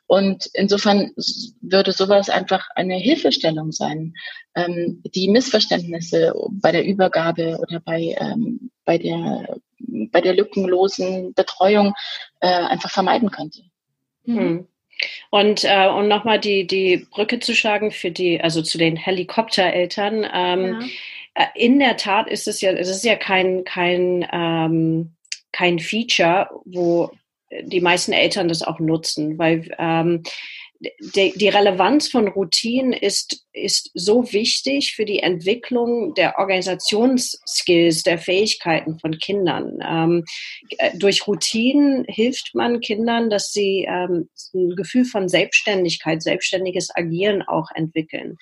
Und 0.06 0.48
insofern 0.54 1.12
würde 1.60 1.92
sowas 1.92 2.28
einfach 2.28 2.68
eine 2.76 2.96
Hilfestellung 2.96 3.72
sein, 3.72 4.14
ähm, 4.54 5.02
die 5.14 5.28
Missverständnisse 5.28 6.32
bei 6.50 6.72
der 6.72 6.84
Übergabe 6.84 7.58
oder 7.60 7.80
bei, 7.80 8.16
ähm, 8.18 8.70
bei, 8.84 8.98
der, 8.98 9.56
bei 9.78 10.20
der 10.20 10.34
lückenlosen 10.34 11.34
Betreuung 11.34 11.94
äh, 12.40 12.46
einfach 12.46 12.90
vermeiden 12.90 13.30
könnte. 13.30 13.62
Hm. 14.24 14.68
Und 15.30 15.64
äh, 15.64 15.88
um 15.88 16.08
nochmal 16.08 16.40
die, 16.40 16.66
die 16.66 17.06
Brücke 17.10 17.40
zu 17.40 17.54
schlagen 17.54 17.90
für 17.90 18.10
die, 18.10 18.40
also 18.40 18.62
zu 18.62 18.78
den 18.78 18.96
Helikoptereltern, 18.96 20.26
ähm, 20.32 20.80
ja 20.80 20.86
äh, 21.36 21.46
in 21.54 21.78
der 21.78 21.96
Tat 21.98 22.28
ist 22.28 22.48
es 22.48 22.62
ja, 22.62 22.72
es 22.72 22.88
ist 22.88 23.04
ja 23.04 23.14
kein, 23.14 23.64
kein, 23.64 24.26
ähm, 24.32 25.14
kein 25.52 25.78
Feature, 25.78 26.48
wo 26.64 27.10
die 27.50 27.80
meisten 27.80 28.12
Eltern 28.12 28.48
das 28.48 28.62
auch 28.62 28.78
nutzen, 28.78 29.38
weil 29.38 29.74
ähm, 29.78 30.22
die, 30.80 31.48
Relevanz 31.48 32.08
von 32.08 32.28
Routinen 32.28 32.92
ist, 32.92 33.44
ist 33.52 33.90
so 33.94 34.32
wichtig 34.32 34.92
für 34.94 35.04
die 35.04 35.20
Entwicklung 35.20 36.14
der 36.14 36.38
Organisationsskills, 36.38 38.02
der 38.02 38.18
Fähigkeiten 38.18 38.98
von 38.98 39.18
Kindern. 39.18 39.78
Ähm, 39.86 40.24
äh, 40.78 40.96
durch 40.98 41.26
Routinen 41.26 42.04
hilft 42.08 42.54
man 42.54 42.80
Kindern, 42.80 43.30
dass 43.30 43.52
sie 43.52 43.86
ähm, 43.88 44.28
ein 44.54 44.76
Gefühl 44.76 45.04
von 45.04 45.28
Selbstständigkeit, 45.28 46.22
selbstständiges 46.22 46.90
Agieren 46.94 47.42
auch 47.42 47.68
entwickeln. 47.74 48.36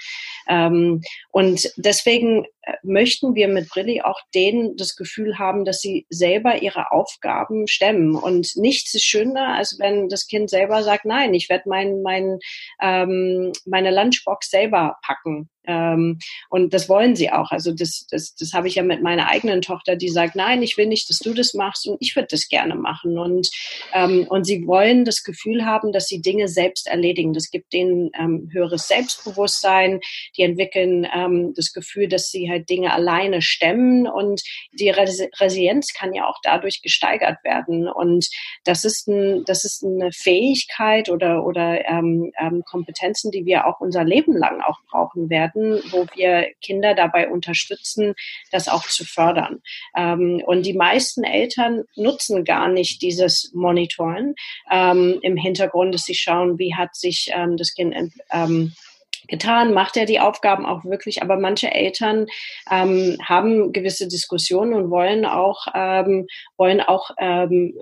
Ähm, 0.48 1.02
und 1.30 1.70
deswegen 1.76 2.44
äh, 2.62 2.74
möchten 2.82 3.34
wir 3.34 3.48
mit 3.48 3.68
Brilli 3.68 4.02
auch 4.02 4.20
denen 4.34 4.76
das 4.76 4.96
Gefühl 4.96 5.38
haben, 5.38 5.64
dass 5.64 5.80
sie 5.80 6.06
selber 6.08 6.62
ihre 6.62 6.92
Aufgaben 6.92 7.68
stemmen. 7.68 8.16
Und 8.16 8.56
nichts 8.56 8.94
ist 8.94 9.04
schöner, 9.04 9.54
als 9.54 9.78
wenn 9.78 10.08
das 10.08 10.26
Kind 10.26 10.50
selber 10.50 10.82
sagt, 10.82 11.04
nein, 11.04 11.34
ich 11.34 11.48
werde 11.48 11.68
mein, 11.68 12.02
mein, 12.24 12.38
ähm, 12.80 13.52
meine 13.66 13.90
Lunchbox 13.90 14.50
selber 14.50 14.96
packen. 15.02 15.50
Ähm, 15.66 16.18
und 16.50 16.74
das 16.74 16.88
wollen 16.88 17.16
sie 17.16 17.30
auch. 17.30 17.50
Also 17.50 17.72
das, 17.72 18.06
das, 18.10 18.34
das 18.34 18.52
habe 18.52 18.68
ich 18.68 18.76
ja 18.76 18.82
mit 18.82 19.02
meiner 19.02 19.28
eigenen 19.28 19.62
Tochter, 19.62 19.96
die 19.96 20.08
sagt, 20.08 20.36
nein, 20.36 20.62
ich 20.62 20.76
will 20.76 20.86
nicht, 20.86 21.08
dass 21.08 21.18
du 21.18 21.34
das 21.34 21.54
machst 21.54 21.86
und 21.88 21.96
ich 22.00 22.14
würde 22.16 22.28
das 22.30 22.48
gerne 22.48 22.74
machen. 22.74 23.18
Und, 23.18 23.50
ähm, 23.92 24.26
und 24.28 24.44
sie 24.44 24.66
wollen 24.66 25.04
das 25.04 25.22
Gefühl 25.22 25.64
haben, 25.64 25.92
dass 25.92 26.06
sie 26.06 26.20
Dinge 26.20 26.48
selbst 26.48 26.86
erledigen. 26.86 27.32
Das 27.32 27.50
gibt 27.50 27.72
denen 27.72 28.10
ähm, 28.18 28.48
höheres 28.52 28.88
Selbstbewusstsein. 28.88 30.00
Die 30.36 30.42
entwickeln 30.42 31.06
ähm, 31.14 31.52
das 31.56 31.72
Gefühl, 31.72 32.08
dass 32.08 32.28
sie 32.28 32.50
halt 32.50 32.68
Dinge 32.68 32.92
alleine 32.92 33.42
stemmen 33.42 34.06
und 34.06 34.42
die 34.72 34.90
Res 34.90 35.22
Resilienz 35.40 35.92
kann 35.94 36.12
ja 36.12 36.26
auch 36.26 36.38
dadurch 36.42 36.82
gesteigert 36.82 37.42
werden. 37.44 37.88
Und 37.88 38.28
das 38.64 38.84
ist, 38.84 39.08
ein, 39.08 39.44
das 39.44 39.64
ist 39.64 39.84
eine 39.84 40.10
Fähigkeit 40.12 41.08
oder, 41.08 41.44
oder 41.44 41.88
ähm, 41.88 42.32
ähm, 42.38 42.62
Kompetenzen, 42.64 43.30
die 43.30 43.46
wir 43.46 43.66
auch 43.66 43.80
unser 43.80 44.04
Leben 44.04 44.36
lang 44.36 44.60
auch 44.60 44.78
brauchen 44.90 45.30
werden 45.30 45.53
werden, 45.54 45.82
wo 45.90 46.06
wir 46.14 46.52
Kinder 46.60 46.94
dabei 46.94 47.28
unterstützen, 47.28 48.14
das 48.50 48.68
auch 48.68 48.86
zu 48.86 49.04
fördern. 49.04 49.62
Ähm, 49.96 50.42
und 50.44 50.66
die 50.66 50.74
meisten 50.74 51.24
Eltern 51.24 51.84
nutzen 51.96 52.44
gar 52.44 52.68
nicht 52.68 53.02
dieses 53.02 53.52
Monitoren 53.54 54.34
ähm, 54.70 55.18
im 55.22 55.36
Hintergrund, 55.36 55.94
dass 55.94 56.04
sie 56.04 56.14
schauen, 56.14 56.58
wie 56.58 56.74
hat 56.74 56.94
sich 56.94 57.30
ähm, 57.32 57.56
das 57.56 57.74
Kind 57.74 57.94
getan, 59.28 59.72
macht 59.72 59.96
er 59.96 60.06
die 60.06 60.20
Aufgaben 60.20 60.66
auch 60.66 60.84
wirklich, 60.84 61.22
aber 61.22 61.38
manche 61.38 61.70
Eltern 61.70 62.26
ähm, 62.70 63.18
haben 63.22 63.72
gewisse 63.72 64.08
Diskussionen 64.08 64.74
und 64.74 64.90
wollen 64.90 65.24
auch 65.24 65.66
ähm, 65.74 66.26
wollen 66.56 66.80
auch 66.80 67.10
ähm, 67.18 67.74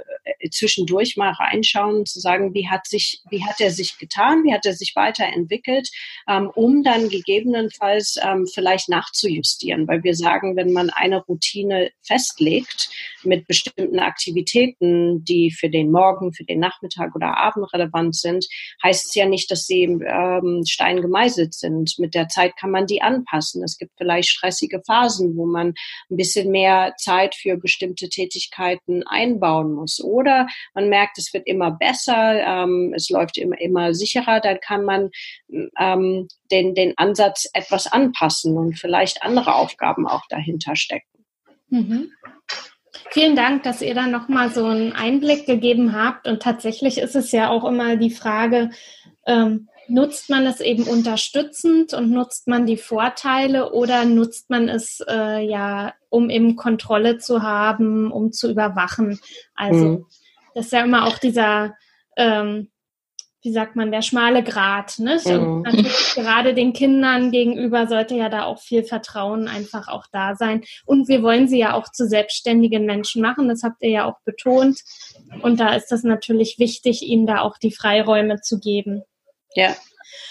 zwischendurch 0.50 1.16
mal 1.16 1.32
reinschauen 1.32 2.06
zu 2.06 2.20
sagen, 2.20 2.54
wie 2.54 2.68
hat 2.68 2.86
sich 2.86 3.20
wie 3.30 3.44
hat 3.44 3.60
er 3.60 3.70
sich 3.70 3.98
getan, 3.98 4.44
wie 4.44 4.52
hat 4.52 4.66
er 4.66 4.74
sich 4.74 4.94
weiterentwickelt, 4.94 5.88
ähm, 6.28 6.50
um 6.54 6.82
dann 6.82 7.08
gegebenenfalls 7.08 8.16
ähm, 8.22 8.46
vielleicht 8.46 8.88
nachzujustieren, 8.88 9.88
weil 9.88 10.02
wir 10.02 10.14
sagen, 10.14 10.56
wenn 10.56 10.72
man 10.72 10.90
eine 10.90 11.22
Routine 11.22 11.90
festlegt 12.02 12.88
mit 13.24 13.46
bestimmten 13.46 13.98
Aktivitäten, 13.98 15.24
die 15.24 15.50
für 15.50 15.68
den 15.68 15.90
Morgen, 15.90 16.32
für 16.32 16.44
den 16.44 16.60
Nachmittag 16.60 17.14
oder 17.14 17.38
Abend 17.38 17.72
relevant 17.72 18.16
sind, 18.16 18.46
heißt 18.82 19.06
es 19.06 19.14
ja 19.14 19.26
nicht, 19.26 19.50
dass 19.50 19.66
sie 19.66 19.82
ähm, 19.82 20.62
Stein 20.66 21.00
gemeißelt 21.00 21.31
gekleidet 21.32 21.54
sind. 21.54 21.98
Mit 21.98 22.14
der 22.14 22.28
Zeit 22.28 22.56
kann 22.56 22.70
man 22.70 22.86
die 22.86 23.02
anpassen. 23.02 23.62
Es 23.62 23.78
gibt 23.78 23.92
vielleicht 23.96 24.28
stressige 24.28 24.82
Phasen, 24.86 25.36
wo 25.36 25.46
man 25.46 25.74
ein 26.10 26.16
bisschen 26.16 26.50
mehr 26.50 26.94
Zeit 26.98 27.34
für 27.34 27.56
bestimmte 27.56 28.08
Tätigkeiten 28.08 29.02
einbauen 29.06 29.72
muss. 29.72 30.02
Oder 30.02 30.46
man 30.74 30.88
merkt, 30.88 31.18
es 31.18 31.32
wird 31.32 31.46
immer 31.46 31.70
besser, 31.72 32.40
ähm, 32.40 32.92
es 32.94 33.08
läuft 33.10 33.38
immer, 33.38 33.60
immer 33.60 33.94
sicherer, 33.94 34.40
dann 34.40 34.58
kann 34.60 34.84
man 34.84 35.10
ähm, 35.78 36.28
den, 36.50 36.74
den 36.74 36.94
Ansatz 36.96 37.48
etwas 37.52 37.90
anpassen 37.90 38.56
und 38.56 38.78
vielleicht 38.78 39.22
andere 39.22 39.54
Aufgaben 39.54 40.06
auch 40.06 40.22
dahinter 40.28 40.76
stecken. 40.76 41.06
Mhm. 41.68 42.10
Vielen 43.10 43.36
Dank, 43.36 43.62
dass 43.62 43.82
ihr 43.82 43.94
da 43.94 44.06
nochmal 44.06 44.50
so 44.50 44.64
einen 44.66 44.92
Einblick 44.92 45.46
gegeben 45.46 45.94
habt. 45.94 46.26
Und 46.26 46.42
tatsächlich 46.42 46.98
ist 46.98 47.14
es 47.14 47.32
ja 47.32 47.50
auch 47.50 47.64
immer 47.64 47.96
die 47.96 48.10
Frage, 48.10 48.70
ähm, 49.26 49.68
nutzt 49.88 50.30
man 50.30 50.46
es 50.46 50.60
eben 50.60 50.84
unterstützend 50.84 51.94
und 51.94 52.10
nutzt 52.10 52.48
man 52.48 52.66
die 52.66 52.76
Vorteile 52.76 53.72
oder 53.72 54.04
nutzt 54.04 54.50
man 54.50 54.68
es 54.68 55.02
äh, 55.08 55.44
ja, 55.44 55.94
um 56.08 56.30
eben 56.30 56.56
Kontrolle 56.56 57.18
zu 57.18 57.42
haben, 57.42 58.10
um 58.10 58.32
zu 58.32 58.50
überwachen? 58.50 59.20
Also 59.54 59.84
mhm. 59.84 60.06
das 60.54 60.66
ist 60.66 60.72
ja 60.72 60.82
immer 60.82 61.06
auch 61.06 61.18
dieser, 61.18 61.74
ähm, 62.16 62.68
wie 63.42 63.52
sagt 63.52 63.74
man, 63.74 63.90
der 63.90 64.02
schmale 64.02 64.44
Grat. 64.44 64.98
Ne? 64.98 65.18
Mhm. 65.24 65.62
natürlich 65.62 66.14
gerade 66.14 66.54
den 66.54 66.72
Kindern 66.72 67.32
gegenüber 67.32 67.88
sollte 67.88 68.14
ja 68.14 68.28
da 68.28 68.44
auch 68.44 68.60
viel 68.60 68.84
Vertrauen 68.84 69.48
einfach 69.48 69.88
auch 69.88 70.06
da 70.12 70.36
sein. 70.36 70.62
Und 70.86 71.08
wir 71.08 71.22
wollen 71.22 71.48
sie 71.48 71.58
ja 71.58 71.74
auch 71.74 71.90
zu 71.90 72.06
selbstständigen 72.06 72.86
Menschen 72.86 73.20
machen. 73.20 73.48
Das 73.48 73.64
habt 73.64 73.82
ihr 73.82 73.90
ja 73.90 74.04
auch 74.04 74.20
betont. 74.24 74.80
Und 75.42 75.58
da 75.58 75.74
ist 75.74 75.88
das 75.88 76.04
natürlich 76.04 76.58
wichtig, 76.58 77.02
ihnen 77.02 77.26
da 77.26 77.40
auch 77.40 77.58
die 77.58 77.72
Freiräume 77.72 78.40
zu 78.40 78.60
geben. 78.60 79.02
Ja, 79.54 79.76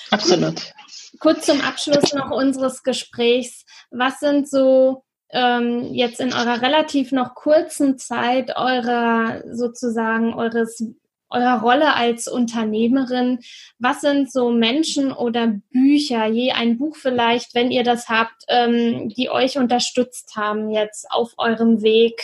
absolut. 0.09 0.73
Kurz 1.19 1.45
zum 1.45 1.61
Abschluss 1.61 2.13
noch 2.13 2.31
unseres 2.31 2.83
Gesprächs. 2.83 3.65
Was 3.91 4.19
sind 4.19 4.49
so 4.49 5.03
ähm, 5.29 5.93
jetzt 5.93 6.19
in 6.19 6.33
eurer 6.33 6.61
relativ 6.61 7.11
noch 7.11 7.35
kurzen 7.35 7.97
Zeit 7.97 8.55
eurer 8.55 9.43
sozusagen 9.51 10.33
eures 10.33 10.83
eurer 11.31 11.61
Rolle 11.61 11.95
als 11.95 12.27
Unternehmerin, 12.27 13.39
was 13.79 14.01
sind 14.01 14.31
so 14.31 14.51
Menschen 14.51 15.11
oder 15.11 15.47
Bücher, 15.71 16.25
je 16.25 16.51
ein 16.51 16.77
Buch 16.77 16.97
vielleicht, 16.97 17.55
wenn 17.55 17.71
ihr 17.71 17.83
das 17.83 18.09
habt, 18.09 18.43
ähm, 18.49 19.09
die 19.09 19.29
euch 19.29 19.57
unterstützt 19.57 20.35
haben 20.35 20.71
jetzt 20.71 21.09
auf 21.09 21.33
eurem 21.37 21.81
Weg 21.81 22.21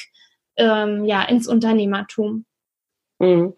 ähm, 0.57 1.05
ja, 1.05 1.23
ins 1.23 1.47
Unternehmertum? 1.47 2.45
Mhm. 3.19 3.55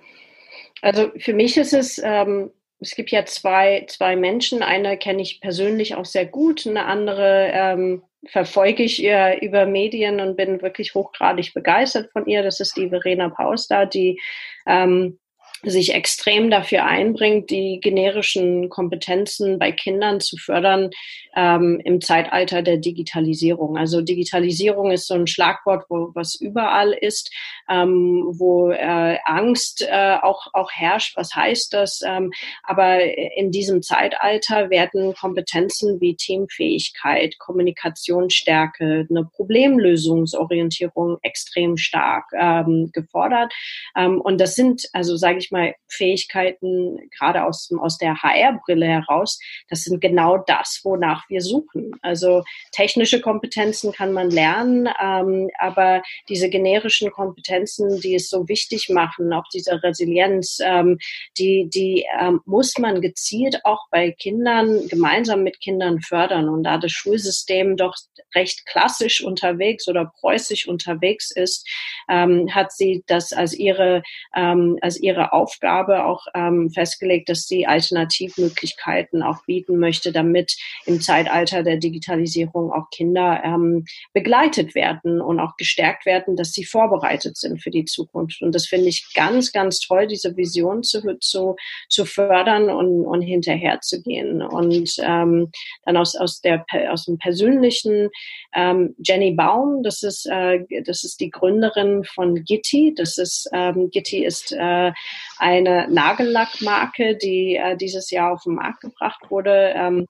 Also 0.81 1.11
für 1.17 1.33
mich 1.33 1.57
ist 1.57 1.73
es 1.73 1.99
ähm, 2.01 2.51
es 2.79 2.95
gibt 2.95 3.11
ja 3.11 3.25
zwei, 3.25 3.85
zwei 3.87 4.15
Menschen. 4.15 4.63
Eine 4.63 4.97
kenne 4.97 5.21
ich 5.21 5.41
persönlich 5.41 5.95
auch 5.95 6.05
sehr 6.05 6.25
gut, 6.25 6.65
eine 6.65 6.85
andere 6.85 7.51
ähm, 7.53 8.03
verfolge 8.25 8.83
ich 8.83 9.01
ihr 9.01 9.41
über 9.41 9.65
Medien 9.65 10.19
und 10.19 10.35
bin 10.35 10.61
wirklich 10.61 10.93
hochgradig 10.93 11.53
begeistert 11.53 12.11
von 12.11 12.25
ihr. 12.25 12.43
Das 12.43 12.59
ist 12.59 12.75
die 12.77 12.89
Verena 12.89 13.29
Pauster, 13.29 13.85
die 13.85 14.19
ähm, 14.67 15.19
sich 15.63 15.93
extrem 15.93 16.49
dafür 16.49 16.85
einbringt, 16.85 17.49
die 17.49 17.79
generischen 17.81 18.69
Kompetenzen 18.69 19.59
bei 19.59 19.71
Kindern 19.71 20.19
zu 20.19 20.37
fördern 20.37 20.89
ähm, 21.35 21.81
im 21.83 22.01
Zeitalter 22.01 22.61
der 22.61 22.77
Digitalisierung. 22.77 23.77
Also 23.77 24.01
Digitalisierung 24.01 24.91
ist 24.91 25.07
so 25.07 25.13
ein 25.13 25.27
Schlagwort, 25.27 25.85
wo 25.89 26.11
was 26.13 26.35
überall 26.35 26.93
ist, 26.93 27.31
ähm, 27.69 28.25
wo 28.31 28.71
äh, 28.71 29.17
Angst 29.25 29.81
äh, 29.81 30.17
auch 30.21 30.47
auch 30.53 30.71
herrscht. 30.71 31.17
Was 31.17 31.35
heißt 31.35 31.73
das? 31.73 32.01
Ähm, 32.05 32.31
aber 32.63 33.01
in 33.37 33.51
diesem 33.51 33.81
Zeitalter 33.81 34.69
werden 34.69 35.13
Kompetenzen 35.13 36.01
wie 36.01 36.15
Teamfähigkeit, 36.15 37.37
Kommunikationsstärke, 37.39 39.07
eine 39.09 39.25
Problemlösungsorientierung 39.25 41.17
extrem 41.21 41.77
stark 41.77 42.25
ähm, 42.33 42.91
gefordert. 42.93 43.53
Ähm, 43.95 44.21
und 44.21 44.39
das 44.39 44.55
sind 44.55 44.83
also 44.93 45.17
sage 45.17 45.37
ich 45.37 45.48
ich 45.49 45.51
mal, 45.51 45.75
Fähigkeiten, 45.87 47.09
gerade 47.17 47.43
aus, 47.43 47.69
aus 47.79 47.97
der 47.97 48.21
HR-Brille 48.21 48.85
heraus, 48.85 49.39
das 49.69 49.83
sind 49.83 49.99
genau 50.01 50.37
das, 50.37 50.81
wonach 50.83 51.27
wir 51.29 51.41
suchen. 51.41 51.91
Also 52.01 52.43
technische 52.71 53.21
Kompetenzen 53.21 53.91
kann 53.91 54.13
man 54.13 54.29
lernen, 54.29 54.87
ähm, 55.01 55.49
aber 55.57 56.01
diese 56.27 56.49
generischen 56.49 57.11
Kompetenzen, 57.11 57.99
die 58.01 58.15
es 58.15 58.29
so 58.29 58.47
wichtig 58.47 58.89
machen, 58.89 59.33
auch 59.33 59.45
diese 59.53 59.81
Resilienz, 59.83 60.59
ähm, 60.63 60.97
die, 61.37 61.69
die 61.73 62.05
ähm, 62.19 62.41
muss 62.45 62.77
man 62.77 63.01
gezielt 63.01 63.65
auch 63.65 63.87
bei 63.91 64.11
Kindern, 64.11 64.87
gemeinsam 64.87 65.43
mit 65.43 65.59
Kindern 65.59 66.01
fördern. 66.01 66.49
Und 66.49 66.63
da 66.63 66.77
das 66.77 66.91
Schulsystem 66.91 67.77
doch 67.77 67.95
recht 68.35 68.65
klassisch 68.65 69.23
unterwegs 69.23 69.87
oder 69.87 70.11
preußisch 70.19 70.67
unterwegs 70.67 71.31
ist, 71.31 71.67
ähm, 72.09 72.53
hat 72.53 72.71
sie 72.71 73.03
das 73.07 73.33
als 73.33 73.53
ihre, 73.53 74.03
ähm, 74.35 74.77
als 74.81 74.99
ihre 74.99 75.33
Aufgabe 75.39 76.05
auch 76.05 76.25
ähm, 76.35 76.69
festgelegt, 76.69 77.29
dass 77.29 77.47
sie 77.47 77.65
Alternativmöglichkeiten 77.65 79.23
auch 79.23 79.45
bieten 79.45 79.79
möchte, 79.79 80.11
damit 80.11 80.57
im 80.85 81.01
Zeitalter 81.01 81.63
der 81.63 81.77
Digitalisierung 81.77 82.71
auch 82.71 82.89
Kinder 82.91 83.41
ähm, 83.43 83.85
begleitet 84.13 84.75
werden 84.75 85.21
und 85.21 85.39
auch 85.39 85.55
gestärkt 85.57 86.05
werden, 86.05 86.35
dass 86.35 86.51
sie 86.51 86.65
vorbereitet 86.65 87.37
sind 87.37 87.61
für 87.61 87.71
die 87.71 87.85
Zukunft. 87.85 88.41
Und 88.41 88.53
das 88.53 88.65
finde 88.65 88.89
ich 88.89 89.13
ganz, 89.13 89.51
ganz 89.51 89.79
toll, 89.79 90.07
diese 90.07 90.35
Vision 90.35 90.83
zu, 90.83 91.17
zu, 91.19 91.55
zu 91.87 92.05
fördern 92.05 92.69
und, 92.69 93.05
und 93.05 93.21
hinterher 93.21 93.79
zu 93.81 94.01
gehen. 94.01 94.41
Und 94.41 94.95
ähm, 95.01 95.51
dann 95.85 95.97
aus, 95.97 96.15
aus, 96.15 96.41
der, 96.41 96.65
aus 96.91 97.05
dem 97.05 97.17
persönlichen 97.17 98.09
ähm, 98.55 98.95
Jenny 98.99 99.31
Baum, 99.31 99.83
das 99.83 100.03
ist, 100.03 100.25
äh, 100.25 100.59
das 100.85 101.03
ist 101.03 101.19
die 101.19 101.29
Gründerin 101.29 102.03
von 102.03 102.43
Gitti. 102.43 102.93
Das 102.95 103.17
ist, 103.17 103.49
ähm, 103.53 103.89
Gitti 103.91 104.25
ist 104.25 104.51
äh, 104.51 104.91
eine 105.39 105.87
Nagellackmarke, 105.89 107.15
die 107.17 107.55
äh, 107.55 107.77
dieses 107.77 108.11
Jahr 108.11 108.33
auf 108.33 108.43
den 108.43 108.55
Markt 108.55 108.81
gebracht 108.81 109.29
wurde. 109.29 109.73
Ähm, 109.75 110.05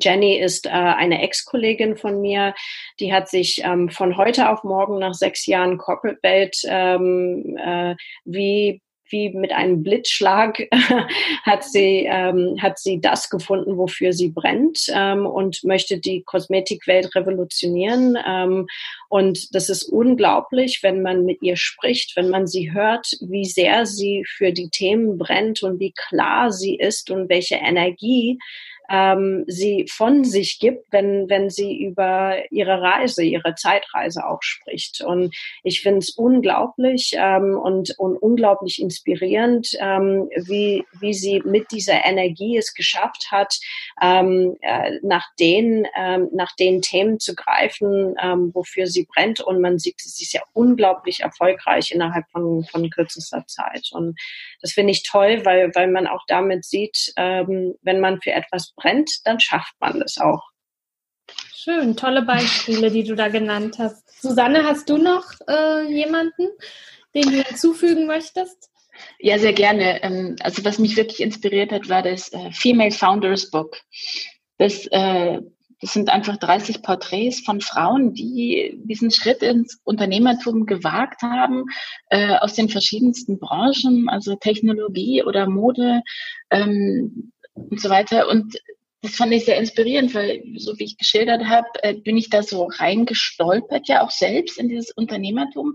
Jenny 0.00 0.38
ist 0.38 0.66
äh, 0.66 0.70
eine 0.70 1.22
Ex-Kollegin 1.22 1.96
von 1.96 2.20
mir, 2.20 2.54
die 2.98 3.12
hat 3.12 3.28
sich 3.28 3.62
ähm, 3.64 3.90
von 3.90 4.16
heute 4.16 4.48
auf 4.48 4.64
morgen 4.64 4.98
nach 4.98 5.14
sechs 5.14 5.46
Jahren 5.46 5.76
Corporate 5.76 6.18
Welt 6.22 6.56
ähm, 6.64 7.56
äh, 7.58 7.94
wie 8.24 8.80
wie 9.12 9.30
mit 9.30 9.52
einem 9.52 9.82
Blitzschlag 9.82 10.66
hat 11.42 11.64
sie 11.64 12.08
ähm, 12.10 12.56
hat 12.60 12.78
sie 12.78 13.00
das 13.00 13.30
gefunden, 13.30 13.76
wofür 13.76 14.12
sie 14.12 14.30
brennt 14.30 14.86
ähm, 14.92 15.26
und 15.26 15.62
möchte 15.64 15.98
die 15.98 16.22
Kosmetikwelt 16.22 17.14
revolutionieren. 17.14 18.18
Ähm, 18.26 18.66
und 19.08 19.54
das 19.54 19.68
ist 19.68 19.84
unglaublich, 19.84 20.80
wenn 20.82 21.02
man 21.02 21.24
mit 21.24 21.42
ihr 21.42 21.56
spricht, 21.56 22.16
wenn 22.16 22.30
man 22.30 22.46
sie 22.46 22.72
hört, 22.72 23.06
wie 23.20 23.44
sehr 23.44 23.86
sie 23.86 24.24
für 24.26 24.52
die 24.52 24.70
Themen 24.70 25.18
brennt 25.18 25.62
und 25.62 25.78
wie 25.78 25.92
klar 25.92 26.50
sie 26.50 26.76
ist 26.76 27.10
und 27.10 27.28
welche 27.28 27.56
Energie 27.56 28.38
ähm, 28.90 29.44
sie 29.46 29.86
von 29.90 30.24
sich 30.24 30.58
gibt, 30.58 30.92
wenn, 30.92 31.28
wenn 31.28 31.50
sie 31.50 31.82
über 31.82 32.36
ihre 32.50 32.80
Reise, 32.80 33.22
ihre 33.22 33.54
Zeitreise 33.54 34.26
auch 34.26 34.42
spricht. 34.42 35.02
Und 35.02 35.34
ich 35.62 35.80
finde 35.80 35.98
es 35.98 36.10
unglaublich 36.10 37.12
ähm, 37.16 37.58
und, 37.58 37.98
und 37.98 38.16
unglaublich 38.16 38.80
inspirierend, 38.80 39.76
ähm, 39.80 40.28
wie, 40.46 40.84
wie 41.00 41.14
sie 41.14 41.42
mit 41.44 41.70
dieser 41.70 42.04
Energie 42.04 42.56
es 42.56 42.74
geschafft 42.74 43.28
hat, 43.30 43.58
ähm, 44.00 44.56
äh, 44.60 44.98
nach, 45.02 45.26
den, 45.38 45.86
ähm, 45.96 46.28
nach 46.32 46.54
den 46.56 46.82
Themen 46.82 47.20
zu 47.20 47.34
greifen, 47.34 48.14
ähm, 48.22 48.50
wofür 48.54 48.86
sie 48.86 49.06
brennt. 49.12 49.40
Und 49.40 49.60
man 49.60 49.78
sieht, 49.78 50.00
sie 50.00 50.24
ist 50.24 50.32
ja 50.32 50.42
unglaublich 50.52 51.20
erfolgreich 51.20 51.92
innerhalb 51.92 52.28
von, 52.30 52.64
von 52.64 52.90
kürzester 52.90 53.44
Zeit. 53.46 53.90
Und 53.92 54.18
das 54.60 54.72
finde 54.72 54.92
ich 54.92 55.02
toll, 55.02 55.44
weil, 55.44 55.74
weil 55.74 55.88
man 55.88 56.06
auch 56.06 56.24
damit 56.26 56.64
sieht, 56.64 57.12
ähm, 57.16 57.74
wenn 57.82 58.00
man 58.00 58.20
für 58.20 58.32
etwas 58.32 58.71
brennt, 58.76 59.10
dann 59.24 59.40
schafft 59.40 59.74
man 59.80 60.00
das 60.00 60.18
auch. 60.18 60.42
Schön, 61.54 61.96
tolle 61.96 62.22
Beispiele, 62.22 62.90
die 62.90 63.04
du 63.04 63.14
da 63.14 63.28
genannt 63.28 63.76
hast. 63.78 64.20
Susanne, 64.20 64.64
hast 64.64 64.88
du 64.90 64.96
noch 64.96 65.24
äh, 65.48 65.86
jemanden, 65.92 66.48
den 67.14 67.30
du 67.30 67.42
hinzufügen 67.42 68.06
möchtest? 68.06 68.70
Ja, 69.18 69.38
sehr 69.38 69.52
gerne. 69.52 70.02
Ähm, 70.02 70.36
also 70.40 70.64
was 70.64 70.78
mich 70.78 70.96
wirklich 70.96 71.20
inspiriert 71.20 71.70
hat, 71.70 71.88
war 71.88 72.02
das 72.02 72.32
äh, 72.32 72.50
Female 72.50 72.90
Founders 72.90 73.50
Book. 73.50 73.76
Das 74.58 74.86
äh, 74.88 75.40
das 75.82 75.92
sind 75.92 76.10
einfach 76.10 76.36
30 76.36 76.82
Porträts 76.82 77.40
von 77.40 77.60
Frauen, 77.60 78.14
die 78.14 78.80
diesen 78.84 79.10
Schritt 79.10 79.42
ins 79.42 79.80
Unternehmertum 79.82 80.64
gewagt 80.64 81.22
haben, 81.22 81.64
äh, 82.08 82.36
aus 82.36 82.54
den 82.54 82.68
verschiedensten 82.68 83.40
Branchen, 83.40 84.08
also 84.08 84.36
Technologie 84.36 85.24
oder 85.24 85.48
Mode 85.48 86.02
ähm, 86.50 87.31
und 87.54 87.80
so 87.80 87.90
weiter. 87.90 88.28
Und 88.28 88.56
das 89.02 89.16
fand 89.16 89.32
ich 89.32 89.44
sehr 89.44 89.58
inspirierend, 89.58 90.14
weil, 90.14 90.42
so 90.56 90.78
wie 90.78 90.84
ich 90.84 90.96
geschildert 90.96 91.44
habe, 91.44 91.66
äh, 91.82 91.94
bin 91.94 92.16
ich 92.16 92.30
da 92.30 92.42
so 92.42 92.64
reingestolpert, 92.64 93.88
ja 93.88 94.02
auch 94.02 94.10
selbst 94.10 94.58
in 94.58 94.68
dieses 94.68 94.92
Unternehmertum. 94.92 95.74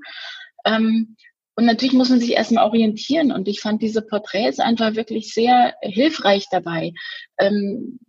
Ähm, 0.65 1.17
und 1.55 1.65
natürlich 1.65 1.93
muss 1.93 2.09
man 2.09 2.19
sich 2.19 2.32
erstmal 2.32 2.65
orientieren. 2.65 3.32
Und 3.32 3.47
ich 3.47 3.59
fand 3.59 3.82
diese 3.82 4.01
Porträts 4.01 4.59
einfach 4.59 4.95
wirklich 4.95 5.34
sehr 5.34 5.75
hilfreich 5.82 6.45
dabei. 6.51 6.93
Ähm, 7.39 7.99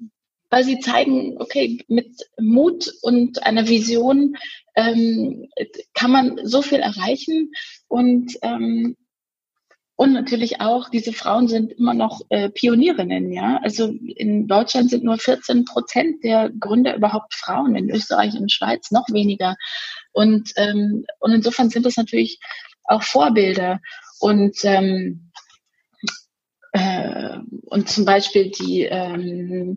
weil 0.50 0.64
sie 0.64 0.78
zeigen, 0.78 1.36
okay, 1.38 1.84
mit 1.88 2.16
Mut 2.38 2.92
und 3.02 3.42
einer 3.44 3.68
Vision 3.68 4.36
ähm, 4.76 5.48
kann 5.94 6.10
man 6.10 6.40
so 6.44 6.62
viel 6.62 6.78
erreichen 6.78 7.52
und 7.88 8.38
ähm, 8.42 8.96
und 9.98 10.12
natürlich 10.12 10.60
auch, 10.60 10.90
diese 10.90 11.12
Frauen 11.12 11.48
sind 11.48 11.72
immer 11.72 11.92
noch 11.92 12.20
äh, 12.28 12.50
Pionierinnen, 12.50 13.32
ja. 13.32 13.58
Also 13.64 13.88
in 13.88 14.46
Deutschland 14.46 14.90
sind 14.90 15.02
nur 15.02 15.18
14 15.18 15.64
Prozent 15.64 16.22
der 16.22 16.50
Gründer 16.50 16.94
überhaupt 16.94 17.34
Frauen, 17.34 17.74
in 17.74 17.90
Österreich 17.90 18.34
und 18.38 18.52
Schweiz 18.52 18.92
noch 18.92 19.06
weniger. 19.10 19.56
Und, 20.12 20.52
ähm, 20.54 21.04
und 21.18 21.32
insofern 21.32 21.68
sind 21.68 21.84
das 21.84 21.96
natürlich 21.96 22.38
auch 22.84 23.02
Vorbilder. 23.02 23.80
Und 24.20 24.58
ähm, 24.62 25.32
äh, 26.70 27.38
und 27.64 27.88
zum 27.88 28.04
Beispiel 28.04 28.52
die 28.52 28.82
ähm, 28.84 29.76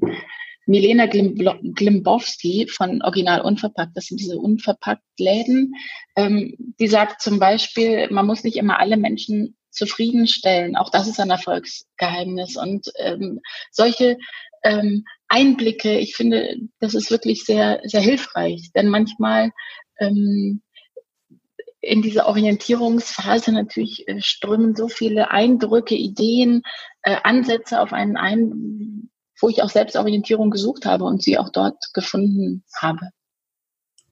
Milena 0.68 1.08
Glimbowski 1.08 2.68
von 2.68 3.02
Original 3.02 3.42
Unverpackt, 3.42 3.98
das 3.98 4.06
sind 4.06 4.20
diese 4.20 4.38
Unverpackt-Läden, 4.38 5.74
ähm, 6.16 6.54
die 6.80 6.88
sagt 6.88 7.24
zum 7.24 7.40
Beispiel, 7.40 8.08
man 8.12 8.28
muss 8.28 8.44
nicht 8.44 8.58
immer 8.58 8.80
alle 8.80 8.98
Menschen 8.98 9.58
zufriedenstellen. 9.72 10.76
Auch 10.76 10.90
das 10.90 11.08
ist 11.08 11.20
ein 11.20 11.30
Erfolgsgeheimnis. 11.30 12.58
Und 12.58 12.92
ähm, 12.98 13.42
solche 13.72 14.18
ähm, 14.64 15.06
Einblicke, 15.28 15.98
ich 15.98 16.16
finde, 16.16 16.58
das 16.80 16.94
ist 16.94 17.10
wirklich 17.10 17.46
sehr, 17.46 17.82
sehr 17.84 18.02
hilfreich. 18.02 18.72
Denn 18.76 18.90
manchmal 18.90 19.52
ähm, 20.00 20.62
in 21.82 22.02
dieser 22.02 22.28
Orientierungsphase 22.28 23.52
natürlich 23.52 24.08
äh, 24.08 24.22
strömen 24.22 24.76
so 24.76 24.88
viele 24.88 25.32
Eindrücke, 25.32 25.96
Ideen, 25.96 26.62
äh, 27.02 27.18
Ansätze 27.24 27.82
auf 27.82 27.92
einen 27.92 28.18
ein, 28.18 29.10
wo 29.40 29.50
ich 29.50 29.64
auch 29.64 29.70
Selbstorientierung 29.70 30.52
gesucht 30.52 30.86
habe 30.86 31.06
und 31.06 31.24
sie 31.24 31.40
auch 31.40 31.50
dort 31.50 31.92
gefunden 31.94 32.64
habe. 32.76 33.10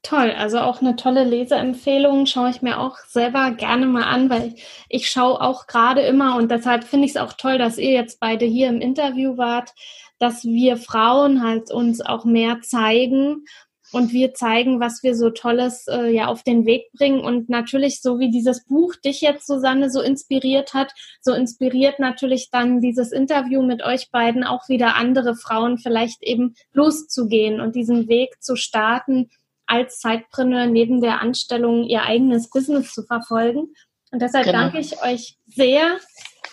Toll, 0.02 0.32
also 0.32 0.60
auch 0.60 0.80
eine 0.80 0.96
tolle 0.96 1.26
Leseempfehlung 1.26 2.26
schaue 2.26 2.52
ich 2.52 2.62
mir 2.62 2.80
auch 2.80 2.98
selber 3.08 3.52
gerne 3.52 3.86
mal 3.86 4.04
an, 4.04 4.30
weil 4.30 4.54
ich, 4.54 4.66
ich 4.88 5.10
schaue 5.10 5.42
auch 5.42 5.68
gerade 5.68 6.02
immer 6.02 6.38
und 6.38 6.50
deshalb 6.50 6.86
finde 6.86 7.06
ich 7.06 7.12
es 7.12 7.18
auch 7.18 7.34
toll, 7.34 7.58
dass 7.58 7.78
ihr 7.78 7.92
jetzt 7.92 8.20
beide 8.22 8.46
hier 8.46 8.70
im 8.70 8.80
Interview 8.80 9.38
wart, 9.38 9.74
dass 10.18 10.46
wir 10.46 10.78
Frauen 10.78 11.44
halt 11.44 11.70
uns 11.72 12.00
auch 12.00 12.24
mehr 12.24 12.62
zeigen 12.62 13.44
und 13.92 14.14
wir 14.14 14.34
zeigen, 14.34 14.80
was 14.80 15.04
wir 15.04 15.16
so 15.16 15.32
Tolles 15.32 15.88
äh, 15.88 16.10
ja 16.14 16.28
auf 16.28 16.44
den 16.44 16.66
Weg 16.66 16.92
bringen. 16.94 17.22
Und 17.22 17.50
natürlich, 17.50 18.02
so 18.02 18.20
wie 18.20 18.30
dieses 18.30 18.66
Buch 18.66 18.96
dich 18.96 19.22
jetzt, 19.22 19.48
Susanne, 19.48 19.90
so 19.90 20.02
inspiriert 20.02 20.74
hat, 20.74 20.94
so 21.22 21.34
inspiriert 21.34 22.00
natürlich 22.00 22.50
dann 22.52 22.82
dieses 22.82 23.12
Interview 23.12 23.64
mit 23.64 23.84
euch 23.84 24.12
beiden 24.12 24.44
auch 24.44 24.70
wieder 24.70 24.96
andere 24.96 25.36
Frauen 25.36 25.78
vielleicht 25.78 26.22
eben 26.22 26.54
loszugehen 26.72 27.60
und 27.60 27.76
diesen 27.76 28.08
Weg 28.08 28.42
zu 28.42 28.56
starten, 28.56 29.30
als 29.70 30.00
Zeitpreneur 30.00 30.66
neben 30.66 31.02
der 31.02 31.22
Anstellung 31.22 31.84
ihr 31.84 32.04
eigenes 32.04 32.50
Business 32.50 32.92
zu 32.94 33.04
verfolgen. 33.04 33.74
Und 34.12 34.22
deshalb 34.22 34.46
genau. 34.46 34.60
danke 34.60 34.80
ich 34.80 35.02
euch 35.04 35.38
sehr 35.48 36.00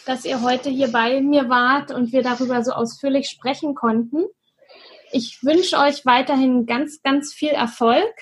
dass 0.07 0.25
ihr 0.25 0.41
heute 0.41 0.71
hier 0.71 0.89
bei 0.89 1.21
mir 1.21 1.49
wart 1.49 1.91
und 1.91 2.13
wir 2.13 2.23
darüber 2.23 2.63
so 2.63 2.73
ausführlich 2.73 3.29
sprechen 3.29 3.75
konnten. 3.75 4.25
Ich 5.11 5.43
wünsche 5.43 5.79
euch 5.79 6.07
weiterhin 6.07 6.65
ganz, 6.65 7.03
ganz 7.03 7.35
viel 7.35 7.51
Erfolg 7.51 8.13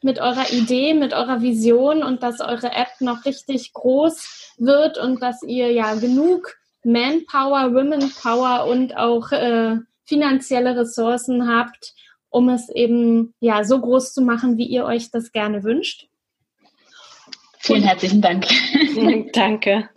mit 0.00 0.18
eurer 0.18 0.50
Idee, 0.50 0.94
mit 0.94 1.12
eurer 1.12 1.42
Vision 1.42 2.02
und 2.02 2.22
dass 2.22 2.40
eure 2.40 2.72
App 2.72 2.88
noch 3.00 3.24
richtig 3.24 3.72
groß 3.74 4.54
wird 4.58 4.98
und 4.98 5.22
dass 5.22 5.42
ihr 5.42 5.70
ja 5.70 5.94
genug 5.94 6.56
Manpower, 6.82 7.72
Womenpower 7.74 8.66
und 8.66 8.96
auch 8.96 9.30
äh, 9.32 9.76
finanzielle 10.04 10.76
Ressourcen 10.76 11.46
habt, 11.46 11.94
um 12.32 12.48
es 12.48 12.68
eben 12.70 13.34
ja 13.38 13.62
so 13.62 13.80
groß 13.80 14.12
zu 14.12 14.22
machen, 14.22 14.56
wie 14.56 14.66
ihr 14.66 14.84
euch 14.84 15.10
das 15.10 15.30
gerne 15.30 15.62
wünscht. 15.62 16.08
Vielen 17.64 17.84
herzlichen 17.84 18.20
Dank. 18.20 18.46
Danke. 19.32 19.88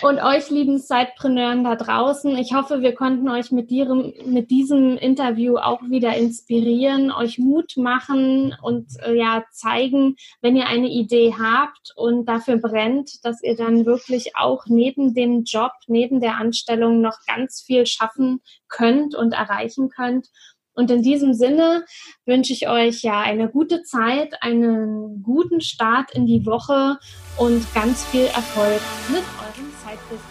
Und 0.00 0.18
euch 0.20 0.48
lieben 0.48 0.78
Sidepreneuren 0.78 1.64
da 1.64 1.76
draußen, 1.76 2.34
ich 2.38 2.54
hoffe, 2.54 2.80
wir 2.80 2.94
konnten 2.94 3.28
euch 3.28 3.50
mit, 3.50 3.70
ihrem, 3.70 4.14
mit 4.24 4.50
diesem 4.50 4.96
Interview 4.96 5.58
auch 5.58 5.82
wieder 5.82 6.16
inspirieren, 6.16 7.12
euch 7.12 7.38
Mut 7.38 7.76
machen 7.76 8.54
und 8.62 8.86
äh, 9.04 9.14
ja 9.14 9.44
zeigen, 9.50 10.16
wenn 10.40 10.56
ihr 10.56 10.66
eine 10.66 10.88
Idee 10.88 11.34
habt 11.38 11.92
und 11.94 12.26
dafür 12.26 12.56
brennt, 12.56 13.22
dass 13.22 13.42
ihr 13.42 13.56
dann 13.56 13.84
wirklich 13.84 14.34
auch 14.36 14.64
neben 14.66 15.12
dem 15.12 15.44
Job, 15.44 15.72
neben 15.88 16.20
der 16.20 16.36
Anstellung 16.36 17.02
noch 17.02 17.18
ganz 17.26 17.60
viel 17.60 17.84
schaffen 17.84 18.40
könnt 18.68 19.14
und 19.14 19.32
erreichen 19.32 19.90
könnt. 19.90 20.28
Und 20.76 20.90
in 20.90 21.02
diesem 21.02 21.32
Sinne 21.32 21.86
wünsche 22.26 22.52
ich 22.52 22.68
euch 22.68 23.02
ja 23.02 23.20
eine 23.20 23.48
gute 23.48 23.82
Zeit, 23.82 24.34
einen 24.42 25.22
guten 25.22 25.62
Start 25.62 26.10
in 26.12 26.26
die 26.26 26.44
Woche 26.44 26.98
und 27.38 27.66
ganz 27.74 28.04
viel 28.04 28.26
Erfolg 28.26 28.80
mit 29.08 29.22
eurem 29.40 29.72
Zeitbusiness. 29.82 30.22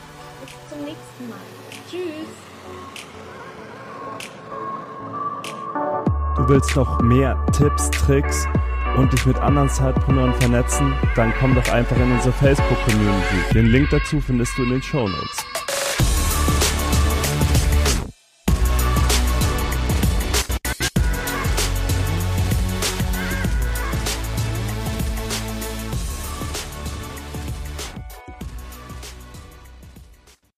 Bis 0.41 0.69
zum 0.69 0.85
nächsten 0.85 1.29
Mal. 1.29 1.39
Tschüss. 1.89 2.45
Du 6.37 6.49
willst 6.49 6.75
noch 6.75 7.01
mehr 7.01 7.43
Tipps, 7.51 7.89
Tricks 7.89 8.45
und 8.97 9.11
dich 9.11 9.25
mit 9.25 9.37
anderen 9.37 9.69
Zeitpreneuren 9.69 10.33
vernetzen? 10.35 10.93
Dann 11.15 11.33
komm 11.39 11.55
doch 11.55 11.73
einfach 11.73 11.97
in 11.97 12.11
unsere 12.11 12.33
Facebook-Community. 12.33 13.53
Den 13.53 13.65
Link 13.65 13.89
dazu 13.89 14.21
findest 14.21 14.55
du 14.57 14.63
in 14.63 14.69
den 14.69 14.83
Show 14.83 15.07
Notes. 15.07 15.45